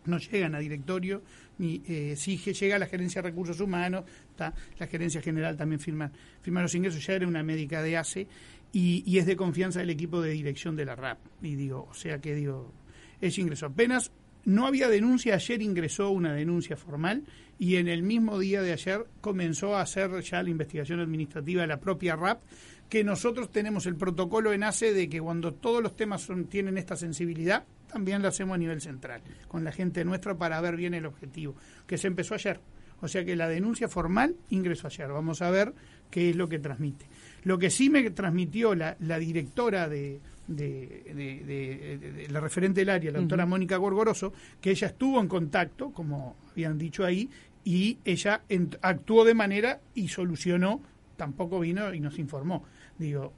No 0.07 0.19
llegan 0.19 0.55
a 0.55 0.59
directorio, 0.59 1.23
ni 1.59 1.83
eh, 1.87 2.15
si 2.17 2.37
llega 2.37 2.77
a 2.77 2.79
la 2.79 2.87
gerencia 2.87 3.23
de 3.23 3.29
recursos 3.29 3.61
humanos, 3.61 4.05
la 4.39 4.87
gerencia 4.87 5.21
general 5.23 5.57
también 5.57 5.81
firma, 5.81 6.11
firma 6.41 6.63
los 6.63 6.75
ingresos, 6.75 7.05
ya 7.07 7.15
era 7.15 7.27
una 7.27 7.43
médica 7.43 7.83
de 7.83 7.97
ACE 7.97 8.27
y, 8.73 9.19
es 9.19 9.27
de 9.27 9.37
confianza 9.37 9.81
del 9.81 9.91
equipo 9.91 10.21
de 10.21 10.31
dirección 10.31 10.77
de 10.77 10.85
la 10.85 10.97
RAP. 10.97 11.19
Y 11.43 11.55
digo, 11.55 11.87
o 11.91 11.95
sea 11.95 12.19
que 12.19 12.35
digo, 12.35 12.73
es 13.21 13.39
ingreso. 13.39 13.67
Apenas 13.67 14.11
no 14.45 14.67
había 14.67 14.89
denuncia, 14.89 15.35
ayer 15.35 15.63
ingresó 15.63 16.11
una 16.11 16.33
denuncia 16.33 16.77
formal 16.77 17.23
y 17.59 17.77
en 17.77 17.89
el 17.89 18.03
mismo 18.03 18.39
día 18.39 18.63
de 18.63 18.73
ayer 18.73 19.07
comenzó 19.21 19.77
a 19.77 19.83
hacer 19.83 20.21
ya 20.23 20.43
la 20.43 20.51
investigación 20.51 21.01
administrativa 21.01 21.63
de 21.63 21.69
la 21.69 21.81
propia 21.81 22.17
RAP, 22.17 22.43
que 22.89 23.05
nosotros 23.05 23.51
tenemos 23.51 23.87
el 23.87 23.97
protocolo 23.97 24.53
en 24.53 24.65
ACE 24.65 24.93
de 24.93 25.09
que 25.09 25.21
cuando 25.21 25.55
todos 25.55 25.83
los 25.83 25.97
temas 25.97 26.23
son, 26.23 26.47
tienen 26.47 26.77
esta 26.77 26.97
sensibilidad, 26.97 27.65
también 27.93 28.23
lo 28.23 28.29
hacemos 28.29 28.55
a 28.55 28.59
nivel 28.59 28.81
central, 28.81 29.21
con 29.49 29.65
la 29.65 29.73
gente 29.73 30.05
nuestra 30.05 30.37
para 30.37 30.61
ver 30.61 30.77
bien 30.77 30.95
el 30.95 31.05
objetivo, 31.07 31.55
que 31.87 31.99
se 31.99 32.07
empezó 32.07 32.35
ayer. 32.35 32.61
O 33.03 33.09
sea 33.09 33.25
que 33.25 33.37
la 33.37 33.49
denuncia 33.49 33.89
formal 33.89 34.37
ingresó 34.51 34.87
ayer. 34.87 35.09
Vamos 35.09 35.43
a 35.43 35.51
ver 35.51 35.75
qué 36.11 36.31
es 36.31 36.37
lo 36.37 36.49
que 36.49 36.59
transmite. 36.61 37.07
Lo 37.43 37.59
que 37.59 37.69
sí 37.69 37.91
me 37.91 38.09
transmitió 38.11 38.75
la, 38.75 38.95
directora 39.19 39.89
de, 39.89 40.21
de, 40.47 42.29
la 42.31 42.41
referente 42.41 42.81
del 42.81 42.91
área, 42.91 43.11
la 43.11 43.19
doctora 43.19 43.45
Mónica 43.45 43.77
Gorgoroso, 43.77 44.33
que 44.61 44.71
ella 44.71 44.87
estuvo 44.87 45.21
en 45.21 45.27
contacto, 45.27 45.91
como 45.91 46.37
habían 46.53 46.79
dicho 46.79 47.05
ahí, 47.05 47.29
y 47.65 47.99
ella 48.05 48.43
actuó 48.81 49.25
de 49.25 49.35
manera 49.35 49.81
y 49.95 50.09
solucionó, 50.09 50.81
tampoco 51.17 51.59
vino 51.59 51.93
y 51.93 52.01
nos 52.01 52.19
informó. 52.21 52.65
Digo, 52.99 53.33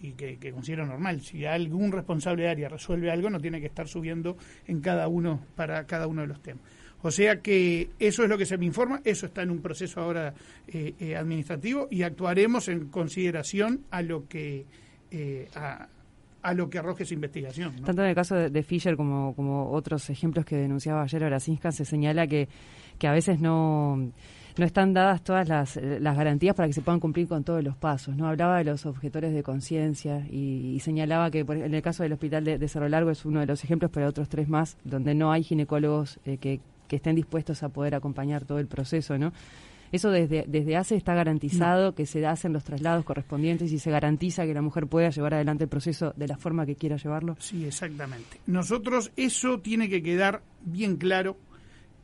y 0.00 0.12
que, 0.12 0.38
considero 0.52 0.86
normal. 0.86 1.20
Si 1.20 1.44
algún 1.44 1.92
responsable 1.92 2.44
de 2.44 2.50
área 2.50 2.68
resuelve 2.68 3.10
algo, 3.10 3.30
no 3.30 3.40
tiene 3.40 3.60
que 3.60 3.66
estar 3.66 3.88
subiendo 3.88 4.36
en 4.66 4.80
cada 4.80 5.08
uno 5.08 5.40
para 5.54 5.84
cada 5.86 6.06
uno 6.06 6.22
de 6.22 6.28
los 6.28 6.40
temas. 6.42 6.62
O 7.02 7.10
sea 7.10 7.40
que 7.40 7.90
eso 7.98 8.24
es 8.24 8.28
lo 8.28 8.38
que 8.38 8.46
se 8.46 8.58
me 8.58 8.66
informa, 8.66 9.00
eso 9.04 9.26
está 9.26 9.42
en 9.42 9.50
un 9.50 9.60
proceso 9.60 10.00
ahora 10.00 10.34
eh, 10.66 10.94
eh, 10.98 11.16
administrativo 11.16 11.88
y 11.90 12.02
actuaremos 12.02 12.68
en 12.68 12.88
consideración 12.88 13.84
a 13.90 14.02
lo 14.02 14.26
que 14.26 14.66
eh, 15.10 15.48
a, 15.54 15.88
lo 16.54 16.70
que 16.70 16.78
arroje 16.78 17.02
esa 17.02 17.14
investigación. 17.14 17.74
Tanto 17.84 18.02
en 18.02 18.08
el 18.08 18.14
caso 18.14 18.36
de, 18.36 18.62
Fisher 18.62 18.96
como, 18.96 19.34
como 19.34 19.70
otros 19.72 20.08
ejemplos 20.10 20.44
que 20.44 20.56
denunciaba 20.56 21.02
ayer 21.02 21.24
Horacinska, 21.24 21.72
se 21.72 21.84
señala 21.84 22.26
que, 22.26 22.48
que 22.98 23.08
a 23.08 23.12
veces 23.12 23.40
no 23.40 24.12
no 24.56 24.64
están 24.64 24.94
dadas 24.94 25.22
todas 25.22 25.48
las, 25.48 25.76
las, 25.76 26.16
garantías 26.16 26.54
para 26.54 26.66
que 26.66 26.72
se 26.72 26.80
puedan 26.82 27.00
cumplir 27.00 27.28
con 27.28 27.44
todos 27.44 27.62
los 27.62 27.76
pasos. 27.76 28.16
no 28.16 28.26
Hablaba 28.26 28.58
de 28.58 28.64
los 28.64 28.86
objetores 28.86 29.34
de 29.34 29.42
conciencia 29.42 30.26
y, 30.30 30.80
señalaba 30.80 31.30
que 31.30 31.40
en 31.40 31.74
el 31.74 31.82
caso 31.82 32.02
del 32.02 32.12
hospital 32.12 32.44
de, 32.44 32.68
Cerro 32.68 32.88
Largo 32.88 33.10
es 33.10 33.24
uno 33.24 33.40
de 33.40 33.46
los 33.46 33.62
ejemplos, 33.64 33.90
pero 33.92 34.06
otros 34.06 34.28
tres 34.28 34.48
más, 34.48 34.76
donde 34.84 35.14
no 35.14 35.32
hay 35.32 35.42
ginecólogos 35.42 36.18
eh, 36.24 36.38
que, 36.38 36.60
que 36.88 36.96
estén 36.96 37.16
dispuestos 37.16 37.62
a 37.62 37.68
poder 37.68 37.94
acompañar 37.94 38.44
todo 38.44 38.58
el 38.58 38.66
proceso, 38.66 39.18
¿no? 39.18 39.32
Eso 39.92 40.10
desde, 40.10 40.44
desde 40.48 40.76
hace 40.76 40.96
está 40.96 41.14
garantizado 41.14 41.94
que 41.94 42.06
se 42.06 42.26
hacen 42.26 42.52
los 42.52 42.64
traslados 42.64 43.04
correspondientes 43.04 43.72
y 43.72 43.78
se 43.78 43.90
garantiza 43.90 44.44
que 44.44 44.54
la 44.54 44.62
mujer 44.62 44.86
pueda 44.86 45.10
llevar 45.10 45.34
adelante 45.34 45.64
el 45.64 45.70
proceso 45.70 46.12
de 46.16 46.28
la 46.28 46.36
forma 46.36 46.66
que 46.66 46.74
quiera 46.74 46.96
llevarlo. 46.96 47.36
Sí, 47.38 47.64
exactamente. 47.64 48.40
Nosotros 48.46 49.12
eso 49.16 49.60
tiene 49.60 49.88
que 49.88 50.02
quedar 50.02 50.42
bien 50.64 50.96
claro 50.96 51.36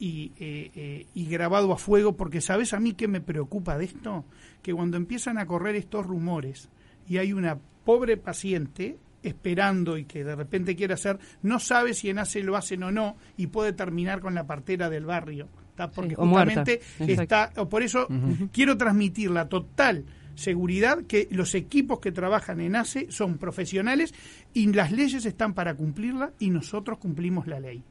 y, 0.03 0.33
eh, 0.37 0.73
eh, 0.75 1.07
y 1.15 1.27
grabado 1.27 1.73
a 1.73 1.79
fuego, 1.79 2.17
porque 2.17 2.41
sabes 2.41 2.75
a 2.75 2.81
mí 2.81 2.95
qué 2.95 3.07
me 3.07 3.21
preocupa 3.21 3.79
de 3.79 3.85
esto, 3.85 4.25
que 4.61 4.75
cuando 4.75 4.97
empiezan 4.97 5.38
a 5.38 5.47
correr 5.47 5.77
estos 5.77 6.05
rumores 6.05 6.69
y 7.07 7.19
hay 7.19 7.33
una 7.33 7.57
pobre 7.85 8.17
paciente 8.17 8.99
esperando 9.23 9.97
y 9.97 10.05
que 10.05 10.25
de 10.25 10.35
repente 10.35 10.75
quiere 10.75 10.95
hacer, 10.95 11.21
no 11.43 11.61
sabe 11.61 11.95
si 11.95 12.11
en 12.11 12.19
ACE 12.19 12.43
lo 12.43 12.57
hacen 12.57 12.83
o 12.83 12.91
no 12.91 13.17
y 13.37 13.47
puede 13.47 13.75
terminar 13.75 14.21
con 14.21 14.35
la 14.35 14.45
partera 14.45 14.91
del 14.91 15.07
barrio. 15.07 15.49
Porque 15.95 16.17
justamente 16.17 16.81
está, 16.99 17.53
por 17.53 17.85
eso 17.85 18.09
quiero 18.53 18.77
transmitir 18.77 19.31
la 19.31 19.49
total 19.49 20.05
seguridad 20.35 21.05
que 21.05 21.29
los 21.31 21.55
equipos 21.55 22.01
que 22.01 22.11
trabajan 22.11 22.61
en 22.61 22.75
ACE 22.75 23.07
son 23.12 23.38
profesionales 23.38 24.12
y 24.53 24.67
las 24.73 24.91
leyes 24.91 25.25
están 25.27 25.55
para 25.55 25.75
cumplirla 25.75 26.33
y 26.41 26.51
nosotros 26.51 26.99
cumplimos 26.99 27.47
la 27.47 27.61
ley. 27.61 27.85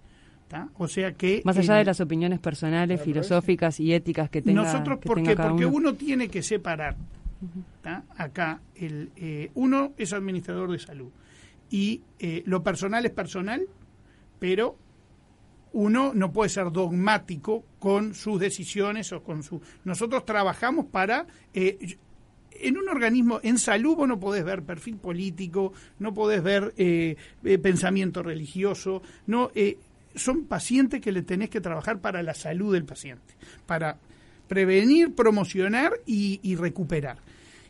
O 0.78 0.88
sea 0.88 1.14
que 1.14 1.42
más 1.46 1.58
allá 1.58 1.76
de 1.76 1.86
las 1.86 2.00
opiniones 2.02 2.40
personales, 2.40 3.02
filosóficas 3.02 3.80
y 3.80 3.94
éticas 3.94 4.30
que 4.30 4.42
tenga 4.42 4.64
nosotros 4.64 5.00
porque 5.04 5.36
porque 5.36 5.66
uno 5.66 5.94
tiene 5.96 6.28
que 6.28 6.42
separar. 6.42 6.96
Acá 8.18 8.62
el 8.76 9.12
eh, 9.16 9.50
uno 9.56 9.94
es 9.98 10.14
administrador 10.14 10.72
de 10.72 10.78
salud 10.78 11.10
y 11.72 12.02
eh, 12.20 12.44
lo 12.46 12.62
personal 12.62 13.04
es 13.06 13.12
personal, 13.12 13.66
pero 14.38 14.78
uno 15.74 16.12
no 16.14 16.32
puede 16.32 16.50
ser 16.50 16.72
dogmático 16.72 17.64
con 17.80 18.14
sus 18.14 18.40
decisiones 18.40 19.12
o 19.12 19.24
con 19.24 19.42
su. 19.42 19.60
Nosotros 19.86 20.24
trabajamos 20.24 20.86
para 20.86 21.26
eh, 21.54 21.98
en 22.52 22.78
un 22.78 22.90
organismo, 22.90 23.40
en 23.42 23.58
salud 23.58 23.96
vos 23.96 24.08
no 24.08 24.20
podés 24.20 24.44
ver 24.44 24.62
perfil 24.62 24.98
político, 24.98 25.74
no 25.98 26.14
podés 26.14 26.44
ver 26.44 26.76
pensamiento 27.60 28.22
religioso, 28.22 29.02
no 29.26 29.50
son 30.16 30.46
pacientes 30.46 31.02
que 31.02 31.12
le 31.12 31.22
tenés 31.22 31.50
que 31.50 31.62
trabajar 31.62 32.00
para 32.00 32.24
la 32.24 32.34
salud 32.34 32.74
del 32.74 32.86
paciente, 32.86 33.36
para 33.66 33.98
prevenir, 34.48 35.16
promocionar 35.16 35.94
y, 36.06 36.56
recuperar. 36.56 37.18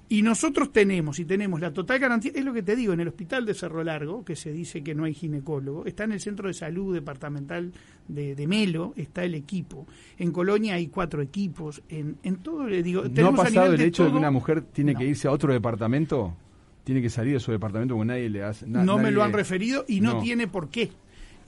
Y 0.10 0.24
nosotros 0.24 0.74
tenemos, 0.74 1.20
y 1.20 1.26
tenemos 1.26 1.62
la 1.62 1.72
total 1.72 2.00
garantía, 2.00 2.32
es 2.34 2.44
lo 2.44 2.52
que 2.54 2.64
te 2.64 2.76
digo, 2.76 2.92
en 2.92 3.00
el 3.00 3.08
hospital 3.08 3.46
de 3.46 3.54
Cerro 3.54 3.84
Largo, 3.84 4.26
que 4.26 4.36
se 4.36 4.52
dice 4.52 4.84
que 4.84 4.94
no 4.94 5.06
hay 5.06 5.14
ginecólogo, 5.14 5.86
está 5.86 6.04
en 6.04 6.12
el 6.12 6.20
centro 6.20 6.48
de 6.48 6.54
salud 6.54 6.94
departamental 6.94 7.72
de, 8.08 8.48
Melo, 8.48 8.94
está 8.98 9.24
el 9.24 9.36
equipo. 9.36 9.86
En 10.18 10.32
Colonia 10.32 10.74
hay 10.74 10.88
cuatro 10.88 11.22
equipos. 11.22 11.82
En, 11.88 12.18
en 12.24 12.38
todo, 12.38 12.68
le 12.68 12.84
digo. 12.84 13.04
¿No 13.04 13.28
ha 13.28 13.36
pasado 13.36 13.74
el 13.74 13.82
hecho 13.82 14.06
de 14.06 14.12
que 14.12 14.18
una 14.18 14.32
mujer 14.32 14.62
tiene 14.62 14.96
que 14.96 15.06
irse 15.06 15.28
a 15.28 15.32
otro 15.32 15.54
departamento? 15.54 16.36
Tiene 16.84 17.02
que 17.02 17.12
salir 17.12 17.34
de 17.34 17.40
su 17.40 17.52
departamento 17.52 17.94
porque 17.94 18.08
nadie 18.08 18.28
le 18.28 18.44
hace. 18.44 18.66
no 18.66 18.98
me 18.98 19.12
lo 19.12 19.24
han 19.24 19.34
referido 19.34 19.86
y 19.88 20.02
no 20.02 20.20
tiene 20.20 20.48
por 20.48 20.70
qué. 20.70 20.90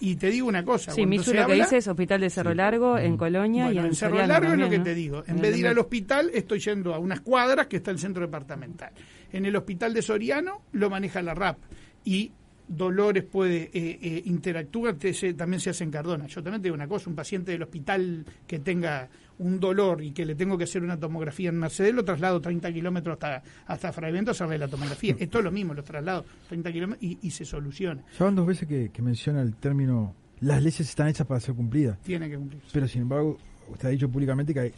Y 0.06 0.18
te 0.18 0.30
digo 0.30 0.50
una 0.50 0.66
cosa. 0.66 0.92
Sí, 0.92 1.06
Misu 1.06 1.34
lo 1.34 1.48
que 1.48 1.54
dice 1.54 1.78
es 1.78 1.88
Hospital 1.88 2.20
de 2.20 2.30
Cerro 2.30 2.54
Largo, 2.54 2.98
en 2.98 3.16
Colonia 3.16 3.72
y 3.72 3.78
en, 3.78 3.96
Cerro 3.96 4.18
Largo 4.28 4.52
es 4.52 4.60
lo 4.60 4.70
que 4.70 4.80
te 4.80 4.94
digo. 4.94 5.24
En, 5.26 5.40
vez 5.40 5.54
de 5.54 5.60
ir 5.60 5.68
al 5.68 5.80
hospital, 5.80 6.30
estoy 6.34 6.60
yendo 6.60 6.94
a 6.94 7.00
unas 7.00 7.22
cuadras 7.22 7.68
que 7.68 7.78
está 7.78 7.92
el 7.92 8.00
centro 8.00 8.22
departamental. 8.22 8.92
En 9.32 9.46
el 9.46 9.56
hospital 9.56 9.94
de 9.94 10.02
Soriano 10.02 10.64
lo 10.74 10.90
maneja 10.90 11.22
la 11.22 11.34
RAP. 11.34 11.58
Y 12.04 12.34
Dolores 12.68 13.24
puede 13.24 13.72
eh, 13.74 13.98
eh, 14.02 14.22
interactuar, 14.26 14.98
también 15.38 15.62
se 15.62 15.70
hace 15.70 15.86
en 15.86 15.92
Cardona. 15.92 16.28
Yo 16.28 16.44
también 16.44 16.62
te 16.62 16.66
digo 16.66 16.76
una 16.76 16.90
cosa, 16.90 17.10
un 17.10 17.16
paciente 17.16 17.54
del 17.54 17.64
hospital 17.64 18.26
que 18.46 18.60
tenga 18.60 19.08
un 19.44 19.60
dolor 19.60 20.02
y 20.02 20.12
que 20.12 20.26
le 20.26 20.36
tengo 20.36 20.58
que 20.58 20.64
hacer 20.64 20.84
una 20.84 20.98
tomografía 21.00 21.50
en 21.50 21.60
Mercedes, 21.60 21.94
lo 21.94 22.04
traslado 22.04 22.40
30 22.40 22.72
kilómetros 22.72 23.14
hasta, 23.14 23.44
hasta 23.66 23.92
Fraivento 23.92 24.32
a 24.32 24.34
hacerle 24.34 24.58
la 24.58 24.68
tomografía. 24.68 25.16
Esto 25.20 25.40
es 25.40 25.44
lo 25.44 25.52
mismo, 25.52 25.74
lo 25.74 25.84
traslado 25.84 26.26
30 26.48 26.72
kilómetros 26.72 27.04
y, 27.22 27.32
se 27.32 27.46
soluciona. 27.46 28.04
Ya 28.18 28.26
van 28.26 28.36
dos 28.36 28.48
veces 28.48 28.68
que, 28.68 29.02
menciona 29.02 29.42
el 29.42 29.56
término, 29.56 30.16
las 30.40 30.62
leyes 30.62 30.82
están 30.82 31.08
hechas 31.08 31.28
para 31.28 31.40
ser 31.40 31.56
cumplidas. 31.56 32.00
Tienen 32.02 32.30
que 32.30 32.38
cumplirse. 32.38 32.68
Pero 32.72 32.88
sin 32.88 33.02
embargo, 33.02 33.38
usted 33.70 33.88
ha 33.88 33.92
dicho 33.92 34.10
públicamente 34.10 34.54
que 34.54 34.74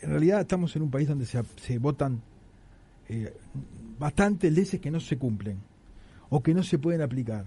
en 0.00 0.10
realidad 0.10 0.40
estamos 0.40 0.74
en 0.76 0.82
un 0.82 0.90
país 0.90 1.08
donde 1.08 1.26
se, 1.26 1.42
se 1.56 1.78
votan 1.78 2.22
eh, 3.08 3.34
bastantes 3.98 4.52
leyes 4.52 4.80
que 4.80 4.90
no 4.90 5.00
se 5.00 5.18
cumplen 5.18 5.58
o 6.30 6.42
que 6.42 6.54
no 6.54 6.62
se 6.62 6.78
pueden 6.78 7.02
aplicar. 7.02 7.46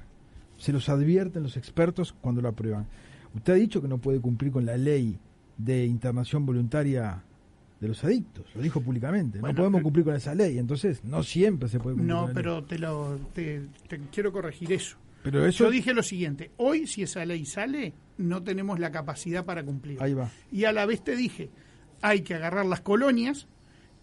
se 0.58 0.72
los 0.72 0.88
advierten 0.88 1.42
los 1.42 1.58
expertos 1.58 2.13
cuando 2.13 2.42
lo 2.42 2.50
aprueban. 2.50 2.86
Usted 3.34 3.54
ha 3.54 3.56
dicho 3.56 3.82
que 3.82 3.88
no 3.88 3.98
puede 3.98 4.20
cumplir 4.22 4.52
con 4.52 4.66
la 4.66 4.78
ley 4.78 5.18
de 5.58 5.86
internación 5.86 6.46
voluntaria 6.46 7.24
de 7.80 7.88
los 7.88 8.04
adictos, 8.04 8.46
lo 8.56 8.62
dijo 8.62 8.82
públicamente. 8.82 9.39
no 9.39 9.54
podemos 9.54 9.82
cumplir 9.82 10.06
con 10.06 10.16
esa 10.16 10.34
ley, 10.34 10.58
entonces 10.58 11.04
no 11.04 11.22
siempre 11.22 11.68
se 11.68 11.80
puede 11.80 11.98
cumplir. 11.98 12.16
No, 12.16 12.30
pero 12.34 12.63
te 12.63 12.80
lo 12.80 13.20
te, 13.34 13.68
quiero 14.12 14.32
corregir 14.32 14.72
eso. 14.72 14.98
Pero 15.22 15.46
eso... 15.46 15.66
Yo 15.66 15.72
dije 15.72 15.94
lo 15.94 16.04
siguiente, 16.04 16.52
hoy 16.58 16.88
si 16.88 17.04
esa 17.04 17.26
ley 17.26 17.46
sale, 17.46 17.94
no 18.18 18.42
tenemos 18.44 18.80
la 18.80 18.92
capacidad 18.92 19.44
para 19.44 19.63
cumplir. 19.63 20.02
Ahí 20.02 20.13
va. 20.13 20.30
Y 20.52 20.63
a 20.66 20.72
la 20.72 20.86
vez 20.86 21.04
te 21.04 21.16
dije, 21.16 21.50
hay 22.02 22.22
que 22.22 22.36
agarrar 22.36 22.66
las 22.66 22.82
colonias 22.82 23.48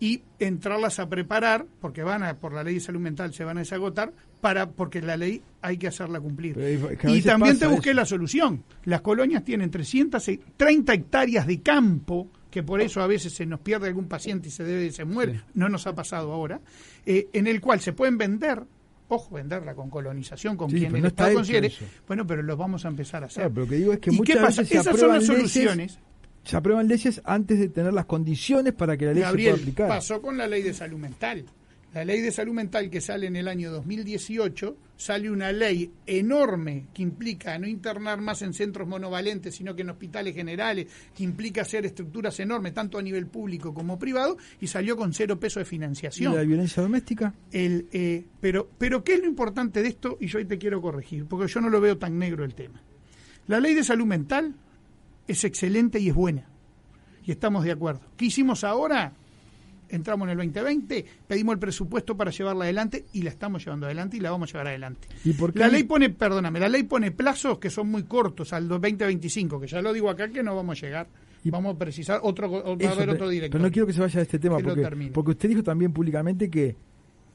y 0.01 0.23
entrarlas 0.39 0.99
a 0.99 1.09
preparar, 1.09 1.67
porque 1.79 2.03
van 2.03 2.23
a, 2.23 2.39
por 2.39 2.55
la 2.55 2.65
ley 2.65 2.75
de 2.75 2.81
salud 2.81 3.01
mental 3.01 3.35
se 3.35 3.45
van 3.45 3.59
a 3.59 3.61
desagotar, 3.61 4.13
para, 4.41 4.71
porque 4.71 5.03
la 5.03 5.19
ley 5.19 5.43
hay 5.61 5.77
que 5.77 5.87
hacerla 5.87 6.19
cumplir. 6.19 6.59
Y 7.05 7.21
también 7.21 7.59
te 7.59 7.67
busqué 7.67 7.93
la 7.93 8.07
solución. 8.07 8.65
Las 8.85 9.03
colonias 9.03 9.45
tienen 9.45 9.71
330 9.71 10.95
hectáreas 10.95 11.47
de 11.47 11.61
campo, 11.61 12.29
que 12.51 12.63
por 12.63 12.81
eso 12.81 13.03
a 13.03 13.07
veces 13.07 13.35
se 13.35 13.45
nos 13.45 13.61
pierde 13.61 13.89
algún 13.89 14.09
paciente 14.09 14.49
y 14.49 14.51
se 14.51 14.65
debe 14.65 14.91
se 14.91 15.05
muere, 15.05 15.43
no 15.53 15.69
nos 15.69 15.87
ha 15.87 15.95
pasado 15.95 16.33
ahora, 16.33 16.61
eh, 17.05 17.29
en 17.35 17.47
el 17.47 17.61
cual 17.61 17.81
se 17.81 17.93
pueden 17.93 18.17
vender 18.17 18.65
ojo, 19.11 19.35
venderla 19.35 19.75
con 19.75 19.91
colonización, 19.91 20.57
con 20.57 20.71
quien 20.71 20.95
el 20.95 21.05
Estado 21.05 21.35
considere. 21.35 21.73
Bueno, 22.07 22.27
pero 22.27 22.43
los 22.43 22.57
vamos 22.57 22.85
a 22.85 22.89
empezar 22.89 23.25
a 23.25 23.27
hacer. 23.27 23.51
pero 23.53 23.67
que 23.67 23.75
digo 23.75 23.93
es 23.93 23.99
que 23.99 24.11
¿Y 24.13 24.21
qué 24.21 24.37
pasa? 24.37 24.63
Esas 24.63 24.97
son 24.97 25.09
las 25.09 25.27
soluciones. 25.27 25.99
Se 26.45 26.57
aprueban 26.57 26.89
leyes 26.89 27.21
antes 27.25 27.59
de 27.59 27.69
tener 27.69 27.93
las 27.93 28.07
condiciones 28.07 28.73
para 28.73 28.97
que 28.97 29.07
la 29.07 29.13
ley 29.13 29.23
se 29.23 29.33
pueda 29.33 29.55
aplicar. 29.55 29.89
pasó 29.89 30.23
con 30.23 30.37
la 30.39 30.47
ley 30.47 30.63
de 30.63 30.75
salud 30.75 30.99
mental. 30.99 31.45
La 31.93 32.05
ley 32.05 32.21
de 32.21 32.31
salud 32.31 32.53
mental 32.53 32.89
que 32.89 33.01
sale 33.01 33.27
en 33.27 33.35
el 33.35 33.49
año 33.49 33.73
2018, 33.73 34.77
sale 34.97 35.29
una 35.29 35.51
ley 35.51 35.91
enorme 36.07 36.87
que 36.95 37.03
implica 37.03 37.59
no 37.59 37.67
internar 37.67 38.21
más 38.21 38.43
en 38.43 38.55
centros 38.55 38.87
monovalentes, 38.87 39.57
sino 39.57 39.75
que 39.75 39.83
en 39.83 39.91
hospitales 39.91 40.33
generales, 40.37 40.87
que 41.17 41.25
implica 41.25 41.63
hacer 41.63 41.85
estructuras 41.85 42.39
enormes, 42.39 42.75
tanto 42.75 42.97
a 42.97 43.03
nivel 43.03 43.27
público 43.27 43.75
como 43.75 43.99
privado, 43.99 44.37
y 44.61 44.69
salió 44.69 44.97
con 44.97 45.13
cero 45.13 45.41
peso 45.41 45.59
de 45.59 45.65
financiación. 45.65 46.33
¿Y 46.33 46.37
la 46.37 46.43
violencia 46.43 46.81
doméstica? 46.81 47.35
El, 47.51 47.89
eh, 47.91 48.25
pero, 48.41 48.71
pero, 48.79 49.03
¿qué 49.03 49.15
es 49.15 49.21
lo 49.21 49.27
importante 49.27 49.83
de 49.83 49.89
esto? 49.89 50.17
Y 50.21 50.29
yo 50.29 50.39
ahí 50.39 50.45
te 50.45 50.59
quiero 50.59 50.81
corregir, 50.81 51.27
porque 51.27 51.53
yo 51.53 51.61
no 51.61 51.71
lo 51.71 51.81
veo 51.81 51.99
tan 51.99 52.21
negro 52.21 52.45
el 52.45 52.55
tema. 52.55 52.81
La 53.49 53.59
ley 53.59 53.75
de 53.75 53.83
salud 53.83 54.07
mental 54.07 54.55
es 55.31 55.45
excelente 55.45 55.99
y 56.01 56.09
es 56.09 56.15
buena. 56.15 56.47
Y 57.25 57.31
estamos 57.31 57.65
de 57.65 57.73
acuerdo. 57.73 58.01
¿Qué 58.17 58.27
hicimos 58.27 58.65
ahora? 58.65 59.13
entramos 59.91 60.27
en 60.27 60.31
el 60.31 60.37
2020, 60.39 61.05
pedimos 61.27 61.55
el 61.55 61.59
presupuesto 61.59 62.17
para 62.17 62.31
llevarla 62.31 62.65
adelante 62.65 63.07
y 63.13 63.23
la 63.23 63.31
estamos 63.31 63.65
llevando 63.65 63.87
adelante 63.87 64.17
y 64.17 64.21
la 64.21 64.31
vamos 64.31 64.51
a 64.51 64.53
llevar 64.53 64.69
adelante. 64.69 65.09
¿Y 65.25 65.33
por 65.33 65.57
La 65.57 65.69
ley 65.69 65.85
pone, 65.85 66.11
perdóname, 66.11 66.61
la 66.61 66.69
ley 66.69 66.85
pone 66.85 67.11
plazos 67.11 67.59
que 67.59 67.71
son 67.71 67.89
muy 67.91 68.05
cortos 68.05 68.53
al 68.53 68.69
2025, 68.69 69.61
que 69.61 69.67
ya 69.67 69.83
lo 69.83 69.93
digo 69.93 70.09
acá 70.09 70.29
que 70.29 70.43
no 70.43 70.55
vamos 70.55 70.79
a 70.79 70.87
llegar. 70.87 71.09
Y 71.43 71.51
vamos 71.51 71.75
a 71.75 71.79
precisar 71.79 72.21
otro, 72.23 72.47
a 72.67 72.77
ver 72.77 73.11
otro 73.11 73.29
director. 73.29 73.53
Pero 73.59 73.65
no 73.65 73.73
quiero 73.73 73.87
que 73.87 73.95
se 73.95 74.01
vaya 74.01 74.17
de 74.17 74.23
este 74.23 74.39
tema, 74.39 74.59
porque, 74.59 75.11
porque 75.13 75.31
usted 75.31 75.49
dijo 75.49 75.63
también 75.63 75.93
públicamente 75.93 76.51
que 76.51 76.77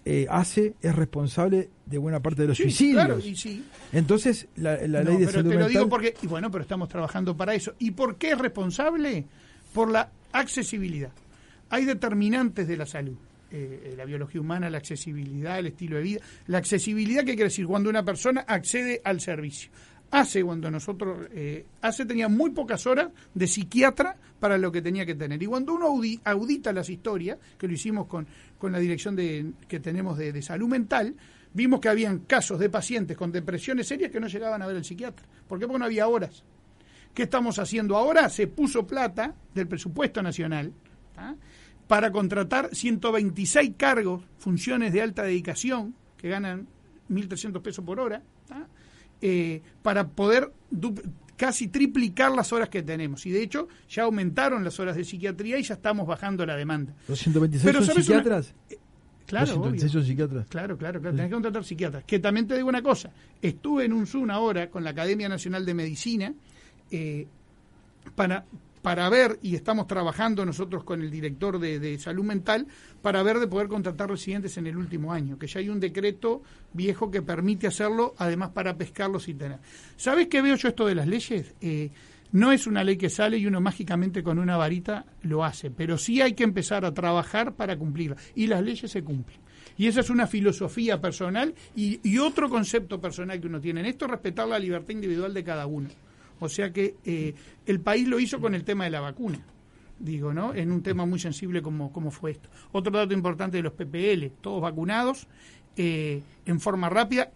eh, 0.05 0.27
ACE 0.29 0.75
es 0.81 0.95
responsable 0.95 1.69
de 1.85 1.97
buena 1.97 2.21
parte 2.21 2.43
de 2.43 2.49
los 2.49 2.57
suicidios. 2.57 3.05
Claro, 3.05 3.19
y 3.19 3.35
sí. 3.35 3.65
Entonces, 3.91 4.47
la, 4.55 4.77
ley 4.77 5.17
de 5.17 5.25
pero 5.25 5.43
te 5.43 5.55
lo 5.55 5.67
digo 5.67 5.89
porque, 5.89 6.13
y 6.21 6.27
bueno, 6.27 6.51
pero 6.51 6.61
estamos 6.61 6.87
trabajando 6.87 7.35
para 7.35 7.55
eso. 7.55 7.73
¿Y 7.79 7.91
por 7.91 8.17
qué 8.17 8.31
es 8.31 8.37
responsable? 8.37 9.25
Por 9.73 9.89
la 9.89 10.11
accesibilidad. 10.31 11.11
Hay 11.69 11.85
determinantes 11.85 12.67
de 12.67 12.77
la 12.77 12.85
salud. 12.85 13.17
Eh, 13.51 13.91
eh, 13.91 13.93
la 13.97 14.05
biología 14.05 14.41
humana, 14.41 14.69
la 14.69 14.77
accesibilidad, 14.77 15.57
el 15.57 15.67
estilo 15.67 15.97
de 15.97 16.03
vida. 16.03 16.21
La 16.47 16.59
accesibilidad, 16.59 17.21
¿qué 17.21 17.33
quiere 17.33 17.45
decir? 17.45 17.65
Cuando 17.65 17.89
una 17.89 18.03
persona 18.03 18.41
accede 18.41 19.01
al 19.03 19.21
servicio. 19.21 19.71
Hace 20.11 20.43
cuando 20.43 20.71
nosotros, 20.71 21.27
eh, 21.31 21.65
hace 21.81 22.05
tenía 22.05 22.29
muy 22.29 22.51
pocas 22.51 22.85
horas 22.87 23.09
de 23.33 23.47
psiquiatra 23.47 24.15
para 24.39 24.57
lo 24.57 24.71
que 24.71 24.81
tenía 24.81 25.05
que 25.05 25.15
tener. 25.15 25.41
Y 25.41 25.45
cuando 25.45 25.73
uno 25.73 25.87
audita 26.23 26.71
las 26.71 26.89
historias, 26.89 27.37
que 27.57 27.67
lo 27.67 27.73
hicimos 27.73 28.07
con, 28.07 28.27
con 28.57 28.71
la 28.71 28.79
dirección 28.79 29.15
de, 29.15 29.51
que 29.67 29.79
tenemos 29.79 30.17
de, 30.17 30.41
salud 30.41 30.67
mental, 30.67 31.15
vimos 31.53 31.79
que 31.79 31.89
habían 31.89 32.19
casos 32.19 32.59
de 32.59 32.69
pacientes 32.69 33.17
con 33.17 33.31
depresiones 33.31 33.87
serias 33.87 34.11
que 34.11 34.19
no 34.19 34.27
llegaban 34.27 34.61
a 34.61 34.67
ver 34.67 34.77
al 34.77 34.85
psiquiatra. 34.85 35.25
¿Por 35.47 35.59
qué? 35.59 35.67
Porque 35.67 35.79
no 35.79 35.85
había 35.85 36.07
horas. 36.07 36.43
¿Qué 37.13 37.23
estamos 37.23 37.59
haciendo 37.59 37.95
ahora? 37.95 38.29
Se 38.29 38.47
puso 38.47 38.85
plata 38.85 39.35
del 39.53 39.67
presupuesto 39.67 40.21
nacional 40.21 40.73
¿ah? 41.17 41.35
para 41.87 42.11
contratar 42.11 42.69
126 42.73 43.73
cargos, 43.77 44.23
funciones 44.37 44.93
de 44.93 45.01
alta 45.01 45.23
dedicación, 45.23 45.95
que 46.17 46.29
ganan 46.29 46.67
1.300 47.09 47.61
pesos 47.61 47.85
por 47.85 47.99
hora, 47.99 48.21
¿ah? 48.49 48.65
Eh, 49.21 49.61
para 49.81 50.07
poder 50.07 50.51
casi 51.35 51.67
triplicar 51.67 52.31
las 52.31 52.51
horas 52.53 52.69
que 52.69 52.83
tenemos. 52.83 53.25
Y 53.25 53.31
de 53.31 53.41
hecho, 53.41 53.67
ya 53.89 54.03
aumentaron 54.03 54.63
las 54.63 54.79
horas 54.79 54.95
de 54.95 55.03
psiquiatría 55.03 55.57
y 55.59 55.63
ya 55.63 55.75
estamos 55.75 56.07
bajando 56.07 56.45
la 56.45 56.55
demanda. 56.55 56.93
¿Los 57.07 57.19
126 57.19 57.85
son 57.85 57.95
psiquiatras? 57.95 58.53
Eh, 58.69 58.77
claro, 59.25 59.47
son 59.47 60.03
psiquiatras. 60.03 60.47
Claro, 60.47 60.77
claro, 60.77 61.01
claro. 61.01 61.15
Tenés 61.15 61.29
que 61.29 61.33
contratar 61.33 61.63
psiquiatras. 61.63 62.03
Que 62.05 62.19
también 62.19 62.47
te 62.47 62.55
digo 62.55 62.69
una 62.69 62.81
cosa. 62.81 63.11
Estuve 63.41 63.85
en 63.85 63.93
un 63.93 64.07
Zoom 64.07 64.29
ahora 64.29 64.69
con 64.69 64.83
la 64.83 64.91
Academia 64.91 65.29
Nacional 65.29 65.65
de 65.65 65.73
Medicina 65.73 66.33
eh, 66.91 67.27
para, 68.15 68.45
para 68.85 69.09
ver, 69.09 69.39
y 69.41 69.55
estamos 69.55 69.87
trabajando 69.87 70.45
nosotros 70.45 70.83
con 70.83 71.01
el 71.01 71.09
director 71.09 71.57
de, 71.57 71.97
salud 71.97 72.23
mental, 72.23 72.67
para 73.01 73.23
ver 73.23 73.39
de 73.39 73.47
poder 73.47 73.67
contratar 73.67 74.11
residentes 74.11 74.59
en 74.59 74.67
el 74.67 74.77
último 74.77 75.11
año, 75.11 75.39
que 75.39 75.47
ya 75.47 75.59
hay 75.59 75.69
un 75.69 75.79
decreto 75.79 76.43
viejo 76.71 77.09
que 77.09 77.23
permite 77.23 77.65
hacerlo, 77.65 78.13
además 78.19 78.51
para 78.51 78.77
pescarlo 78.77 79.19
sin 79.19 79.39
tener. 79.39 79.57
¿Sabes 79.97 80.27
qué 80.27 80.39
veo 80.43 80.55
yo 80.55 80.67
esto 80.67 80.85
de 80.85 80.93
las 80.93 81.07
leyes? 81.07 81.55
Eh, 81.61 81.89
no 82.33 82.51
es 82.51 82.67
una 82.67 82.83
ley 82.83 82.95
que 82.95 83.09
sale 83.09 83.39
y 83.39 83.47
uno 83.47 83.59
mágicamente 83.59 84.21
con 84.21 84.37
una 84.37 84.55
varita 84.55 85.07
lo 85.23 85.43
hace, 85.43 85.71
pero 85.71 85.97
sí 85.97 86.21
hay 86.21 86.33
que 86.33 86.43
empezar 86.43 86.85
a 86.85 86.93
trabajar 86.93 87.55
para 87.55 87.75
cumplirla. 87.75 88.17
Y 88.35 88.45
las 88.45 88.61
leyes 88.61 88.91
se 88.91 89.03
cumplen. 89.03 89.39
Y 89.77 89.87
esa 89.87 90.01
es 90.01 90.11
una 90.11 90.27
filosofía 90.27 91.01
personal 91.01 91.55
y, 91.75 92.07
y 92.07 92.19
otro 92.19 92.51
concepto 92.51 93.01
personal 93.01 93.41
que 93.41 93.47
uno 93.47 93.59
tiene 93.59 93.79
en 93.79 93.87
esto, 93.87 94.05
respetar 94.05 94.47
la 94.47 94.59
libertad 94.59 94.91
individual 94.91 95.33
de 95.33 95.43
cada 95.43 95.65
uno. 95.65 95.89
O 96.39 96.49
sea 96.49 96.71
que 96.71 96.95
eh, 97.05 97.33
el 97.65 97.79
país 97.79 98.07
lo 98.07 98.19
hizo 98.19 98.39
con 98.39 98.55
el 98.55 98.63
tema 98.63 98.85
de 98.85 98.89
la 98.89 98.99
vacuna, 98.99 99.39
digo, 99.99 100.33
¿no? 100.33 100.53
En 100.53 100.71
un 100.71 100.81
tema 100.81 101.05
muy 101.05 101.19
sensible 101.19 101.61
como, 101.61 101.91
como 101.91 102.11
fue 102.11 102.31
esto. 102.31 102.49
Otro 102.71 102.91
dato 102.91 103.13
importante 103.13 103.57
de 103.57 103.63
los 103.63 103.73
PPL, 103.73 104.41
todos 104.41 104.61
vacunados 104.61 105.27
eh, 105.77 106.21
en 106.45 106.59
forma 106.59 106.89
rápida. 106.89 107.31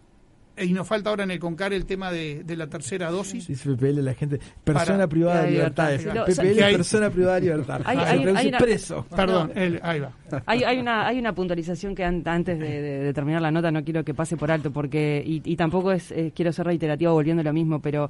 Y 0.61 0.73
nos 0.73 0.85
falta 0.85 1.09
ahora 1.09 1.23
en 1.23 1.31
el 1.31 1.39
CONCAR 1.39 1.71
el 1.71 1.85
tema 1.85 2.11
de, 2.11 2.43
la 2.45 2.67
tercera 2.67 3.09
dosis. 3.09 3.47
Dice 3.47 3.69
PPL 3.69 4.03
la 4.03 4.13
gente, 4.13 4.41
persona 4.61 5.07
privada 5.07 5.43
de 5.43 5.51
libertad. 5.51 5.97
PPL 5.97 6.59
es 6.59 6.75
persona 6.75 7.09
privada 7.09 7.35
de 7.35 7.41
libertad. 7.41 7.81
Hay, 7.85 8.51
preso. 8.51 9.05
Perdón, 9.15 9.53
ahí 9.81 10.01
va. 10.01 10.11
Hay, 10.45 10.77
una, 10.77 11.07
hay 11.07 11.17
una 11.17 11.33
puntualización 11.33 11.95
que 11.95 12.03
antes 12.03 12.59
de, 12.59 13.09
terminar 13.13 13.41
la 13.41 13.51
nota 13.51 13.71
no 13.71 13.85
quiero 13.85 14.03
que 14.03 14.13
pase 14.13 14.35
por 14.35 14.51
alto 14.51 14.69
porque 14.69 15.23
y, 15.25 15.55
tampoco 15.55 15.93
es, 15.93 16.13
quiero 16.35 16.51
ser 16.51 16.65
reiterativo 16.65 17.13
volviendo 17.13 17.39
a 17.39 17.45
lo 17.45 17.53
mismo, 17.53 17.79
pero 17.79 18.09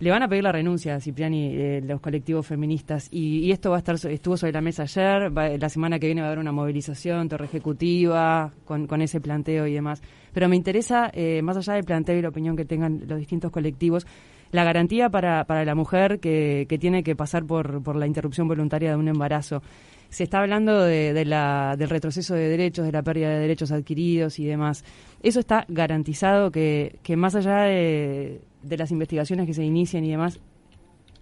le 0.00 0.10
van 0.10 0.22
a 0.22 0.28
pedir 0.28 0.44
la 0.44 0.52
renuncia 0.52 0.94
a 0.94 1.00
Cipriani 1.00 1.50
eh, 1.52 1.80
los 1.84 2.00
colectivos 2.00 2.46
feministas 2.46 3.08
y, 3.10 3.50
esto 3.50 3.70
va 3.70 3.76
a 3.76 3.78
estar 3.78 3.96
estuvo 4.10 4.36
sobre 4.36 4.52
la 4.52 4.60
mesa 4.60 4.84
ayer, 4.84 5.32
la 5.32 5.68
semana 5.68 5.98
que 5.98 6.06
viene 6.06 6.20
va 6.20 6.28
a 6.28 6.30
haber 6.30 6.38
una 6.38 6.52
movilización 6.52 7.28
torre 7.28 7.46
ejecutiva 7.46 8.52
con, 8.64 9.02
ese 9.02 9.20
planteo 9.20 9.66
y 9.66 9.74
demás. 9.74 10.02
Pero 10.32 10.48
me 10.48 10.56
interesa, 10.56 11.10
eh, 11.12 11.42
más 11.42 11.56
allá 11.56 11.74
del 11.74 11.84
planteo 11.84 12.16
y 12.16 12.22
la 12.22 12.28
opinión 12.28 12.56
que 12.56 12.64
tengan 12.64 13.02
los 13.06 13.18
distintos 13.18 13.50
colectivos, 13.50 14.06
la 14.52 14.64
garantía 14.64 15.08
para, 15.08 15.44
para 15.44 15.64
la 15.64 15.74
mujer 15.74 16.20
que, 16.20 16.66
tiene 16.80 17.02
que 17.02 17.16
pasar 17.16 17.44
por, 17.44 17.82
por 17.82 17.96
la 17.96 18.06
interrupción 18.06 18.48
voluntaria 18.48 18.90
de 18.90 18.96
un 18.96 19.08
embarazo 19.08 19.62
se 20.10 20.24
está 20.24 20.40
hablando 20.40 20.84
de, 20.84 21.24
la, 21.26 21.74
del 21.76 21.90
retroceso 21.90 22.34
de 22.34 22.48
derechos, 22.48 22.86
de 22.86 22.92
la 22.92 23.02
pérdida 23.02 23.28
de 23.28 23.40
derechos 23.40 23.72
adquiridos 23.72 24.38
y 24.38 24.46
demás. 24.46 24.84
Eso 25.22 25.40
está 25.40 25.66
garantizado 25.68 26.50
que, 26.50 26.98
que 27.02 27.16
más 27.16 27.34
allá 27.34 27.64
de, 27.64 28.40
de 28.62 28.76
las 28.76 28.90
investigaciones 28.90 29.46
que 29.46 29.54
se 29.54 29.64
inician 29.64 30.04
y 30.04 30.10
demás, 30.10 30.40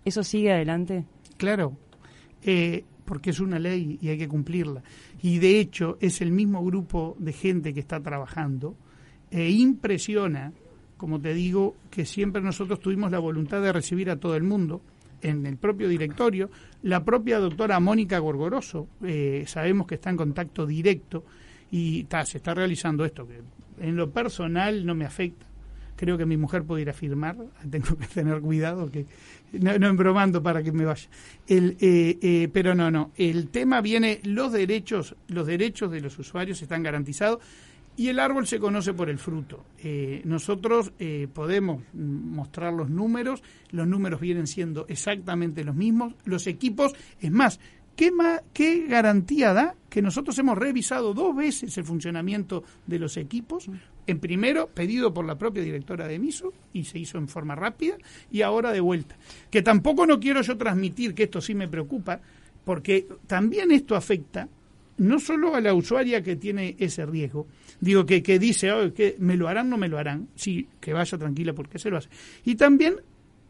¿eso 0.04 0.22
sigue 0.22 0.52
adelante? 0.52 1.04
Claro, 1.36 1.76
eh, 2.42 2.84
porque 3.04 3.30
es 3.30 3.40
una 3.40 3.58
ley 3.58 3.98
y 4.00 4.08
hay 4.08 4.18
que 4.18 4.28
cumplirla. 4.28 4.82
Y 5.22 5.38
de 5.38 5.60
hecho 5.60 5.96
es 6.00 6.20
el 6.20 6.32
mismo 6.32 6.64
grupo 6.64 7.16
de 7.18 7.32
gente 7.32 7.72
que 7.72 7.80
está 7.80 8.00
trabajando 8.00 8.76
e 9.30 9.50
impresiona, 9.50 10.52
como 10.96 11.20
te 11.20 11.34
digo, 11.34 11.76
que 11.90 12.04
siempre 12.04 12.42
nosotros 12.42 12.80
tuvimos 12.80 13.10
la 13.10 13.18
voluntad 13.18 13.60
de 13.62 13.72
recibir 13.72 14.10
a 14.10 14.16
todo 14.16 14.36
el 14.36 14.42
mundo 14.42 14.82
en 15.22 15.46
el 15.46 15.56
propio 15.56 15.88
directorio. 15.88 16.50
La 16.82 17.04
propia 17.04 17.38
doctora 17.38 17.80
Mónica 17.80 18.18
Gorgoroso, 18.18 18.88
eh, 19.02 19.44
sabemos 19.46 19.86
que 19.86 19.96
está 19.96 20.10
en 20.10 20.16
contacto 20.16 20.66
directo 20.66 21.24
y 21.70 22.06
se 22.24 22.38
está 22.38 22.54
realizando 22.54 23.04
esto, 23.04 23.26
que 23.26 23.40
en 23.80 23.96
lo 23.96 24.10
personal 24.10 24.86
no 24.86 24.94
me 24.94 25.04
afecta, 25.04 25.46
creo 25.96 26.16
que 26.16 26.26
mi 26.26 26.36
mujer 26.36 26.62
puede 26.64 26.82
ir 26.82 26.90
a 26.90 26.92
firmar, 26.92 27.36
tengo 27.70 27.96
que 27.96 28.06
tener 28.06 28.40
cuidado, 28.40 28.90
que 28.90 29.06
no, 29.52 29.78
no 29.78 29.88
embromando 29.88 30.42
para 30.42 30.62
que 30.62 30.72
me 30.72 30.84
vaya. 30.84 31.08
El, 31.46 31.76
eh, 31.80 32.18
eh, 32.20 32.48
pero 32.52 32.74
no, 32.74 32.90
no, 32.90 33.12
el 33.16 33.48
tema 33.48 33.80
viene, 33.80 34.20
los 34.24 34.52
derechos, 34.52 35.16
los 35.28 35.46
derechos 35.46 35.90
de 35.90 36.00
los 36.00 36.18
usuarios 36.18 36.60
están 36.62 36.82
garantizados 36.82 37.40
Y 37.98 38.08
el 38.08 38.20
árbol 38.20 38.46
se 38.46 38.58
conoce 38.58 38.92
por 38.92 39.08
el 39.08 39.18
fruto. 39.18 39.64
Eh, 39.82 40.20
nosotros 40.24 40.92
eh, 40.98 41.28
podemos 41.32 41.82
mostrar 41.94 42.74
los 42.74 42.90
números, 42.90 43.42
los 43.70 43.88
números 43.88 44.20
vienen 44.20 44.46
siendo 44.46 44.84
exactamente 44.88 45.64
los 45.64 45.74
mismos, 45.74 46.14
los 46.26 46.46
equipos, 46.46 46.92
es 47.20 47.30
más, 47.32 47.58
¿qué, 47.96 48.12
qué 48.52 48.86
garantía 48.86 49.52
da 49.52 49.74
que 49.88 50.02
nosotros 50.02 50.38
hemos 50.38 50.56
revisado 50.56 51.14
dos 51.14 51.34
veces 51.34 51.76
el 51.78 51.84
funcionamiento 51.84 52.62
de 52.86 52.98
los 52.98 53.16
equipos? 53.16 53.68
En 54.06 54.20
primero, 54.20 54.68
pedido 54.68 55.12
por 55.12 55.24
la 55.24 55.36
propia 55.36 55.62
directora 55.62 56.06
de 56.06 56.18
MISO, 56.18 56.52
y 56.72 56.84
se 56.84 56.98
hizo 56.98 57.18
en 57.18 57.26
forma 57.26 57.56
rápida, 57.56 57.96
y 58.30 58.42
ahora 58.42 58.70
de 58.70 58.80
vuelta. 58.80 59.16
Que 59.50 59.62
tampoco 59.62 60.06
no 60.06 60.20
quiero 60.20 60.42
yo 60.42 60.56
transmitir, 60.56 61.14
que 61.14 61.24
esto 61.24 61.40
sí 61.40 61.54
me 61.54 61.66
preocupa, 61.66 62.20
porque 62.64 63.08
también 63.26 63.72
esto 63.72 63.96
afecta 63.96 64.48
no 64.98 65.18
solo 65.18 65.54
a 65.54 65.60
la 65.60 65.74
usuaria 65.74 66.22
que 66.22 66.36
tiene 66.36 66.76
ese 66.78 67.04
riesgo, 67.04 67.46
digo 67.80 68.06
que, 68.06 68.22
que 68.22 68.38
dice, 68.38 68.70
que 68.94 69.16
me 69.18 69.36
lo 69.36 69.48
harán, 69.48 69.68
no 69.68 69.76
me 69.76 69.88
lo 69.88 69.98
harán, 69.98 70.28
sí, 70.34 70.68
que 70.80 70.92
vaya 70.92 71.18
tranquila 71.18 71.52
porque 71.52 71.78
se 71.78 71.90
lo 71.90 71.98
hace. 71.98 72.08
Y 72.44 72.54
también 72.54 72.96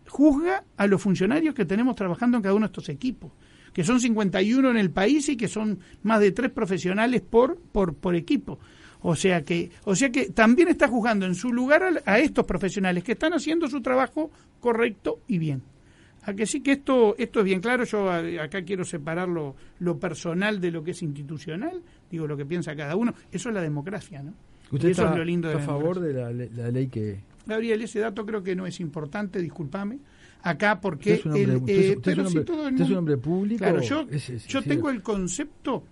juzga 0.09 0.65
a 0.77 0.87
los 0.87 1.01
funcionarios 1.01 1.55
que 1.55 1.65
tenemos 1.65 1.95
trabajando 1.97 2.37
en 2.37 2.43
cada 2.43 2.55
uno 2.55 2.67
de 2.67 2.73
estos 2.73 2.89
equipos, 2.89 3.33
que 3.77 3.85
son 3.85 4.01
51 4.01 4.71
en 4.71 4.79
el 4.79 4.91
país 4.91 5.29
y 5.29 5.37
que 5.37 5.49
son 5.49 5.81
más 6.03 6.19
de 6.21 6.33
tres 6.33 6.51
profesionales 6.51 7.21
por, 7.21 7.59
por, 7.59 7.95
por 7.95 8.15
equipo. 8.15 8.59
O 9.03 9.15
sea 9.15 9.45
que, 9.45 9.71
o 9.85 9.95
sea 9.95 10.11
que 10.11 10.31
también 10.31 10.69
está 10.69 10.89
juzgando 10.89 11.27
en 11.27 11.35
su 11.35 11.53
lugar 11.53 11.83
a, 11.83 12.11
a 12.11 12.19
estos 12.19 12.47
profesionales 12.47 13.05
que 13.05 13.13
están 13.13 13.35
haciendo 13.35 13.69
su 13.69 13.83
trabajo 13.83 14.31
correcto 14.61 15.21
y 15.29 15.37
bien. 15.37 15.61
A 16.23 16.33
que 16.33 16.47
sí 16.47 16.63
que 16.63 16.73
esto, 16.73 17.17
esto 17.19 17.41
es 17.41 17.45
bien 17.45 17.61
claro, 17.61 17.85
yo 17.85 18.11
acá 18.41 18.63
quiero 18.63 18.87
separar 18.87 19.29
lo, 19.29 19.55
personal 20.01 20.59
de 20.59 20.71
lo 20.71 20.83
que 20.83 20.93
es 20.93 21.03
institucional, 21.03 21.83
digo 22.11 22.27
lo 22.27 22.35
que 22.35 22.47
piensa 22.47 22.75
cada 22.75 22.97
uno, 22.97 23.13
eso 23.31 23.51
es 23.51 23.55
la 23.55 23.61
democracia, 23.61 24.23
¿no? 24.23 24.33
¿Usted 24.73 24.89
está, 24.89 25.11
es 25.11 25.19
lo 25.19 25.25
lindo 25.25 25.51
de 25.51 25.57
a 25.57 25.59
favor 25.59 26.01
de 26.01 26.15
la, 26.15 26.71
ley 26.71 26.87
que...? 26.87 27.21
Gabriel, 27.45 27.83
ese 27.83 28.01
dato 28.01 28.25
creo 28.25 28.43
que 28.43 28.57
no 28.57 28.67
es 28.67 28.81
importante, 28.81 29.43
discúlpame, 29.43 29.99
acá 30.47 30.81
porque... 30.81 31.15
Usted 31.15 31.27
es 32.07 32.91
un 32.91 32.97
hombre, 32.97 33.17
público. 33.17 33.59
Claro, 33.59 33.81
yo, 33.81 34.07
yo 34.47 34.63
tengo 34.63 34.91
el 34.91 35.03
concepto 35.03 35.85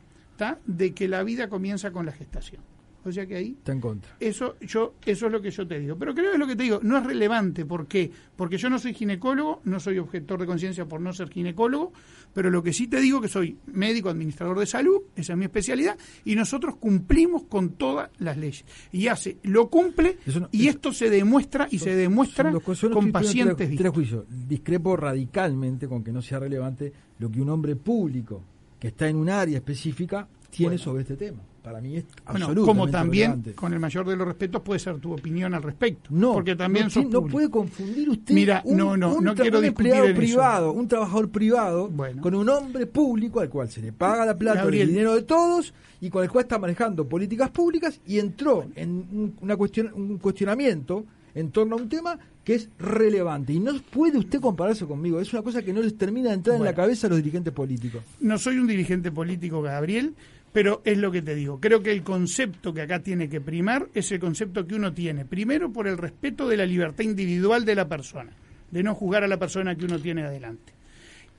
de 0.67 0.95
que 0.95 1.09
la 1.09 1.23
vida 1.23 1.49
comienza 1.49 1.91
con 1.91 2.07
la 2.07 2.13
gestación. 2.13 2.63
O 3.05 3.13
sea 3.13 3.27
que 3.27 3.37
ahí... 3.37 3.55
Está 3.59 3.73
en 3.73 3.81
contra. 3.81 4.17
Eso, 4.19 4.57
yo, 4.61 4.95
eso 5.05 5.27
es 5.27 5.33
lo 5.33 5.43
que 5.43 5.51
yo 5.51 5.67
te 5.67 5.79
digo. 5.79 5.97
Pero 5.97 6.15
creo 6.15 6.29
que 6.29 6.33
es 6.33 6.39
lo 6.39 6.47
que 6.47 6.57
te 6.57 6.63
digo, 6.63 6.81
no 6.83 6.97
es 6.97 7.05
relevante. 7.05 7.65
¿Por 7.65 7.87
qué? 7.87 8.11
Porque 8.37 8.57
yo 8.57 8.71
no 8.71 8.79
soy 8.79 8.95
ginecólogo, 8.95 9.61
no 9.65 9.79
soy 9.79 9.99
objetor 9.99 10.41
de 10.41 10.47
conciencia 10.47 10.87
por 10.87 11.01
no 11.01 11.13
ser 11.13 11.29
ginecólogo, 11.29 11.93
pero 12.33 12.51
lo 12.51 12.63
que 12.63 12.73
sí 12.73 12.89
te 12.89 13.01
digo 13.01 13.21
que 13.21 13.29
soy 13.29 13.59
médico 13.67 14.09
administrador 14.09 14.59
de 14.59 14.67
salud, 14.67 15.03
esa 15.17 15.35
es 15.35 15.39
mi 15.39 15.45
especialidad, 15.45 15.97
y 16.25 16.35
nosotros 16.35 16.77
cumplimos 16.77 17.45
con 17.45 17.71
todas 17.71 18.11
las 18.19 18.37
leyes. 18.37 18.65
Y 18.93 19.09
hace, 19.09 19.39
lo 19.43 19.69
cumple, 19.69 20.19
y 20.51 20.69
esto 20.69 20.93
se 20.93 21.11
demuestra 21.11 21.69
y 21.71 21.79
se 21.79 21.95
demuestra 21.95 22.53
con 22.93 23.13
pacientes. 23.13 23.77
Tres, 23.77 23.93
juicios. 23.93 24.25
Discrepo 24.49 24.97
radicalmente 24.97 25.87
con 25.87 26.03
que 26.03 26.13
no 26.13 26.23
sea 26.23 26.39
relevante 26.39 26.93
lo 27.19 27.31
que 27.31 27.41
un 27.41 27.51
hombre 27.51 27.77
público 27.77 28.43
que 28.79 28.89
está 28.89 29.09
en 29.09 29.17
un 29.17 29.31
área 29.31 29.57
específica 29.57 30.29
tiene 30.57 30.79
sobre 30.79 31.03
este 31.03 31.17
tema 31.17 31.41
para 31.63 31.81
mí 31.81 31.97
es 31.97 32.05
bueno, 32.31 32.55
como 32.65 32.89
también 32.89 33.43
con 33.55 33.73
el 33.73 33.81
mayor 33.81 34.07
de 34.07 34.17
los 34.17 34.27
respetos 34.27 34.63
puede 34.63 34.79
ser 34.81 34.99
tu 34.99 35.13
opinión 35.13 35.55
al 35.55 35.63
respecto 35.63 36.11
no 36.11 36.35
porque 36.35 36.55
también 36.57 36.89
no, 36.95 37.03
no 37.05 37.27
puede 37.27 37.51
confundir 37.51 38.11
usted 38.11 38.35
mira 38.35 38.63
un, 38.65 38.77
no 38.77 38.97
no 38.97 39.21
no 39.21 39.35
quiero 39.35 39.63
empleado 39.63 40.15
privado 40.15 40.73
un 40.73 40.89
trabajador 40.89 41.31
privado 41.31 41.91
con 42.21 42.35
un 42.35 42.49
hombre 42.49 42.87
público 42.87 43.41
al 43.41 43.49
cual 43.49 43.71
se 43.71 43.81
le 43.81 43.93
paga 43.93 44.27
la 44.27 44.37
plata 44.37 44.63
el 44.63 44.89
dinero 44.89 45.15
de 45.15 45.23
todos 45.23 45.73
y 46.01 46.11
con 46.11 46.23
el 46.23 46.31
cual 46.31 46.45
está 46.45 46.59
manejando 46.59 47.09
políticas 47.09 47.51
públicas 47.51 48.01
y 48.07 48.19
entró 48.19 48.67
en 48.77 49.35
una 49.41 49.57
cuestión 49.57 49.91
un 49.95 50.19
cuestionamiento 50.19 51.05
en 51.35 51.51
torno 51.51 51.77
a 51.77 51.79
un 51.79 51.89
tema 51.89 52.19
que 52.45 52.55
es 52.55 52.69
relevante. 52.79 53.53
Y 53.53 53.61
no 53.61 53.73
puede 53.91 54.19
usted 54.19 54.41
compararse 54.41 54.87
conmigo. 54.87 55.21
Es 55.21 55.33
una 55.33 55.43
cosa 55.43 55.63
que 55.63 55.73
no 55.73 55.81
les 55.81 55.97
termina 55.97 56.29
de 56.29 56.37
entrar 56.37 56.57
en 56.57 56.65
la 56.65 56.75
cabeza 56.75 57.07
a 57.07 57.11
los 57.11 57.19
dirigentes 57.19 57.53
políticos. 57.53 58.03
No 58.21 58.39
soy 58.39 58.59
un 58.59 58.67
dirigente 58.67 59.11
político, 59.11 59.63
Gabriel. 59.63 60.15
Pero 60.55 60.83
es 60.85 60.97
lo 60.99 61.11
que 61.11 61.21
te 61.21 61.35
digo, 61.35 61.59
creo 61.59 61.83
que 61.83 61.91
el 61.91 62.05
concepto 62.05 62.73
que 62.73 62.83
acá 62.83 63.01
tiene 63.01 63.29
que 63.29 63.41
primar 63.41 63.89
es 63.93 64.13
el 64.13 64.21
concepto 64.21 64.65
que 64.65 64.77
uno 64.77 64.95
tiene, 64.95 65.25
primero 65.25 65.73
por 65.73 65.89
el 65.89 65.99
respeto 65.99 66.47
de 66.47 66.57
la 66.57 66.65
libertad 66.65 67.03
individual 67.03 67.65
de 67.65 67.75
la 67.75 67.89
persona, 67.89 68.31
de 68.71 68.85
no 68.85 68.95
juzgar 68.95 69.25
a 69.25 69.27
la 69.27 69.37
persona 69.37 69.75
que 69.75 69.85
uno 69.85 69.99
tiene 69.99 70.23
adelante. 70.23 70.73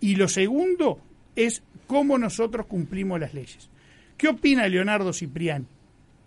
Y 0.02 0.18
lo 0.18 0.28
segundo 0.28 1.00
es 1.34 1.64
cómo 1.88 2.18
nosotros 2.18 2.66
cumplimos 2.66 3.18
las 3.18 3.34
leyes. 3.34 3.70
¿Qué 4.18 4.28
opina 4.28 4.68
Leonardo 4.68 5.14
Cipriani? 5.14 5.66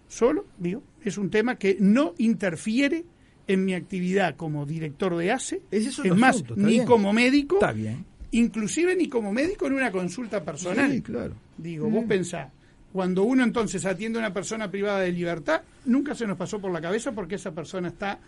Solo, 0.08 0.46
digo, 0.56 0.82
es 1.04 1.18
un 1.18 1.28
tema 1.28 1.56
que 1.56 1.76
no 1.78 2.14
interfiere 2.16 3.04
en 3.46 3.66
mi 3.66 3.74
actividad 3.74 4.34
como 4.34 4.64
director 4.64 5.14
de 5.14 5.30
ACE, 5.30 5.60
es, 5.70 5.98
más, 6.16 6.42
ni 6.56 6.82
como 6.86 7.12
médico, 7.12 7.56
Está 7.56 7.72
bien. 7.72 8.06
inclusive 8.30 8.96
ni 8.96 9.10
como 9.10 9.30
médico 9.30 9.66
en 9.66 9.74
una 9.74 9.92
consulta 9.92 10.42
personal. 10.42 10.90
Sí, 10.90 11.02
claro. 11.02 11.34
Digo, 11.58 11.90
vos 11.90 12.06
pensás, 12.06 12.48
cuando 12.92 13.22
uno 13.22 13.44
entonces 13.44 13.84
atiende 13.84 14.18
a 14.18 14.20
una 14.20 14.32
persona 14.32 14.70
privada 14.70 15.00
de 15.00 15.12
libertad, 15.12 15.62
nunca 15.84 16.14
se 16.14 16.26
nos 16.26 16.36
pasó 16.36 16.58
por 16.58 16.72
la 16.72 16.80
cabeza 16.80 17.12
porque 17.12 17.34
esa 17.34 17.52
persona 17.52 17.88
está 17.88 18.18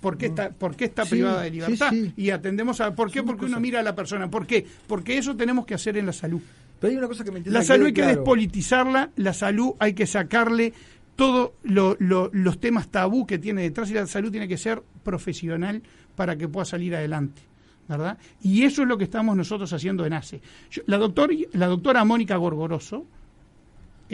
por 0.00 0.16
qué 0.16 0.26
está, 0.26 0.50
por 0.50 0.74
está 0.78 1.04
privada 1.04 1.42
de 1.42 1.50
libertad. 1.50 1.92
Y 2.16 2.30
atendemos 2.30 2.80
a 2.80 2.94
por 2.94 3.10
qué, 3.10 3.22
porque 3.22 3.46
uno 3.46 3.58
mira 3.60 3.80
a 3.80 3.82
la 3.82 3.94
persona. 3.94 4.30
¿Por 4.30 4.46
qué? 4.46 4.64
Porque 4.86 5.18
eso 5.18 5.34
tenemos 5.34 5.66
que 5.66 5.74
hacer 5.74 5.96
en 5.96 6.06
la 6.06 6.12
salud. 6.12 6.40
Pero 6.80 6.92
hay 6.92 6.96
una 6.96 7.08
cosa 7.08 7.24
que 7.24 7.30
me 7.30 7.40
La 7.40 7.62
salud 7.62 7.86
hay 7.86 7.92
que 7.92 8.06
despolitizarla, 8.06 9.10
la 9.16 9.32
salud 9.32 9.72
hay 9.78 9.94
que 9.94 10.06
sacarle 10.06 10.72
todos 11.16 11.52
los 11.62 12.60
temas 12.60 12.88
tabú 12.88 13.26
que 13.26 13.38
tiene 13.38 13.62
detrás 13.62 13.90
y 13.90 13.94
la 13.94 14.06
salud 14.06 14.30
tiene 14.30 14.48
que 14.48 14.56
ser 14.56 14.82
profesional 15.02 15.82
para 16.14 16.36
que 16.36 16.48
pueda 16.48 16.64
salir 16.64 16.94
adelante. 16.94 17.42
¿verdad? 17.86 18.16
Y 18.42 18.62
eso 18.62 18.82
es 18.82 18.88
lo 18.88 18.96
que 18.96 19.04
estamos 19.04 19.36
nosotros 19.36 19.70
haciendo 19.72 20.06
en 20.06 20.14
ACE. 20.14 20.40
la, 20.86 20.96
doctor, 20.96 21.30
la 21.52 21.66
doctora 21.66 22.02
Mónica 22.04 22.36
Gorgoroso, 22.36 23.06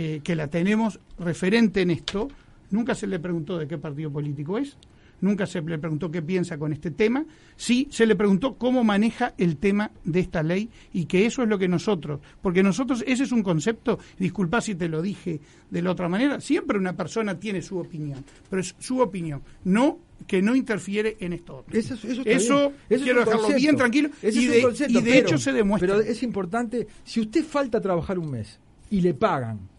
eh, 0.02 0.22
que 0.24 0.34
la 0.34 0.46
tenemos 0.46 0.98
referente 1.18 1.82
en 1.82 1.90
esto, 1.90 2.28
nunca 2.70 2.94
se 2.94 3.06
le 3.06 3.18
preguntó 3.18 3.58
de 3.58 3.68
qué 3.68 3.76
partido 3.76 4.10
político 4.10 4.56
es, 4.56 4.78
nunca 5.20 5.44
se 5.44 5.60
le 5.60 5.76
preguntó 5.76 6.10
qué 6.10 6.22
piensa 6.22 6.56
con 6.56 6.72
este 6.72 6.90
tema, 6.90 7.26
sí 7.54 7.86
se 7.90 8.06
le 8.06 8.16
preguntó 8.16 8.54
cómo 8.54 8.82
maneja 8.82 9.34
el 9.36 9.58
tema 9.58 9.90
de 10.04 10.20
esta 10.20 10.42
ley 10.42 10.70
y 10.94 11.04
que 11.04 11.26
eso 11.26 11.42
es 11.42 11.50
lo 11.50 11.58
que 11.58 11.68
nosotros, 11.68 12.18
porque 12.40 12.62
nosotros, 12.62 13.04
ese 13.06 13.24
es 13.24 13.32
un 13.32 13.42
concepto, 13.42 13.98
disculpa 14.18 14.62
si 14.62 14.74
te 14.74 14.88
lo 14.88 15.02
dije 15.02 15.38
de 15.68 15.82
la 15.82 15.90
otra 15.90 16.08
manera, 16.08 16.40
siempre 16.40 16.78
una 16.78 16.94
persona 16.94 17.38
tiene 17.38 17.60
su 17.60 17.76
opinión, 17.76 18.24
pero 18.48 18.62
es 18.62 18.74
su 18.78 19.00
opinión, 19.00 19.42
no 19.64 19.98
que 20.26 20.40
no 20.40 20.56
interfiere 20.56 21.18
en 21.20 21.34
esto. 21.34 21.66
Eso, 21.70 21.94
eso, 22.24 22.72
quiero 22.88 23.20
dejarlo 23.20 23.48
bien 23.54 23.76
tranquilo 23.76 24.08
y 24.22 24.46
de, 24.46 24.86
y 24.88 25.02
de 25.02 25.18
hecho 25.18 25.36
se 25.36 25.52
demuestra. 25.52 25.96
Pero 25.96 26.00
es 26.00 26.22
importante, 26.22 26.86
si 27.04 27.20
usted 27.20 27.44
falta 27.44 27.78
a 27.78 27.80
trabajar 27.82 28.18
un 28.18 28.30
mes 28.30 28.58
y 28.90 29.02
le 29.02 29.12
pagan 29.12 29.69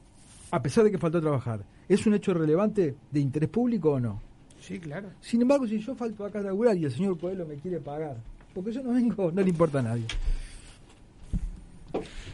a 0.51 0.61
pesar 0.61 0.83
de 0.83 0.91
que 0.91 0.97
faltó 0.97 1.21
trabajar, 1.21 1.63
¿es 1.87 2.05
un 2.05 2.13
hecho 2.13 2.33
relevante 2.33 2.95
de 3.09 3.19
interés 3.19 3.49
público 3.49 3.91
o 3.91 3.99
no? 3.99 4.21
Sí, 4.59 4.79
claro. 4.79 5.09
Sin 5.21 5.41
embargo, 5.41 5.65
si 5.65 5.79
yo 5.79 5.95
falto 5.95 6.25
acá 6.25 6.39
a 6.39 6.43
laburar 6.43 6.77
y 6.77 6.85
el 6.85 6.91
señor 6.91 7.17
Coelho 7.17 7.47
me 7.47 7.55
quiere 7.55 7.79
pagar, 7.79 8.17
porque 8.53 8.71
yo 8.71 8.83
no 8.83 8.93
vengo, 8.93 9.31
no 9.31 9.41
le 9.41 9.49
importa 9.49 9.79
a 9.79 9.81
nadie. 9.81 10.05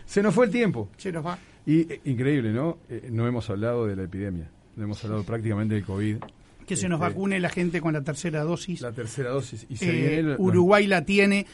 Se 0.06 0.22
nos 0.22 0.34
fue 0.34 0.46
el 0.46 0.52
tiempo. 0.52 0.90
Se 0.98 1.12
nos 1.12 1.26
va. 1.26 1.38
Y 1.66 1.82
eh, 1.92 2.02
increíble, 2.06 2.52
¿no? 2.52 2.80
Eh, 2.90 3.10
no 3.12 3.28
hemos 3.28 3.50
hablado 3.50 3.88
de 3.88 3.96
la 3.96 4.04
epidemia, 4.04 4.50
no 4.76 4.84
hemos 4.84 5.04
hablado 5.04 5.24
prácticamente 5.24 5.76
del 5.76 5.86
COVID. 5.86 6.18
Que 6.66 6.76
se 6.76 6.90
nos 6.90 7.00
este, 7.00 7.10
vacune 7.10 7.40
la 7.40 7.50
gente 7.50 7.80
con 7.80 7.94
la 7.94 8.02
tercera 8.02 8.44
dosis. 8.44 8.82
La 8.82 8.92
tercera 8.92 9.30
dosis. 9.30 9.66
Y 9.70 9.78
eh, 9.82 10.36
Uruguay 10.38 10.86
la 10.86 11.06
tiene 11.06 11.46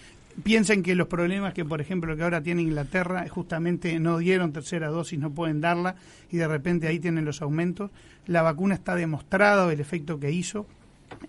piensen 0.41 0.81
que 0.81 0.95
los 0.95 1.07
problemas 1.07 1.53
que, 1.53 1.65
por 1.65 1.81
ejemplo, 1.81 2.15
que 2.15 2.23
ahora 2.23 2.41
tiene 2.41 2.61
Inglaterra, 2.61 3.25
justamente 3.29 3.99
no 3.99 4.17
dieron 4.17 4.51
tercera 4.51 4.87
dosis, 4.87 5.19
no 5.19 5.31
pueden 5.31 5.61
darla, 5.61 5.95
y 6.31 6.37
de 6.37 6.47
repente 6.47 6.87
ahí 6.87 6.99
tienen 6.99 7.25
los 7.25 7.41
aumentos. 7.41 7.91
La 8.25 8.41
vacuna 8.41 8.75
está 8.75 8.95
demostrado 8.95 9.69
el 9.69 9.79
efecto 9.79 10.19
que 10.19 10.31
hizo 10.31 10.65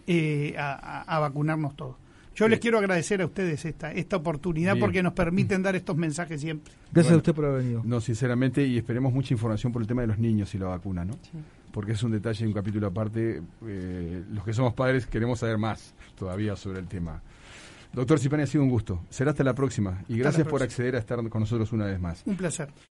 eh, 0.06 0.54
a, 0.56 1.18
vacunarnos 1.18 1.76
todos. 1.76 1.96
Yo 2.34 2.48
les 2.48 2.58
quiero 2.58 2.78
agradecer 2.78 3.22
a 3.22 3.26
ustedes 3.26 3.64
esta, 3.64 3.92
esta 3.92 4.16
oportunidad 4.16 4.76
porque 4.80 5.04
nos 5.04 5.12
permiten 5.12 5.62
dar 5.62 5.76
estos 5.76 5.96
mensajes 5.96 6.40
siempre. 6.40 6.72
Gracias 6.92 7.14
a 7.14 7.18
usted 7.18 7.32
por 7.32 7.44
haber 7.44 7.62
venido. 7.62 7.82
No, 7.84 8.00
sinceramente, 8.00 8.66
y 8.66 8.76
esperemos 8.76 9.12
mucha 9.12 9.32
información 9.32 9.72
por 9.72 9.82
el 9.82 9.86
tema 9.86 10.00
de 10.00 10.08
los 10.08 10.18
niños 10.18 10.52
y 10.52 10.58
la 10.58 10.66
vacuna, 10.66 11.04
¿no? 11.04 11.14
Porque 11.70 11.92
es 11.92 12.02
un 12.02 12.10
detalle, 12.10 12.44
un 12.44 12.52
capítulo 12.52 12.88
aparte. 12.88 13.40
Eh, 13.68 14.24
los 14.32 14.44
que 14.44 14.52
somos 14.52 14.74
padres 14.74 15.06
queremos 15.06 15.38
saber 15.38 15.58
más 15.58 15.94
todavía 16.16 16.56
sobre 16.56 16.80
el 16.80 16.88
tema. 16.88 17.22
Doctor 17.94 18.18
Cipani, 18.18 18.42
ha 18.42 18.46
sido 18.46 18.64
un 18.64 18.70
gusto. 18.70 19.04
Será 19.08 19.30
hasta 19.30 19.44
la 19.44 19.54
próxima. 19.54 20.02
Y 20.08 20.18
gracias 20.18 20.46
por 20.46 20.62
acceder 20.62 20.96
a 20.96 20.98
estar 20.98 21.16
con 21.28 21.40
nosotros 21.40 21.72
una 21.72 21.86
vez 21.86 22.00
más. 22.00 22.22
Un 22.26 22.36
placer. 22.36 22.68